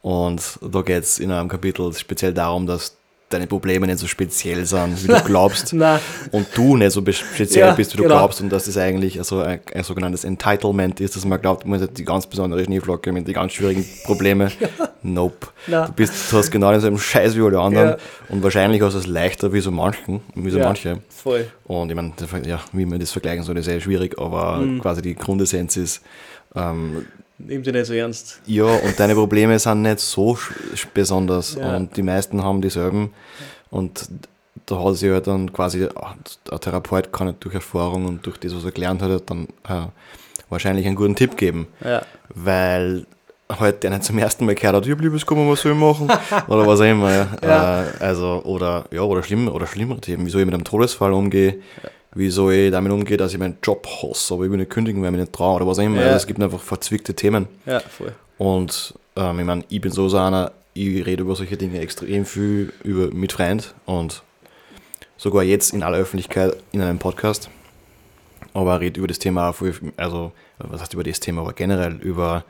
[0.03, 2.97] Und da geht es in einem Kapitel speziell darum, dass
[3.33, 5.73] deine Probleme nicht so speziell sind, wie du glaubst.
[5.73, 8.17] Und du nicht so speziell Ja, bist, wie du genau.
[8.17, 8.41] glaubst.
[8.41, 11.97] Und dass das eigentlich also ein, ein sogenanntes Entitlement ist, dass man glaubt, man hat
[11.99, 14.51] die ganz besondere Schneeflocke mit den ganz schwierigen Problemen.
[15.03, 15.49] Nope.
[15.67, 15.87] Nein.
[15.87, 17.89] Du, bist, du hast genau denselben Scheiß wie alle anderen.
[17.91, 17.97] Ja.
[18.29, 20.67] Und wahrscheinlich hast du es leichter wie so manchen, wie so Ja.
[20.67, 20.99] manche.
[21.09, 21.47] voll.
[21.65, 22.13] Und ich meine,
[22.47, 24.81] ja, wie man das vergleichen soll, ist sehr schwierig, aber Mhm.
[24.81, 26.03] quasi die Grundessenz ist,
[26.55, 27.07] ähm,
[27.47, 28.41] Nimm dich nicht so ernst.
[28.47, 30.39] ja, und deine Probleme sind nicht so
[30.95, 31.77] besonders Ja.
[31.77, 33.13] und die meisten haben dieselben.
[33.71, 34.09] Und
[34.67, 38.55] da hat sich halt dann quasi, ein Therapeut kann halt durch Erfahrung und durch das,
[38.55, 39.87] was er gelernt hat, dann äh,
[40.51, 42.03] wahrscheinlich einen guten Tipp geben, Ja,
[42.35, 43.07] weil
[43.49, 46.09] halt der nicht zum ersten Mal gehört hat, ich hab Liebeskummer, was soll machen?
[46.49, 47.11] oder was auch immer.
[47.13, 47.29] Ja.
[47.43, 47.83] Ja.
[47.83, 51.13] Äh, also, oder, ja, oder schlimm, oder schlimmere Themen, wie soll ich mit einem Todesfall
[51.13, 51.63] umgehen?
[51.83, 55.01] Wie soll ich damit umgehen, dass ich meinen Job hasse, aber ich will nicht kündigen,
[55.03, 55.97] weil ich mich nicht traue oder was auch immer.
[55.97, 56.07] Ja.
[56.07, 57.49] Also es gibt einfach verzwickte Themen.
[57.67, 58.13] ja, voll.
[58.39, 62.25] Und ähm, ich meine, ich bin so so einer, ich rede über solche Dinge extrem
[62.25, 64.23] viel über, mit Freunden und
[65.17, 67.51] sogar jetzt in aller Öffentlichkeit in einem Podcast.
[68.55, 71.53] Aber ich rede über das Thema auch viel, also was heißt über das Thema, aber
[71.53, 72.45] generell über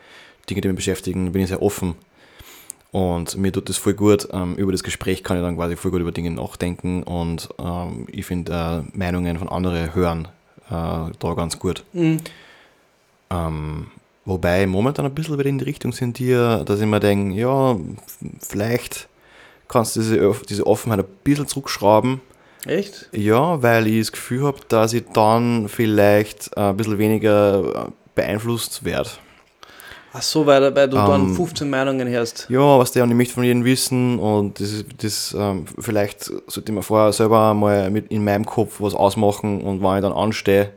[0.48, 1.94] Dinge, die mich beschäftigen, bin ich sehr offen.
[2.92, 4.28] Und mir tut das voll gut.
[4.32, 8.06] Ähm, über das Gespräch kann ich dann quasi voll gut über Dinge nachdenken und ähm,
[8.12, 10.28] ich finde äh, Meinungen von anderen hören
[10.68, 11.84] äh, da ganz gut.
[11.94, 12.18] Mhm.
[13.30, 13.86] Ähm,
[14.26, 17.76] wobei momentan ein bisschen wieder in die Richtung sind hier, dass ich mir denke, ja,
[18.40, 19.08] vielleicht
[19.68, 22.20] kannst du diese, diese Offenheit ein bisschen zurückschrauben.
[22.66, 23.08] Echt?
[23.12, 28.84] Ja, weil ich das Gefühl habe, dass ich dann vielleicht äh, ein bisschen weniger beeinflusst
[28.84, 29.08] werde.
[30.14, 32.46] Ach so, weil, weil du dann Ähm, 15 Meinungen hörst.
[32.50, 36.64] Ja, was der und ich möchte von jedem wissen und das, das ähm, vielleicht sollte
[36.66, 40.12] ich mir vorher selber mal mit in meinem Kopf was ausmachen und wenn ich dann
[40.12, 40.70] anstehe,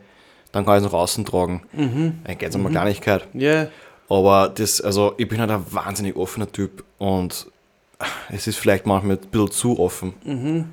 [0.53, 1.63] dann kann ich es nach außen tragen.
[1.73, 2.19] Mhm.
[2.23, 3.27] Dann geht es um eine Kleinigkeit.
[3.33, 3.67] Ja,
[4.07, 7.47] Aber das, also ich bin halt ein wahnsinnig offener Typ und
[8.29, 10.13] es ist vielleicht manchmal ein bisschen zu offen.
[10.23, 10.65] mhm.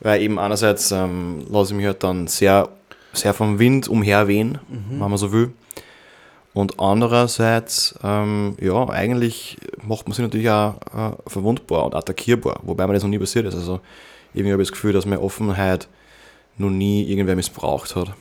[0.00, 2.68] Weil eben einerseits ähm, lasse ich mich halt dann sehr,
[3.12, 4.58] sehr vom Wind umherwehen,
[4.90, 5.52] wenn man so will.
[6.54, 12.86] Und andererseits, ähm, ja, eigentlich macht man sich natürlich auch äh, verwundbar und attackierbar, wobei
[12.86, 13.56] mir das noch nie passiert ist.
[13.56, 13.80] Also
[14.32, 15.88] irgendwie habe ich das Gefühl, dass meine Offenheit
[16.56, 18.12] noch nie irgendwer missbraucht hat.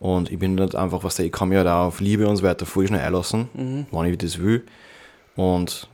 [0.00, 2.36] Und ich bin halt einfach, was der, ich kann mich halt auch auf Liebe und
[2.36, 3.86] so weiter voll schnell einlassen, Mhm.
[3.92, 4.64] wann ich das will.
[5.36, 5.88] Und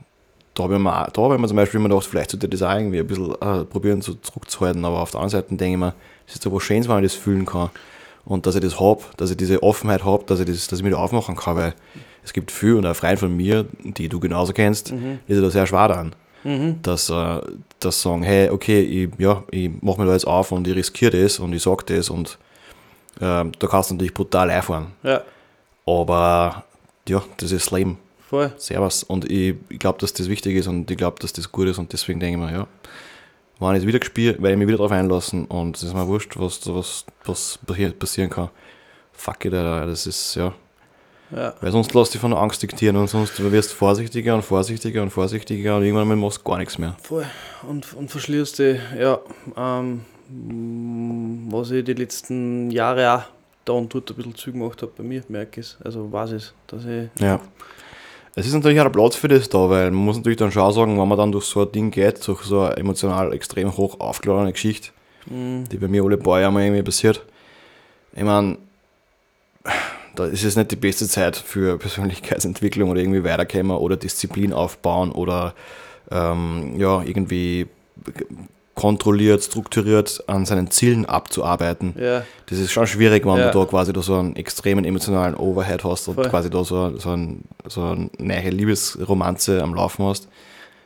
[0.55, 2.47] da habe ich mir, auch- da habe ich mir zum Beispiel immer gedacht, vielleicht sollte
[2.47, 5.55] ich das auch irgendwie ein bisschen äh, probieren zu, zurückzuhalten, aber auf der anderen Seite
[5.55, 5.93] denke ich mir,
[6.27, 7.69] es ist aber schön, wenn ich das fühlen kann.
[8.29, 10.83] Und dass ich das habe, dass ich diese Offenheit habe, dass ich, das, dass ich
[10.83, 11.73] mich da aufmachen kann, weil
[12.23, 15.19] es gibt viele und auch Freunde von mir, die du genauso kennst, Mhm.
[15.27, 16.15] die sich da sehr schwer dran.
[16.45, 16.79] Mhm.
[16.83, 17.41] Dass, äh,
[17.81, 21.21] dass sagen, hey, okay, ich, ja, ich mache mir da jetzt auf und ich riskiere
[21.21, 22.37] das und ich sage das und
[23.19, 24.93] ähm, da kannst du natürlich brutal einfahren.
[25.03, 25.21] Ja,
[25.85, 26.63] Aber
[27.07, 27.97] ja, das ist das Leben.
[28.29, 28.51] voll.
[28.57, 29.03] Servus.
[29.03, 31.79] Und ich, ich glaube, dass das wichtig ist und ich glaube, dass das gut ist
[31.79, 32.67] und deswegen denke ich mir, ja,
[33.59, 36.07] wenn ich es wieder gespielt, werde ich mich wieder drauf einlassen und es ist mir
[36.07, 37.59] wurscht, was, was, was
[37.97, 38.49] passieren kann.
[39.11, 40.53] Fuck it, Alter, das ist, ja.
[41.31, 41.53] Ja.
[41.61, 45.03] Weil sonst lässt dich von der Angst diktieren und sonst wirst du vorsichtiger und vorsichtiger
[45.03, 46.95] und vorsichtiger und irgendwann machst du gar nichts mehr.
[47.03, 47.25] Voll.
[47.67, 49.19] Und, und verschlierst dich, ja,
[49.55, 50.01] ähm,
[51.51, 53.23] was ich die letzten Jahre auch
[53.65, 56.51] da und dort ein bisschen zu gemacht habe bei mir, merke ich Also weiß ich
[56.67, 57.09] dass ich.
[57.19, 57.39] Ja.
[58.35, 60.99] Es ist natürlich auch Platz für das da, weil man muss natürlich dann schon sagen,
[60.99, 64.51] wenn man dann durch so ein Ding geht, durch so eine emotional extrem hoch aufgeladene
[64.53, 64.89] Geschichte,
[65.25, 65.65] Mhm.
[65.69, 67.25] die bei mir alle paar Jahre mal irgendwie passiert.
[68.15, 68.57] Ich meine,
[70.15, 75.11] da ist es nicht die beste Zeit für Persönlichkeitsentwicklung oder irgendwie weiterkommen oder Disziplin aufbauen
[75.11, 75.53] oder
[76.11, 77.67] ähm, ja, irgendwie
[78.79, 81.95] kontrolliert, strukturiert an seinen Zielen abzuarbeiten.
[81.99, 83.51] Ja, Das ist schon schwierig, wenn Ja.
[83.51, 86.29] du da quasi da so einen extremen emotionalen Overhead hast und Voll.
[86.29, 90.27] quasi da so, so, ein, so eine neue Liebesromanze am Laufen hast.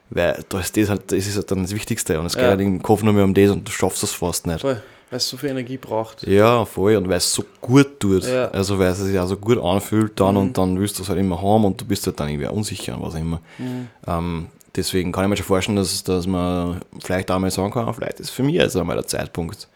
[0.10, 2.50] Weil da ist das halt, das ist halt dann das Wichtigste und es geht Ja.
[2.50, 4.62] halt im Kopf nur mehr um das und du schaffst es fast nicht.
[4.62, 4.82] voll.
[5.10, 6.26] Weil es so viel Energie braucht.
[6.28, 6.96] Ja, voll.
[6.96, 8.26] Und weil es so gut tut.
[8.26, 8.46] Ja.
[8.50, 10.42] Also weil es sich auch so gut anfühlt dann Mhm.
[10.42, 12.96] und dann willst du es halt immer haben und du bist halt dann irgendwie unsicher
[12.96, 13.40] und was auch immer.
[13.60, 13.88] Mhm.
[14.08, 17.94] Ähm, deswegen kann ich mir schon vorstellen, dass, dass man vielleicht auch mal sagen kann,
[17.94, 19.68] vielleicht ist für mich jetzt einmal der Zeitpunkt.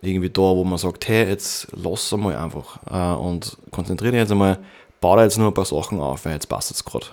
[0.00, 4.32] Irgendwie da, wo man sagt, hey, jetzt lass einmal einfach äh, und konzentriere dich jetzt
[4.32, 4.58] einmal,
[5.00, 7.06] baue da jetzt nur ein paar Sachen auf, weil jetzt passt es gerade.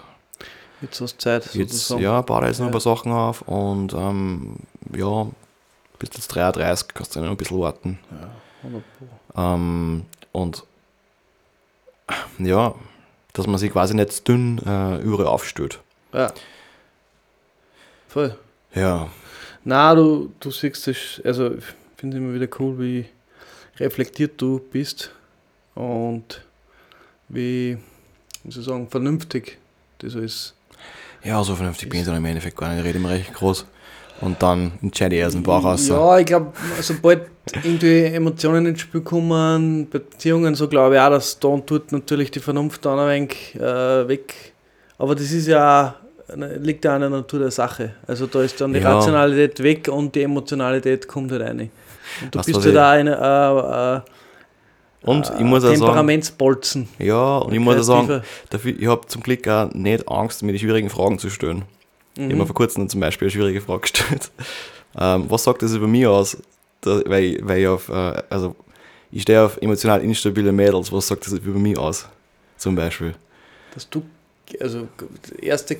[0.81, 2.01] Jetzt hast du Zeit, Jetzt, sozusagen.
[2.01, 2.79] ja, baue da jetzt noch ein Ja.
[2.79, 4.55] paar Sachen auf und ähm,
[4.95, 5.27] ja,
[5.99, 7.99] bis jetzt 33, kannst du noch ein bisschen warten.
[8.11, 8.29] Ja,
[8.63, 9.41] 100 Pro.
[9.41, 10.63] Ähm, und
[12.39, 12.73] ja,
[13.33, 15.79] dass man sich quasi nicht dünn äh, überall aufstellt.
[16.13, 16.33] Ja.
[18.11, 18.35] Voll.
[18.75, 19.09] Ja,
[19.63, 21.63] Na, du, du siehst das, also ich
[21.95, 23.05] finde immer wieder cool, wie
[23.77, 25.11] reflektiert du bist
[25.75, 26.45] und
[27.29, 27.77] wie,
[28.43, 29.59] wie soll ich sagen, vernünftig
[29.99, 30.55] das ist.
[31.23, 32.79] ja, so vernünftig bin ich dann im Endeffekt gar nicht.
[32.79, 33.65] Ich rede immer recht groß.
[34.19, 35.87] Und dann entscheide ich erst den Bauch raus.
[35.87, 36.51] Ja, ich glaube,
[36.81, 37.27] sobald
[37.63, 42.29] irgendwie Emotionen ins Spiel kommen, Beziehungen, so glaube ich auch, dass da und dort natürlich
[42.29, 44.53] die Vernunft dann ein wenig äh, weg.
[44.97, 45.95] Aber das ist ja,
[46.35, 47.95] liegt ja an der Natur der Sache.
[48.07, 48.93] Also da ist dann die Ja.
[48.95, 51.71] Rationalität weg und die Emotionalität kommt halt rein.
[52.21, 54.03] Und du Weißt bist ja da eine
[55.03, 56.87] äh, Und äh, ich muss auch sagen, Temperamentsbolzen.
[56.99, 60.51] ja, und ich muss auch sagen, dafür, ich habe zum Glück auch nicht Angst, mir
[60.53, 61.63] die schwierigen Fragen zu stellen.
[62.15, 62.47] Ich habe mir Mhm.
[62.47, 64.31] vor kurzem zum Beispiel eine schwierige Frage gestellt.
[64.99, 66.37] Ähm, was sagt das über mich aus?
[66.81, 68.55] Da, weil, ich- weil ich auf, äh, also
[69.11, 72.07] ich stehe auf emotional instabile Mädels, was sagt das über mich aus?
[72.57, 73.13] Zum Beispiel.
[73.73, 74.03] Dass du,
[74.59, 74.87] also
[75.21, 75.77] das erste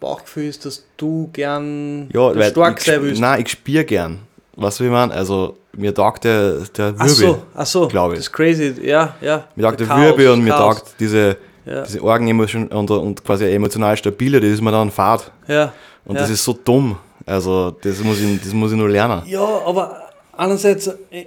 [0.00, 3.20] Bauchgefühl ist, dass du gern Ja, weil stark ich, sein willst.
[3.20, 4.20] Nein, ich spiele gern.
[4.56, 5.12] Weißt du, wie ich meine?
[5.12, 7.14] Also, mir taugt der, der Ach Wirbel.
[7.14, 8.18] so, ach so, glaub ich.
[8.18, 9.48] Das ist crazy, ja, ja.
[9.56, 13.46] Mir taugt der Chaos, Wirbel und mir taugt diese, Ja, diese Orgenemotion und, und quasi
[13.46, 15.30] emotional stabile, das ist mir dann fad.
[15.48, 15.72] ja.
[16.04, 16.20] Und Ja.
[16.20, 16.98] das ist so dumm.
[17.26, 19.22] Also, das muss ich, das muss ich nur lernen.
[19.26, 20.02] ja, aber
[20.36, 21.24] andererseits, äh,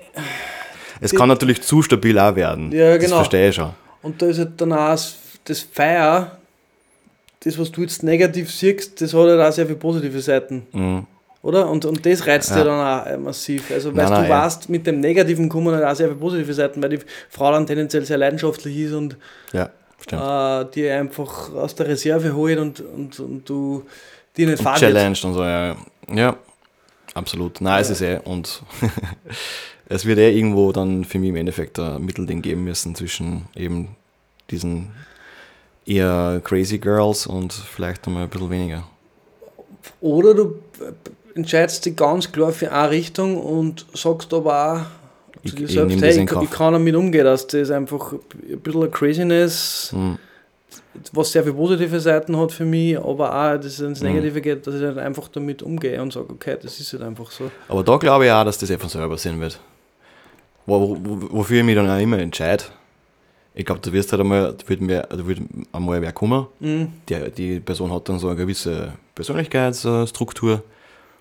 [1.01, 2.71] Es kann natürlich zu stabil auch werden.
[2.71, 3.15] Ja, Das genau.
[3.17, 3.71] verstehe ich schon.
[4.03, 6.37] und da ist halt dann auch das- das Feier,
[7.41, 11.05] das, was du jetzt negativ siehst, das hat halt auch sehr viele positive Seiten, Mhm.
[11.41, 11.69] oder?
[11.69, 12.57] Und, und das reizt Ja.
[12.59, 13.71] ja dann auch äh, massiv.
[13.71, 14.29] Also, weil du ja.
[14.29, 17.65] weißt, mit dem Negativen kommen halt auch sehr viele positive Seiten, weil die Frau dann
[17.67, 19.17] tendenziell sehr leidenschaftlich ist und
[19.53, 19.69] Ja,
[20.61, 23.83] äh, die einfach aus der Reserve holt und, und, und du
[24.35, 25.75] die nicht fahren Challenge und so, ja.
[26.13, 26.35] Ja,
[27.13, 27.59] absolut.
[27.61, 27.93] Nein, es Ja.
[27.93, 28.19] ist eh.
[28.23, 28.61] Und
[29.89, 33.89] es wird eh irgendwo dann für mich im Endeffekt ein Mittelding geben müssen zwischen eben
[34.51, 34.91] diesen
[35.88, 38.84] eher crazy Girls und vielleicht nochmal ein bisschen weniger.
[40.01, 40.55] Oder du
[41.35, 44.81] entscheidest dich ganz klar für eine Richtung und sagst aber auch
[45.43, 48.14] Ich- zu dir ich selbst, nehm hey, ich, ich kann damit umgehen, dass das einfach
[48.14, 50.18] ein bisschen eine Craziness, Mhm.
[51.14, 54.07] was sehr viele positive Seiten hat für mich, aber auch, dass es ins Mhm.
[54.09, 57.31] Negative geht, dass ich halt einfach damit umgehe und sage, okay, das ist halt einfach
[57.31, 57.49] so.
[57.69, 59.59] Aber da glaube ich auch, dass das eh von selber sein wird.
[60.65, 62.65] Wo, wo, wofür ich mich dann auch immer entscheide.
[63.57, 65.39] Ich glaube, da wirst halt einmal, da wird, mir, da wird
[65.71, 66.45] einmal wer kommen.
[66.59, 66.93] Mhm.
[67.09, 70.61] Die, die Person hat dann so eine gewisse Persönlichkeitsstruktur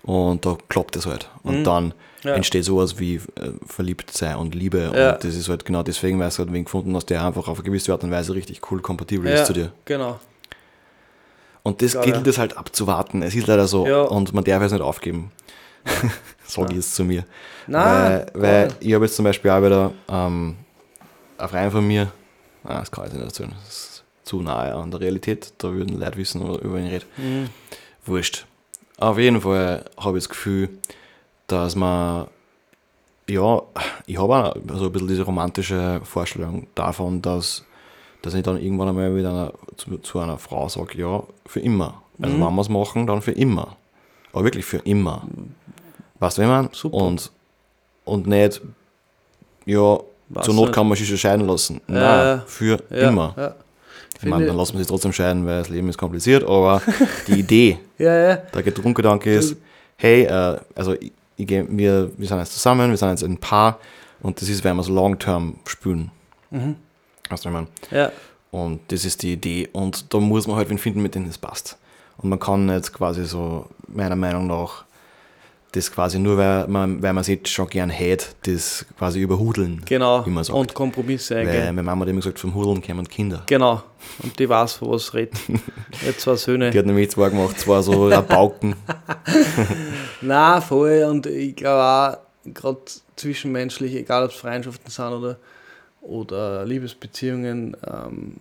[0.02, 1.28] und da klappt es halt.
[1.42, 1.64] Und Mhm.
[1.64, 1.94] dann
[2.24, 2.34] Ja.
[2.34, 3.20] entsteht sowas wie äh,
[3.66, 4.90] verliebt sein und Liebe.
[4.94, 5.14] Ja.
[5.14, 7.58] Und das ist halt genau deswegen, weil es halt wen gefunden hast, der einfach auf
[7.58, 9.36] eine gewisse Art und Weise richtig cool kompatibel Ja.
[9.40, 9.72] ist zu dir.
[9.86, 10.20] Genau.
[11.62, 13.22] Und das Klar, gilt es halt abzuwarten.
[13.22, 13.86] Es ist leider so.
[14.08, 15.32] Und man darf es nicht aufgeben.
[16.46, 17.24] Sag ich es zu mir.
[17.66, 20.56] Nein, weil weil ich habe jetzt zum Beispiel auch wieder ähm,
[21.38, 22.08] eine Freundin von mir,
[22.66, 25.98] ah, das kann ich nicht erzählen, das ist zu nahe an der Realität, da würden
[26.01, 27.06] Leute wissen, über wen ich rede.
[27.16, 27.48] Mhm.
[28.05, 28.47] Wurscht.
[28.98, 30.70] Auf jeden Fall habe ich das Gefühl,
[31.47, 32.26] dass man,
[33.28, 33.62] ja,
[34.06, 37.64] ich habe auch so ein bisschen diese romantische Vorstellung davon, dass,
[38.22, 42.02] dass ich dann irgendwann einmal mit einer, zu, zu einer Frau sage, ja, für immer.
[42.20, 42.40] Also Mhm.
[42.47, 43.76] wenn wir es machen, dann für immer.
[44.32, 45.22] Aber wirklich für immer.
[46.18, 46.70] Weißt du, wie meine?
[46.72, 46.97] Super.
[46.97, 47.30] Und,
[48.06, 48.60] und nicht,
[49.66, 49.98] ja,
[50.28, 50.74] Weiß zur Not nicht.
[50.74, 51.81] kann man sich schon scheiden lassen.
[51.86, 52.44] Nein, Ja.
[52.47, 53.35] für ja, immer.
[53.36, 53.55] Ja.
[54.20, 56.81] Ich meine, dann lassen wir sich trotzdem scheiden, weil das Leben ist kompliziert, aber
[57.27, 58.43] die Idee, der
[58.74, 59.57] Grundgedanke ist,
[59.97, 63.78] hey, äh, also ich, ich wir, wir sind jetzt zusammen, wir sind jetzt ein Paar
[64.20, 66.11] und das ist, wenn wir es long-term spüren.
[66.51, 66.77] Mhm.
[67.28, 67.66] Weißt du, was ich meine?
[67.90, 68.11] Ja,
[68.51, 69.69] Und das ist die Idee.
[69.73, 71.77] Und da muss man halt wen finden, mit dem das passt.
[72.16, 74.85] Und man kann nicht quasi so, meiner Meinung nach,
[75.77, 79.82] das quasi nur, weil man, weil man es jetzt schon gern hätte, das quasi überhudeln.
[79.85, 80.24] genau.
[80.24, 80.59] Wie man sagt.
[80.59, 81.66] Und Kompromisse Weil eingehen.
[81.66, 83.43] meine Mama hat immer gesagt, vom Hudeln kommen Kinder.
[83.47, 83.82] Genau.
[84.23, 85.35] Und die weiß, von was redet.
[86.05, 86.70] Jetzt zwei Söhne.
[86.70, 88.74] Die hat nämlich zwei gemacht, zwei so Rabauken.
[90.23, 91.05] Na, voll.
[91.09, 92.81] Und ich glaube auch, gerade
[93.16, 95.36] zwischenmenschlich, egal ob es Freundschaften sind oder,
[96.01, 98.35] oder Liebesbeziehungen, ähm,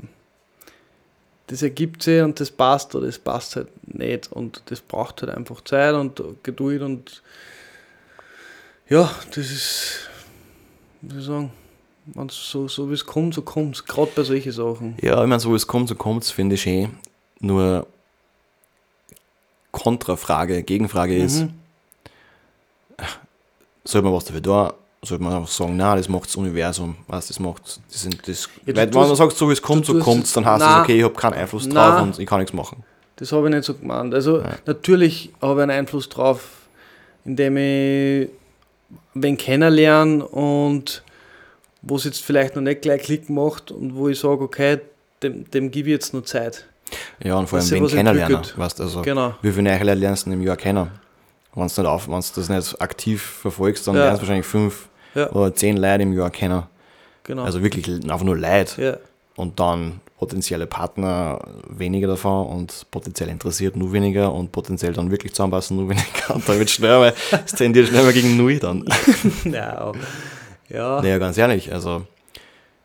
[1.48, 4.32] das ergibt sich und das passt oder das passt halt nicht.
[4.32, 7.22] Und das braucht halt einfach Zeit und Geduld und
[8.90, 10.10] ja, das ist,
[11.08, 11.52] soll ich sagen,
[12.30, 13.86] so, so wie es kommt, so kommt es.
[13.86, 14.96] Gerade bei solchen Sachen.
[15.02, 16.92] Ja, ich meine, so wie es kommt, so kommt es, finde ich schön.
[17.40, 17.88] Nur
[19.72, 21.54] Kontrafrage, Gegenfrage ist, Mhm.
[23.84, 24.72] sollte man was dafür tun?
[25.04, 28.50] Sollte man einfach sagen, nein, das macht das Universum, was das macht, das sind das.
[28.66, 30.68] Ja, weil, wenn man sagt, so wie es kommt, so kommt es, dann heißt es,
[30.68, 30.82] Nein.
[30.82, 32.04] okay, ich habe keinen Einfluss drauf Nein.
[32.04, 32.84] und ich kann nichts machen.
[33.18, 34.14] Das habe ich nicht so gemeint.
[34.16, 34.56] Also Ja.
[34.66, 36.48] natürlich habe ich einen Einfluss drauf,
[37.24, 38.30] indem ich
[39.16, 41.04] wen kennenlerne und
[41.82, 44.80] wo es jetzt vielleicht noch nicht gleich Klick macht und wo ich sage, okay,
[45.24, 46.66] dem, dem gebe ich jetzt noch Zeit.
[47.24, 48.42] Ja, und vor allem wen was kennenlernen.
[48.56, 49.34] Weißt, also, Genau.
[49.42, 50.90] Wie viele neue lernst du im Jahr kennen?
[51.56, 54.04] Wenn du auf, wenn du das nicht aktiv verfolgst, dann Ja.
[54.06, 55.30] lernst du wahrscheinlich fünf Ja.
[55.32, 56.64] oder zehn Leute im Jahr kennen.
[57.24, 57.44] Genau.
[57.44, 58.82] Also wirklich einfach nur Leute.
[58.82, 58.98] ja.
[59.36, 65.34] Und dann potenzielle Partner weniger davon und potenziell interessiert nur weniger und potenziell dann wirklich
[65.34, 66.06] zusammenpassen nur weniger.
[66.36, 67.14] Und dann wird schnell mal,
[67.46, 68.86] es tendiert schnell mal gegen Null dann.
[69.46, 69.92] ja.
[70.70, 71.02] ja.
[71.02, 72.04] Naja, ganz ehrlich, also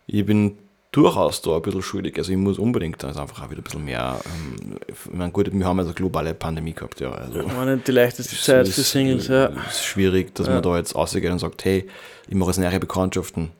[0.08, 0.58] ich bin
[0.92, 2.18] durchaus da ein bisschen schuldig.
[2.18, 4.18] Also ich muss unbedingt also einfach auch wieder ein bisschen mehr.
[4.26, 7.12] Ähm, ich meine, gut, wir haben also eine globale Pandemie gehabt, ja.
[7.12, 9.46] Also War nicht die leichteste es Zeit ist, für Singles, äh, ja.
[9.68, 10.54] ist schwierig, dass Ja.
[10.54, 11.88] man da jetzt rausgeht und sagt, hey,
[12.26, 13.50] ich mache jetzt nähere Bekanntschaften.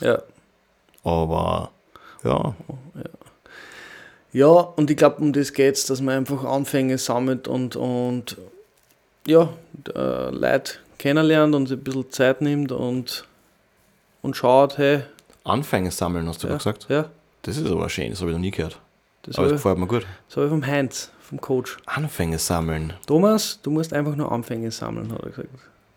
[0.00, 0.22] ja.
[1.06, 1.70] Aber
[2.24, 2.54] ja,
[4.32, 8.36] Ja, und ich glaube, um das geht es, dass man einfach Anfänge sammelt und, und
[9.26, 9.48] ja,
[9.94, 13.26] äh, Leute kennenlernt und sich ein bisschen Zeit nimmt und,
[14.22, 15.02] und schaut, hey,
[15.44, 16.86] Anfänge sammeln, hast du ja, gesagt.
[16.88, 17.10] ja,
[17.42, 18.78] Das ist aber schön, das habe ich noch nie gehört.
[19.22, 20.06] das Aber habe das ich, gefällt mir gut.
[20.28, 21.76] das hab ich vom Heinz, vom Coach.
[21.86, 22.94] Anfänge sammeln.
[23.06, 25.48] Thomas, du musst einfach nur Anfänge sammeln, hat er gesagt.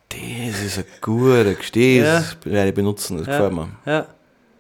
[0.10, 2.24] Das ist ein guter Gesteh, Ja.
[2.72, 3.34] benutzen, das Ja.
[3.34, 3.70] gefällt mir.
[3.86, 4.06] Ja,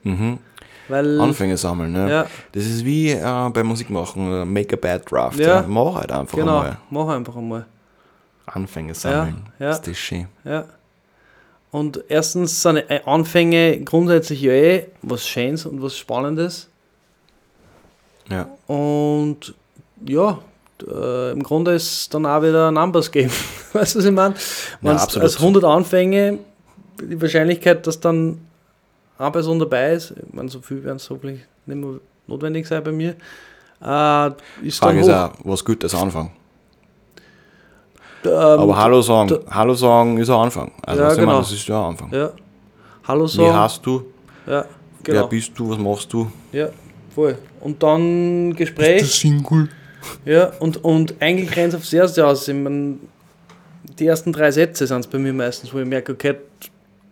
[0.04, 0.40] Mhm.
[0.88, 1.20] Weil.
[1.20, 2.10] Anfänge sammeln, ne?
[2.10, 5.40] Ja, Das ist wie äh, beim Musikmachen, äh, make a bad draft.
[5.40, 5.62] Ja.
[5.62, 5.66] Ja.
[5.68, 6.78] Mach halt einfach genau, einmal.
[6.90, 7.66] mach einfach einmal.
[8.46, 9.46] Anfänge sammeln.
[9.60, 9.70] ja.
[9.70, 10.28] Das ist schön.
[10.46, 10.66] Ja.
[11.72, 16.70] Und erstens sind äh, Anfänge grundsätzlich ja eh was Schönes und was Spannendes.
[18.30, 18.48] Ja.
[18.68, 19.54] Und
[20.06, 20.40] ja,
[20.86, 23.30] äh, im Grunde ist es dann auch wieder Numbers Game.
[23.74, 24.36] weißt du, was ich meine?
[24.82, 25.24] Wenn absolut.
[25.24, 26.40] als 100 Anfänge,
[27.02, 28.47] die Wahrscheinlichkeit, dass dann
[29.18, 32.84] eine Person dabei ist, ich meine, so viel werden es hoffentlich nicht mehr notwendig sein
[32.84, 33.16] bei mir,
[33.84, 34.32] äh,
[34.68, 36.32] ist Frage ist auch, was Gutes Anfang.
[38.26, 40.72] Ähm, Aber Hallo sagen, Hallo sagen ist ein Anfang.
[40.82, 41.40] Also Ja, ich meine, genau.
[41.40, 42.12] das ist ja ein Anfang.
[42.12, 42.32] Ja.
[43.08, 43.54] Hallo Wie sagen.
[43.56, 44.06] hast du?
[44.46, 44.66] Ja,
[45.04, 45.28] Wer genau.
[45.28, 45.70] bist du?
[45.70, 46.30] Was machst du?
[46.52, 46.70] Ja,
[47.14, 47.38] voll.
[47.62, 49.10] Und dann Gespräch.
[49.14, 49.70] Single?
[50.26, 52.48] Ja, und, und eigentlich rennt es aufs Erste aus.
[52.48, 53.00] Ich mein,
[54.00, 56.36] die ersten drei Sätze sind es bei mir meistens, wo ich merke, okay,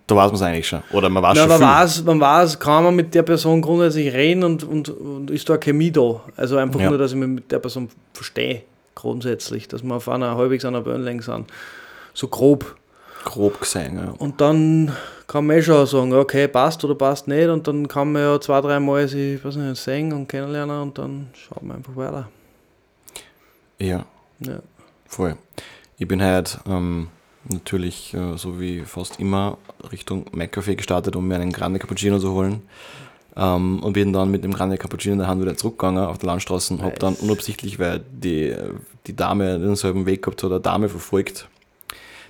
[0.07, 0.83] Da weiß man es eigentlich schon.
[0.91, 1.67] Oder man weiß na, schon man, viel.
[1.67, 5.57] weiß, man weiß, kann man mit der Person grundsätzlich reden und, und, und ist da
[5.57, 6.21] Chemie da.
[6.35, 6.89] Also einfach Ja.
[6.89, 8.61] nur, dass ich mich mit der Person verstehe,
[8.93, 11.49] grundsätzlich, dass wir auf einer halbwegs einer Wellenlänge sind.
[12.13, 12.75] So grob.
[13.23, 14.13] Grob gesehen, ja.
[14.19, 14.91] Und dann
[15.25, 17.49] kann man eh schon sagen, okay, passt oder passt nicht.
[17.49, 20.97] Und dann kann man ja zwei, drei Mal sich, weiß nicht, sehen und kennenlernen und
[20.99, 22.29] dann schaut man einfach weiter.
[23.79, 24.05] Ja,
[24.39, 24.59] Ja.
[25.07, 25.35] voll.
[25.97, 27.07] Ich bin halt ähm,
[27.49, 29.57] natürlich, äh, so wie fast immer,
[29.91, 32.61] Richtung McCafe gestartet, um mir einen Grande Cappuccino zu holen.
[33.37, 36.27] Ähm, und bin dann mit dem Grande Cappuccino in der Hand wieder zurückgegangen auf der
[36.27, 36.99] Landstraße und habe Nice.
[36.99, 38.55] dann unabsichtlich, weil die,
[39.07, 41.47] die Dame denselben Weg gehabt hat, eine Dame verfolgt.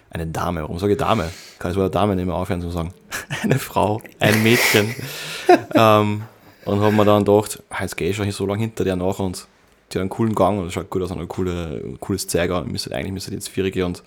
[0.10, 1.30] Eine Dame, warum sage ich Dame?
[1.60, 2.94] Kann ich so eine Dame nicht mehr aufhören zu sagen.
[3.44, 4.96] Eine Frau, ein Mädchen.
[5.74, 6.22] ähm,
[6.64, 9.46] und habe mir dann gedacht, jetzt gehe ich schon so lange hinter der nach und
[9.92, 12.62] die hat einen coolen Gang und das schaut gut aus, ein coole, cooles Zeiger.
[12.62, 14.04] Und müsste eigentlich müsste jetzt vier gehen und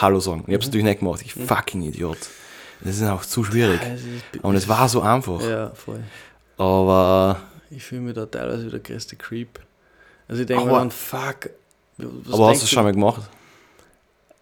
[0.00, 0.44] Hallo sagen.
[0.46, 2.18] Ich habe es natürlich nicht gemacht, ich fucking Idiot.
[2.80, 3.80] Das ist auch zu schwierig.
[3.82, 5.40] Es- Und es war so einfach.
[5.42, 6.00] Ja, voll.
[6.56, 9.58] Aber, Ich fühle mich da teilweise wie der größte Creep.
[10.28, 11.50] Also ich denke mir dann, fuck.
[12.30, 13.22] aber hast du es schon mal gemacht?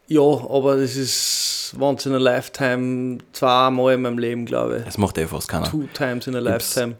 [0.08, 4.84] Ja, aber das ist once in a lifetime, zweimal in meinem Leben, glaube ich.
[4.84, 5.68] Das macht eh fast keiner.
[5.68, 6.96] Two times in a lifetime.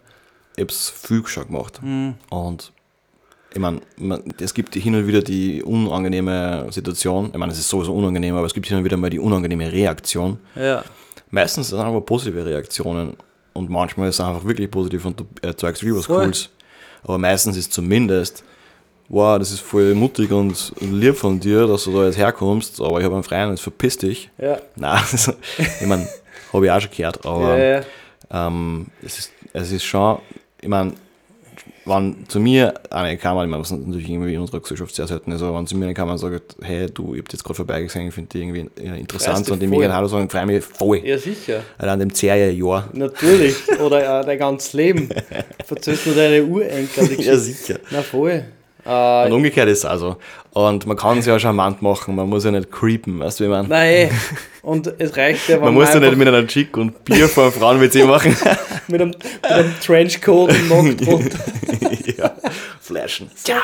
[0.57, 1.81] Ich hab's viel schon gemacht.
[1.83, 2.15] Mhm.
[2.31, 2.73] Und
[3.57, 3.81] ich meine,
[4.39, 7.31] es gibt hin und wieder die unangenehme Situation.
[7.33, 9.73] Ich meine, es ist sowieso unangenehm, aber es gibt hin und wieder mal die unangenehme
[9.73, 10.39] Reaktion.
[10.55, 10.85] Ja,
[11.31, 13.17] Meistens sind es aber positive Reaktionen
[13.53, 16.25] und manchmal ist es einfach wirklich positiv und du erzeugst wirklich was Voll.
[16.25, 16.51] Cooles.
[17.03, 18.45] Aber meistens ist zumindest,
[19.09, 22.99] wow, das ist voll mutig und lieb von dir, dass du da jetzt herkommst, aber
[22.99, 24.31] ich habe einen Freien, jetzt verpiss dich.
[24.39, 26.07] ja, Nein, also, ich meine,
[26.53, 28.47] habe ich auch schon gehört, aber ja, ja.
[28.49, 30.19] ähm, es, ist, es ist schon,
[30.61, 30.93] ich meine,
[31.87, 35.33] wenn zu mir eine Kamera, ich meine, was natürlich irgendwie in unserer Gesellschaft sehr selten
[35.33, 38.09] aber wenn zu mir eine Kamera sagt, hey, du, ich hab dich jetzt gerade vorbeigesehen,
[38.09, 38.69] ich finde die irgendwie
[38.99, 40.99] interessant du und die gerne Hallo sagen, freue mich voll.
[41.05, 41.63] ja, sicher.
[41.79, 42.89] Allein an dem Zerje-Jahr.
[42.93, 43.57] Natürlich.
[43.81, 45.09] Oder äh, dein ganzes Leben.
[45.65, 47.07] Verzählst nur deine Urenkel.
[47.27, 47.79] Ja, sicher.
[47.91, 48.45] Na voll.
[48.87, 50.17] Äh, Und umgekehrt ist es also.
[50.53, 53.49] Und man kann es ja charmant machen, man muss ja nicht creepen, weißt du, wie
[53.49, 53.69] man.
[53.69, 54.11] nein,
[54.63, 57.45] und es reicht ja, wenn Man muss ja nicht mit einer Chick und Bier vor
[57.45, 58.35] einem Frauen-WC machen.
[58.89, 61.39] mit einem, mit einem Trenchcoat und nackt runter.
[62.17, 62.33] ja.
[62.81, 63.31] Flashen.
[63.47, 63.63] Ja.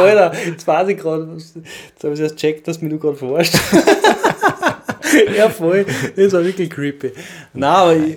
[0.00, 3.54] Alter, jetzt weiß ich gerade, jetzt habe ich erst checkt, dass mich du gerade verarscht.
[5.36, 5.84] ja, voll.
[6.16, 7.12] Das war wirklich creepy.
[7.52, 8.16] Nein, aber ich,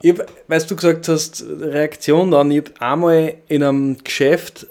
[0.00, 0.14] ich
[0.46, 4.68] weißt du gesagt hast, Reaktion dann, ich habe einmal in einem Geschäft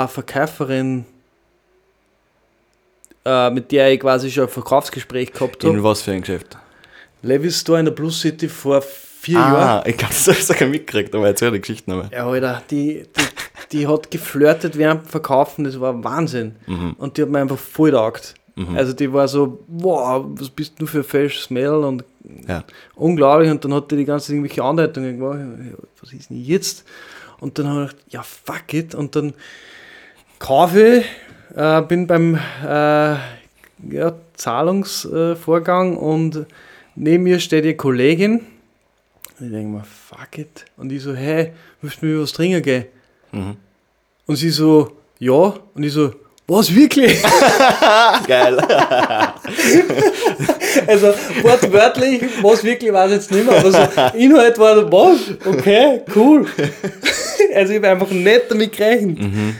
[0.00, 1.04] eine Verkäuferin,
[3.24, 5.76] äh, mit der ich quasi schon ein Verkaufsgespräch gehabt habe.
[5.76, 6.56] In was für ein Geschäft?
[7.22, 9.80] Levis Store in der Plus City vor vier Jahren.
[9.80, 12.10] Ah, ich glaube, das habe ich sogar mitgekriegt, aber erzähl die Geschichte nochmal.
[12.12, 13.22] Ja, Alter, die, die,
[13.72, 16.56] die hat geflirtet während dem Verkaufen, das war Wahnsinn.
[16.66, 16.94] Mhm.
[16.98, 18.34] Und die hat mir einfach voll taugt.
[18.76, 22.04] Also die war so, wow, was bist du für ein fesches Mädel und
[22.46, 22.62] Ja.
[22.94, 23.50] unglaublich.
[23.50, 25.40] Und dann hat die die ganze irgendwelche Andeutungen gemacht.
[26.00, 26.84] Was ist denn jetzt?
[27.40, 28.94] Und dann habe ich gedacht, ja, fuck it.
[28.94, 29.34] Und dann
[30.44, 31.04] kaufe ich,
[31.56, 33.14] äh, bin beim äh,
[33.90, 36.44] ja, Zahlungsvorgang und
[36.94, 38.40] neben mir steht die Kollegin.
[39.40, 40.66] Und ich denke mir, fuck it.
[40.76, 42.84] Und ich so, hey, willst du mir was trinken gehen?
[43.32, 43.56] Mhm.
[44.26, 45.54] Und sie so, ja.
[45.74, 46.12] Und ich so,
[46.46, 47.22] was wirklich?
[48.26, 48.58] Geil.
[50.88, 55.20] Also wortwörtlich, was wirklich weiß ich jetzt nicht mehr, aber so Inhalt war was?
[55.46, 56.46] Okay, cool.
[57.54, 59.20] Also ich habe einfach nicht damit gerechnet.
[59.20, 59.56] Mhm.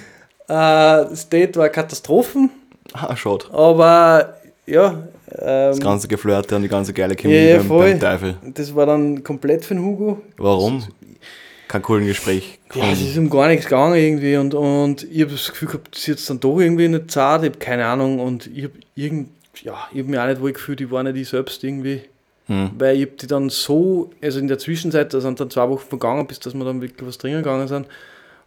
[0.49, 2.51] Äh, das Date war Katastrophen,
[2.93, 3.47] ah, schade.
[3.53, 4.35] aber
[4.67, 8.37] ja, ähm, Das ganze Geflirte und die ganze geile Chemie Ja, ja, beim, Teufel.
[8.55, 10.21] das war dann komplett für den Hugo.
[10.37, 10.85] Warum?
[11.69, 12.59] Kein coolen Gespräch.
[12.75, 15.95] Ja, es ist um gar nichts gegangen irgendwie und, und ich habe das Gefühl gehabt,
[15.95, 19.31] sie jetzt dann doch irgendwie nicht zart, ich habe keine Ahnung und ich habe irgend,
[19.63, 22.03] ja, ich habe mich auch nicht wohl gefühlt, ich war nicht ich selbst irgendwie.
[22.47, 22.73] Hm.
[22.79, 25.89] Weil ich hab die dann so, also in der Zwischenzeit, da sind dann zwei Wochen
[25.89, 27.87] vergangen, bis dass wir dann wirklich was trinken gegangen sind.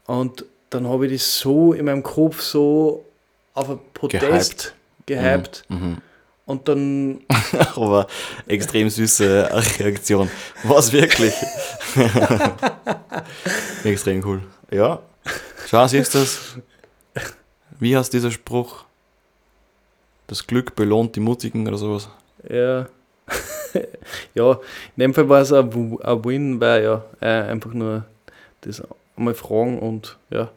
[0.05, 3.05] Und dann habe ich die so in meinem Kopf so
[3.53, 4.73] auf ein Protest
[5.05, 5.63] gehypt.
[5.69, 5.97] Mhm.
[6.45, 7.21] Und dann,
[7.75, 8.07] Aber
[8.47, 9.49] extrem süße
[9.79, 10.29] Reaktion.
[10.63, 11.33] Was wirklich?
[13.83, 14.41] extrem cool.
[14.71, 14.99] Ja.
[15.67, 16.57] Schau, siehst du das?
[17.79, 18.85] Wie heißt dieser Spruch?
[20.27, 22.09] Das Glück belohnt die Mutigen oder sowas?
[22.49, 22.87] ja,
[24.35, 24.51] ja,
[24.95, 28.05] in dem Fall war es ein Win, weil ja, äh, einfach nur
[28.61, 28.81] das
[29.15, 30.49] einmal fragen und ja.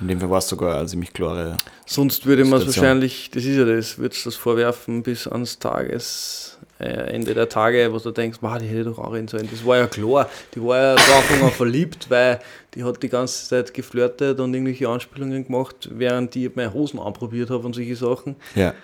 [0.00, 1.56] In dem Fall war es sogar eine ziemlich klare.
[1.86, 5.58] Sonst würde man es wahrscheinlich, das ist ja das, würdest du das vorwerfen bis ans
[5.58, 9.48] Tages, äh, der Tage, wo du denkst, wow, die hätte doch auch reden sollen.
[9.50, 12.40] Das war ja klar, die war ja von Anfang an verliebt, weil
[12.74, 17.48] die hat die ganze Zeit geflirtet und irgendwelche Anspielungen gemacht, während die meine Hosen anprobiert
[17.48, 18.36] habe und solche Sachen.
[18.54, 18.74] Ja.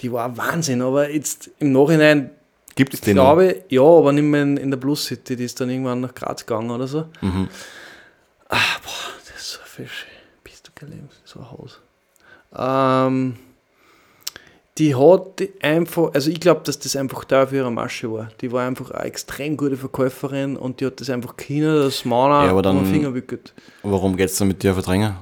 [0.00, 2.30] Die war Wahnsinn, aber jetzt im Nachhinein
[2.76, 3.24] Gibt es ich den noch?
[3.24, 6.14] glaube, ja, aber nicht mehr in, in der Plus City, die ist dann irgendwann nach
[6.14, 7.06] Graz gegangen oder so.
[7.20, 7.48] Mhm.
[8.48, 10.06] Ah, boah, das ist so ein Fisch.
[10.86, 11.80] Leben, so ein Haus.
[12.56, 13.36] Ähm,
[14.78, 18.28] die hat einfach, also ich glaube, dass das einfach da für ihre Masche war.
[18.40, 22.44] Die war einfach eine extrem gute Verkäuferin und die hat das einfach können, das Mana
[22.46, 23.54] Ja, aber dann- den Finger wickelt.
[23.84, 25.14] Warum geht es dann mit dir verdrängen?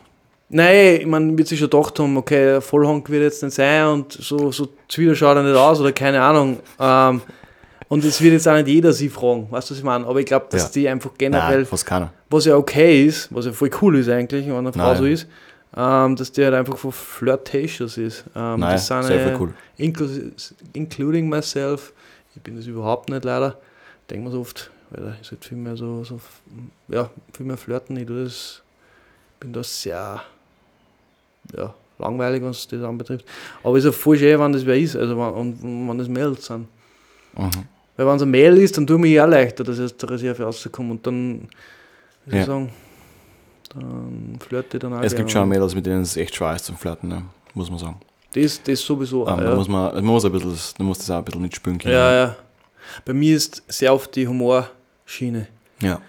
[0.48, 4.12] Nein, ich meine, wird sich schon gedacht haben, okay, Vollhonk wird jetzt nicht sein und
[4.12, 6.58] so, so zwider schaut er nicht aus oder keine Ahnung.
[6.78, 7.22] Ähm,
[7.88, 10.06] und es wird jetzt auch nicht jeder sie fragen, weißt du, was ich meine?
[10.06, 10.68] Aber ich glaube, dass Ja.
[10.74, 12.12] die einfach generell, Nein, keiner.
[12.30, 14.96] was ja okay ist, was ja voll cool ist eigentlich, wenn eine Frau Nein.
[14.96, 15.26] so ist,
[15.76, 18.24] ähm, dass die halt einfach von flirtatious ist.
[18.34, 19.54] Ähm, Nein, das sind sehr cool.
[19.78, 20.32] inclu-
[20.72, 21.92] including myself.
[22.34, 23.58] Ich bin das überhaupt nicht leider.
[24.10, 26.20] Denke mir so oft, weil ich sollte viel mehr so, so,
[26.88, 27.96] ja, viel mehr flirten.
[27.96, 28.62] Ich tue das,
[29.40, 30.22] bin da sehr,
[31.56, 33.24] ja, langweilig, was das anbetrifft.
[33.62, 36.46] Aber ist ja voll schön, wenn das wer ist, also wenn, und wenn das Mädels
[36.46, 36.66] sind.
[37.36, 37.50] Mhm.
[37.96, 40.42] Weil wenn es ein Mädel ist, dann tut mir ja leichter, das aus der Reserve
[40.44, 40.92] rauszukommen.
[40.92, 41.48] Und dann,
[42.26, 42.40] wie soll Ja.
[42.40, 42.72] ich sagen,
[43.74, 46.64] dann flirte ich dann auch Es gibt schon Mädels, mit denen es echt schwer ist
[46.66, 47.22] zum Flirten, ne?
[47.54, 48.00] muss man sagen.
[48.34, 49.26] Das, das sowieso.
[49.28, 49.44] Ähm, ja.
[49.50, 51.94] da, muss man, man muss ein bisschen, da muss das auch ein bisschen mitspülen können.
[51.94, 52.36] ja, ja.
[53.04, 55.46] Bei mir ist sehr oft die Humorschiene.
[55.80, 56.00] ja.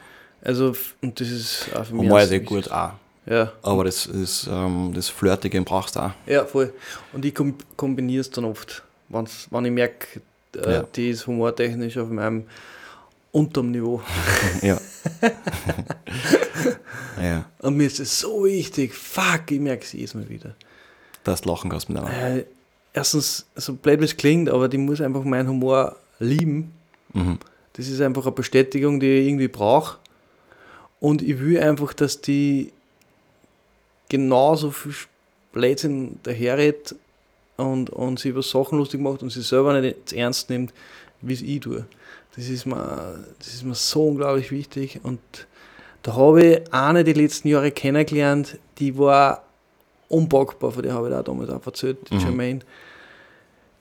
[0.46, 2.04] Also, und das ist auch für mich.
[2.04, 2.92] Humor ist eh gut auch.
[3.26, 6.12] Ja, Aber das, das, ähm, das Flirtige brauchst du auch.
[6.26, 6.74] ja, voll.
[7.14, 10.20] Und ich kom kombiniere es dann oft, wenn's, wenn ich merke,
[10.58, 10.84] äh, Ja.
[10.94, 12.44] die ist humortechnisch auf meinem
[13.32, 14.02] unterm Niveau.
[14.62, 14.78] ja.
[17.22, 17.46] ja.
[17.60, 18.94] Und mir ist es so wichtig.
[18.94, 20.56] Fuck, ich merke es jedes Mal wieder.
[21.24, 22.38] Dass du lachen kannst miteinander.
[22.38, 22.46] Äh,
[22.94, 26.74] erstens, so blöd wie es klingt, aber die muss einfach meinen Humor lieben.
[27.14, 27.40] Mhm.
[27.74, 29.98] Das ist einfach eine Bestätigung, die ich irgendwie brauche.
[31.00, 32.72] Und ich will einfach, dass die
[34.10, 34.94] genauso viel
[35.52, 36.96] Blödsinn daherredet
[37.58, 40.74] und, und sich über Sachen lustig macht und sich selber nicht ernst nimmt,
[41.22, 41.86] wie es ich tue.
[42.36, 45.00] Das ist, mir, das ist mir so unglaublich wichtig.
[45.04, 45.20] Und
[46.02, 49.44] da habe ich eine die letzten Jahre kennengelernt, die war
[50.10, 52.20] unpackbar, von der habe ich da damals auch erzählt, die Mhm.
[52.22, 52.60] Jermaine.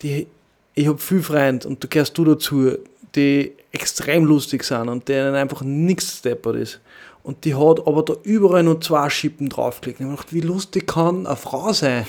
[0.02, 0.26] Die,
[0.74, 2.72] ich habe viel Freunde und du gehörst du dazu,
[3.14, 6.80] die extrem lustig sind und denen einfach nichts steppert ist.
[7.22, 10.00] Und die hat aber da überall noch zwei Schippen draufgelegt.
[10.00, 12.06] Und ich hab gedacht, wie lustig kann eine Frau sein?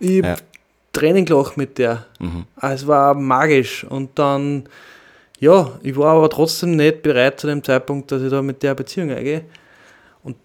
[0.00, 0.36] Ich Ja.
[0.92, 2.06] Tränen gelacht mit der.
[2.18, 2.44] Mhm.
[2.56, 3.84] Ah, Es war magisch.
[3.84, 4.66] Und dann,
[5.38, 8.74] ja, ich war aber trotzdem nicht bereit zu dem Zeitpunkt, dass ich da mit der
[8.74, 9.44] Beziehung eingehe.
[10.22, 10.36] Und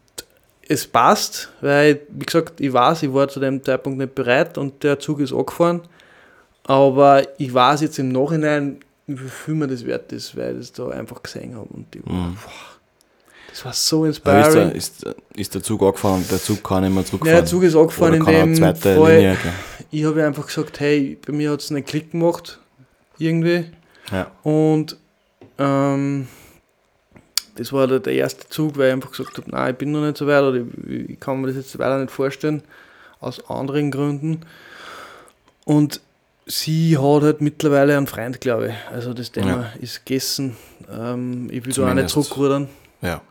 [0.67, 4.83] es passt, weil, wie gesagt, ich weiß, ich war zu dem Zeitpunkt nicht bereit und
[4.83, 5.81] der Zug ist angefahren.
[6.63, 10.73] Aber ich weiß jetzt im Nachhinein, wie viel mir das wert ist, weil ich das
[10.73, 11.67] da einfach gesehen habe.
[11.69, 12.37] Und ich, Mhm.
[13.49, 14.53] das war so Da ist, inspiring.
[14.69, 15.05] der, ist,
[15.35, 17.35] ist der Zug angefahren der Zug kann nicht mehr zurückfahren.
[17.37, 19.15] der Zug ist angefahren in dem zweite Fall.
[19.15, 19.51] Linie gehen.
[19.89, 22.59] Ich habe einfach gesagt, hey, bei mir hat es einen Klick gemacht,
[23.17, 23.65] irgendwie.
[24.11, 24.29] Ja.
[24.43, 24.97] Und
[25.57, 26.27] ähm,
[27.55, 30.01] das war der, der erste Zug, weil ich einfach gesagt habe, nein, ich bin noch
[30.01, 30.57] nicht so weit oder
[30.87, 32.63] ich, ich kann mir das jetzt weiter nicht vorstellen,
[33.19, 34.41] aus anderen Gründen.
[35.65, 36.01] Und
[36.45, 38.73] sie hat halt mittlerweile einen Freund, glaube ich.
[38.91, 39.73] Also das Thema Ja.
[39.79, 40.55] ist gegessen.
[40.91, 42.13] Ähm, ich will da auch nicht Zumindest.
[42.13, 42.69] zurückrudern.
[43.01, 43.21] ja,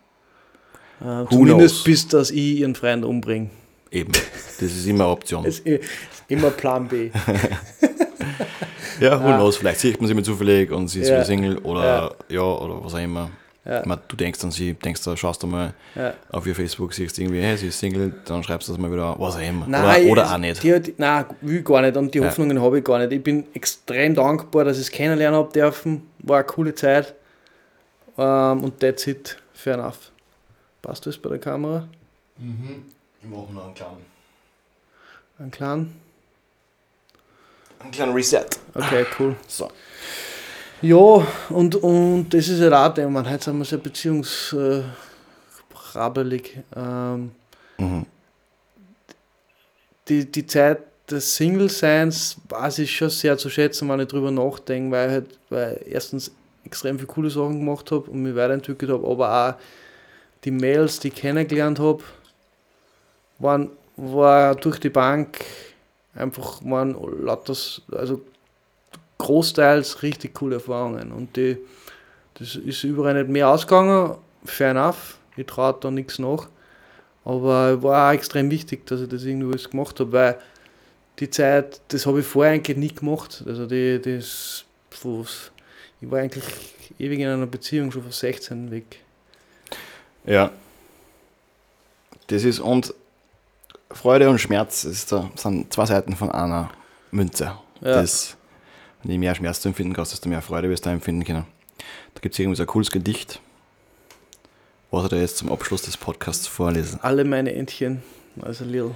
[1.00, 1.84] Äh, zumindest knows?
[1.84, 3.50] bis, dass ich ihren Freund umbringe.
[3.90, 4.12] eben.
[4.12, 5.44] Das ist immer eine Option.
[5.44, 5.80] Das ist
[6.28, 7.10] immer Plan B.
[9.00, 11.14] Ja, who knows, vielleicht sieht man sie mit zufällig und sie ist Ja.
[11.16, 12.42] wieder Single oder ja.
[12.42, 13.30] oder was auch immer.
[13.64, 13.80] Ja.
[13.80, 16.14] Ich meine, du denkst an sie, denkst du, schaust du mal Ja.
[16.32, 19.14] auf ihr Facebook, siehst irgendwie, hey, sie ist Single, dann schreibst du das mal wieder,
[19.18, 19.66] was auch immer.
[19.66, 20.62] Nein, oder oder auch nicht.
[20.62, 22.26] Die, hat- nein, will gar nicht und die Ja.
[22.26, 23.12] Hoffnungen habe ich gar nicht.
[23.12, 26.02] Ich bin extrem dankbar, dass ich es kennenlernen habe dürfen.
[26.20, 27.14] War eine coole Zeit.
[28.18, 29.36] Ähm, und that's it.
[29.54, 30.10] Fair enough.
[30.82, 31.86] Passt das bei der Kamera?
[32.38, 32.84] Mhm.
[33.22, 34.06] Ich mache noch einen kleinen,
[35.38, 36.00] Einen kleinen?
[37.80, 38.44] Einen kleinen Reset.
[38.74, 39.34] Okay, cool.
[39.46, 39.70] So.
[40.82, 43.28] Ja, und, und das ist halt auch der Mann.
[43.28, 46.58] Heute sind wir sehr beziehungsrabbelig.
[46.76, 47.32] Ähm,
[47.78, 48.04] Mhm.
[50.08, 50.80] die, die Zeit
[51.10, 55.38] des Single-Seins weiß ich schon sehr zu schätzen, wenn ich drüber nachdenke, weil ich halt,
[55.48, 56.30] weil erstens
[56.64, 59.54] extrem viele coole Sachen gemacht habe und mich weiterentwickelt habe, aber auch
[60.44, 62.02] die Mails, die ich kennengelernt habe,
[63.38, 65.38] waren, war durch die Bank
[66.14, 67.54] einfach waren lauter,
[67.92, 68.20] also
[69.18, 71.58] großteils richtig coole Erfahrungen und die,
[72.34, 76.48] das ist überall nicht mehr ausgegangen, fair enough, ich traue da nichts nach.
[77.24, 80.38] Aber war auch extrem wichtig, dass ich das irgendwie alles gemacht habe, weil
[81.18, 83.44] die Zeit, das habe ich vorher eigentlich nie gemacht.
[83.46, 84.64] Also die, das,
[86.00, 86.44] ich war eigentlich
[86.98, 89.00] ewig in einer Beziehung, schon von 16 weg.
[90.24, 90.50] Ja.
[92.28, 92.94] Das ist, und
[93.92, 96.70] Freude und Schmerz ist sind zwei Seiten von einer
[97.10, 97.56] Münze.
[97.80, 98.02] Ja.
[98.02, 98.36] Das,
[99.02, 101.46] wenn du mehr Schmerz du empfinden kannst, desto mehr Freude wirst du empfinden können.
[102.14, 103.40] Da gibt es irgendwie so ein cooles Gedicht,
[104.90, 107.00] was ich da jetzt zum Abschluss des Podcasts vorlesen.
[107.02, 108.02] Alle meine Entchen,
[108.40, 108.94] also Lil.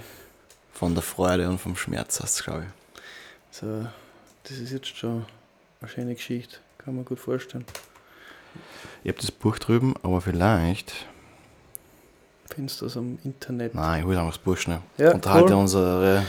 [0.72, 3.58] Von der Freude und vom Schmerz heißt es, glaube ich.
[3.58, 3.86] So,
[4.42, 5.24] das ist jetzt schon
[5.80, 7.64] eine schöne Geschichte, kann man gut vorstellen.
[9.02, 11.06] Ich habe das Buch drüben, aber vielleicht.
[12.56, 13.74] Das am Internet?
[13.74, 14.78] Nein, ich hole einfach das Buch schnell.
[14.96, 15.60] Ja, Unterhalte cool.
[15.60, 16.22] unsere.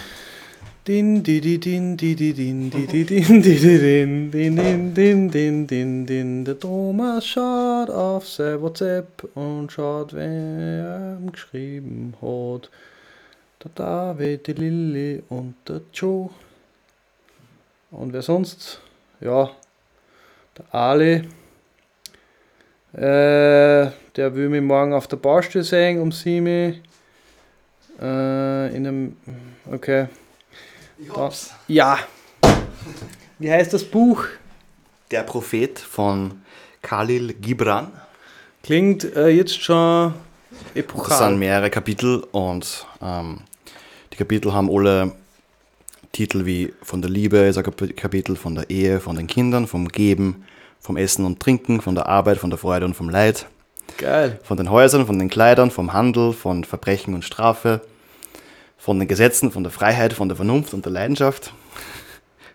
[0.87, 4.93] Din, di, di, din, di, di, din, di, di, din, di, di, din, din, din,
[4.93, 6.43] din, din, din, din.
[6.43, 12.69] Der Thomas schaut auf sein WhatsApp und schaut, wer ihm geschrieben hat.
[13.63, 16.29] Der David, die Lilly und der Joe.
[17.89, 18.79] Und wer sonst?
[19.21, 19.49] Ja,
[20.57, 21.23] der Ali.
[22.95, 26.73] Äh, der will mich morgen auf der Baustelle sehen um 7 Uhr.
[28.01, 29.17] Äh, in einem.
[29.71, 30.07] Okay.
[30.97, 31.51] Ich hab's.
[31.67, 31.99] Ja.
[33.39, 34.25] Wie heißt das Buch?
[35.11, 36.41] Der Prophet von
[36.81, 37.91] Khalil Gibran.
[38.63, 41.35] Klingt äh, jetzt schon Das sind epochal.
[41.35, 43.41] mehrere Kapitel und ähm,
[44.13, 45.11] die Kapitel haben alle
[46.13, 49.67] Titel wie von der Liebe ist ein Kap- Kapitel, von der Ehe, von den Kindern,
[49.67, 50.45] vom Geben,
[50.85, 53.47] vom Essen und Trinken, von der Arbeit, von der Freude und vom Leid,
[53.97, 54.39] Geil.
[54.43, 57.81] von den Häusern, von den Kleidern, vom Handel, von Verbrechen und Strafe,
[58.77, 61.53] von den Gesetzen, von der Freiheit, von der Vernunft und der Leidenschaft,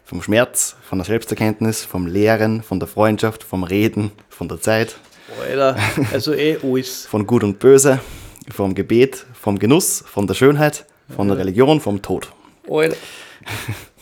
[0.04, 4.96] vom Schmerz, von der Selbsterkenntnis, vom Lehren, von der Freundschaft, vom Reden, von der Zeit,
[5.42, 5.76] Alter,
[6.12, 7.06] also eh alles.
[7.10, 7.98] von Gut und Böse,
[8.48, 12.30] vom Gebet, vom Genuss, von der Schönheit, von der Religion, vom Tod.
[12.68, 12.96] Alter.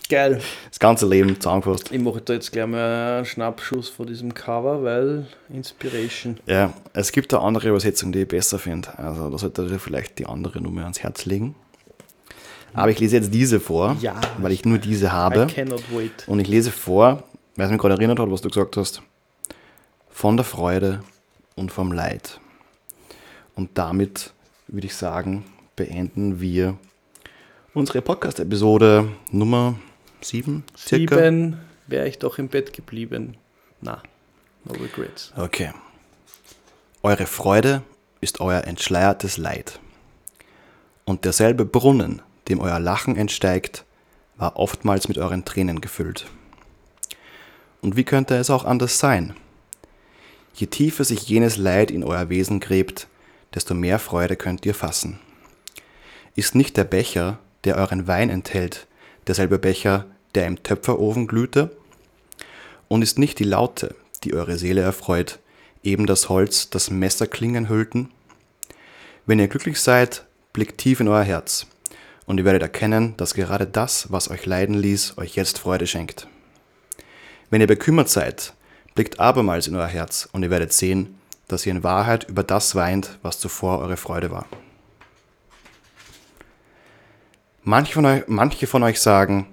[0.09, 0.41] Geil.
[0.71, 1.93] Das ganze Leben zusammengefasst.
[1.93, 6.39] Ich mache da jetzt gleich mal einen Schnappschuss von diesem Cover, weil Inspiration.
[6.47, 8.99] Ja, es gibt eine andere Übersetzung, die ich besser finde.
[8.99, 11.55] Also da sollte ihr vielleicht die andere Nummer ans Herz legen.
[12.73, 14.19] Aber ich lese jetzt diese vor, Ja.
[14.39, 15.47] weil ich nur diese habe.
[15.51, 16.27] I cannot wait.
[16.27, 17.25] Und ich lese vor,
[17.57, 19.03] weil es mich gerade erinnert hat, was du gesagt hast,
[20.11, 21.01] von der Freude
[21.55, 22.41] und vom Leid.
[23.55, 24.33] Und damit
[24.69, 25.45] würde ich sagen,
[25.77, 26.77] beenden wir
[27.75, 29.75] unsere Podcast-Episode Nummer
[30.21, 31.17] 7, circa.
[31.17, 33.37] Sieben wäre ich doch im Bett geblieben.
[33.81, 34.03] Na,
[34.65, 35.33] no regrets.
[35.37, 35.73] Okay.
[37.03, 37.83] Eure Freude
[38.21, 39.79] ist euer entschleiertes Leid.
[41.05, 43.85] Und derselbe Brunnen, dem euer Lachen entsteigt,
[44.37, 46.27] war oftmals mit euren Tränen gefüllt.
[47.81, 49.35] Und wie könnte es auch anders sein?
[50.55, 53.07] Je tiefer sich jenes Leid in euer Wesen gräbt,
[53.55, 55.21] desto mehr Freude könnt ihr fassen.
[56.35, 58.87] Ist nicht der Becher, der euren Wein enthält,
[59.29, 61.77] derselbe Becher, der im Töpferofen glühte?
[62.89, 63.95] Und ist nicht die Laute,
[64.25, 65.39] die eure Seele erfreut,
[65.83, 68.11] eben das Holz, das Messerklingen hüllten?
[69.27, 71.67] Wenn ihr glücklich seid, blickt tief in euer Herz,
[72.27, 76.29] und ihr werdet erkennen, dass gerade das, was euch leiden ließ, euch jetzt Freude schenkt.
[77.51, 78.55] Wenn ihr bekümmert seid,
[78.95, 82.75] blickt abermals in euer Herz, und ihr werdet sehen, dass ihr in Wahrheit über das
[82.75, 84.47] weint, was zuvor eure Freude war.
[87.71, 89.47] Manche von, euch, manche von euch sagen,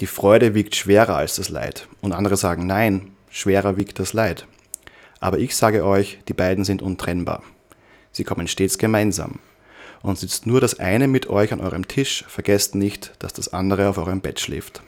[0.00, 1.88] die Freude wiegt schwerer als das Leid.
[2.02, 4.46] Und andere sagen, nein, schwerer wiegt das Leid.
[5.20, 7.42] Aber ich sage euch, die beiden sind untrennbar.
[8.10, 9.38] Sie kommen stets gemeinsam.
[10.02, 13.88] Und sitzt nur das eine mit euch an eurem Tisch, vergesst nicht, dass das andere
[13.88, 14.82] auf eurem Bett schläft.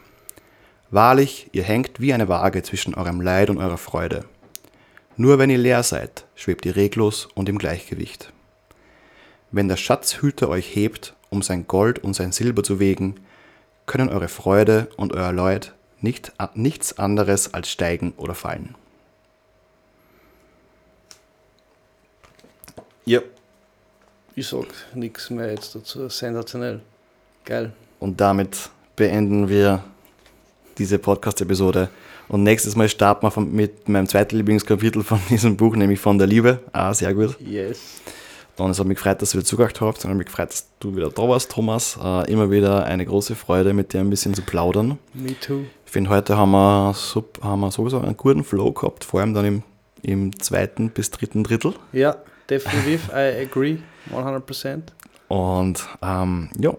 [0.91, 4.27] Wahrlich, ihr hängt wie eine Waage zwischen eurem Leid und eurer Freude.
[5.17, 8.31] Nur wenn ihr leer seid, schwebt ihr reglos und im Gleichgewicht.
[9.53, 13.17] Wenn der Schatzhüter euch hebt, um sein Gold und sein Silber zu wägen,
[13.87, 18.75] können eure Freude und euer Leid nicht, nichts anderes als steigen oder fallen.
[23.05, 23.21] Ja,
[24.37, 26.09] Ich sag nichts mehr jetzt dazu.
[26.09, 26.81] Sensationell.
[27.45, 27.73] Geil.
[28.01, 29.85] und damit beenden wir
[30.79, 31.91] diese Podcast-Episode.
[32.29, 36.17] Und nächstes Mal starten wir von, mit meinem zweiten Lieblingskapitel von diesem Buch, nämlich von
[36.17, 36.61] der Liebe.
[36.73, 37.39] Ah, sehr gut.
[37.41, 38.01] Yes.
[38.57, 40.05] Und es hat mich gefreut, dass ihr wieder zugehört habt.
[40.05, 41.99] Und hat mich gefreut, dass du wieder da warst, Thomas.
[42.03, 44.99] Äh, immer wieder eine große Freude, mit dir ein bisschen zu plaudern.
[45.13, 45.65] Me too.
[45.87, 49.35] Ich finde, heute haben wir, sub, haben wir sowieso einen guten Flow gehabt, vor allem
[49.35, 49.63] dann im,
[50.03, 51.75] im zweiten bis dritten Drittel.
[51.93, 52.17] Ja,
[52.49, 53.09] definitiv.
[53.09, 53.79] I agree.
[54.13, 54.83] 100%.
[55.29, 56.75] Und ähm, ja,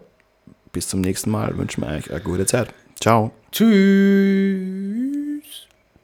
[0.72, 2.74] bis zum nächsten Mal wünschen wir euch eine gute Zeit.
[3.00, 3.32] Ciao.
[3.52, 5.05] Tschüss.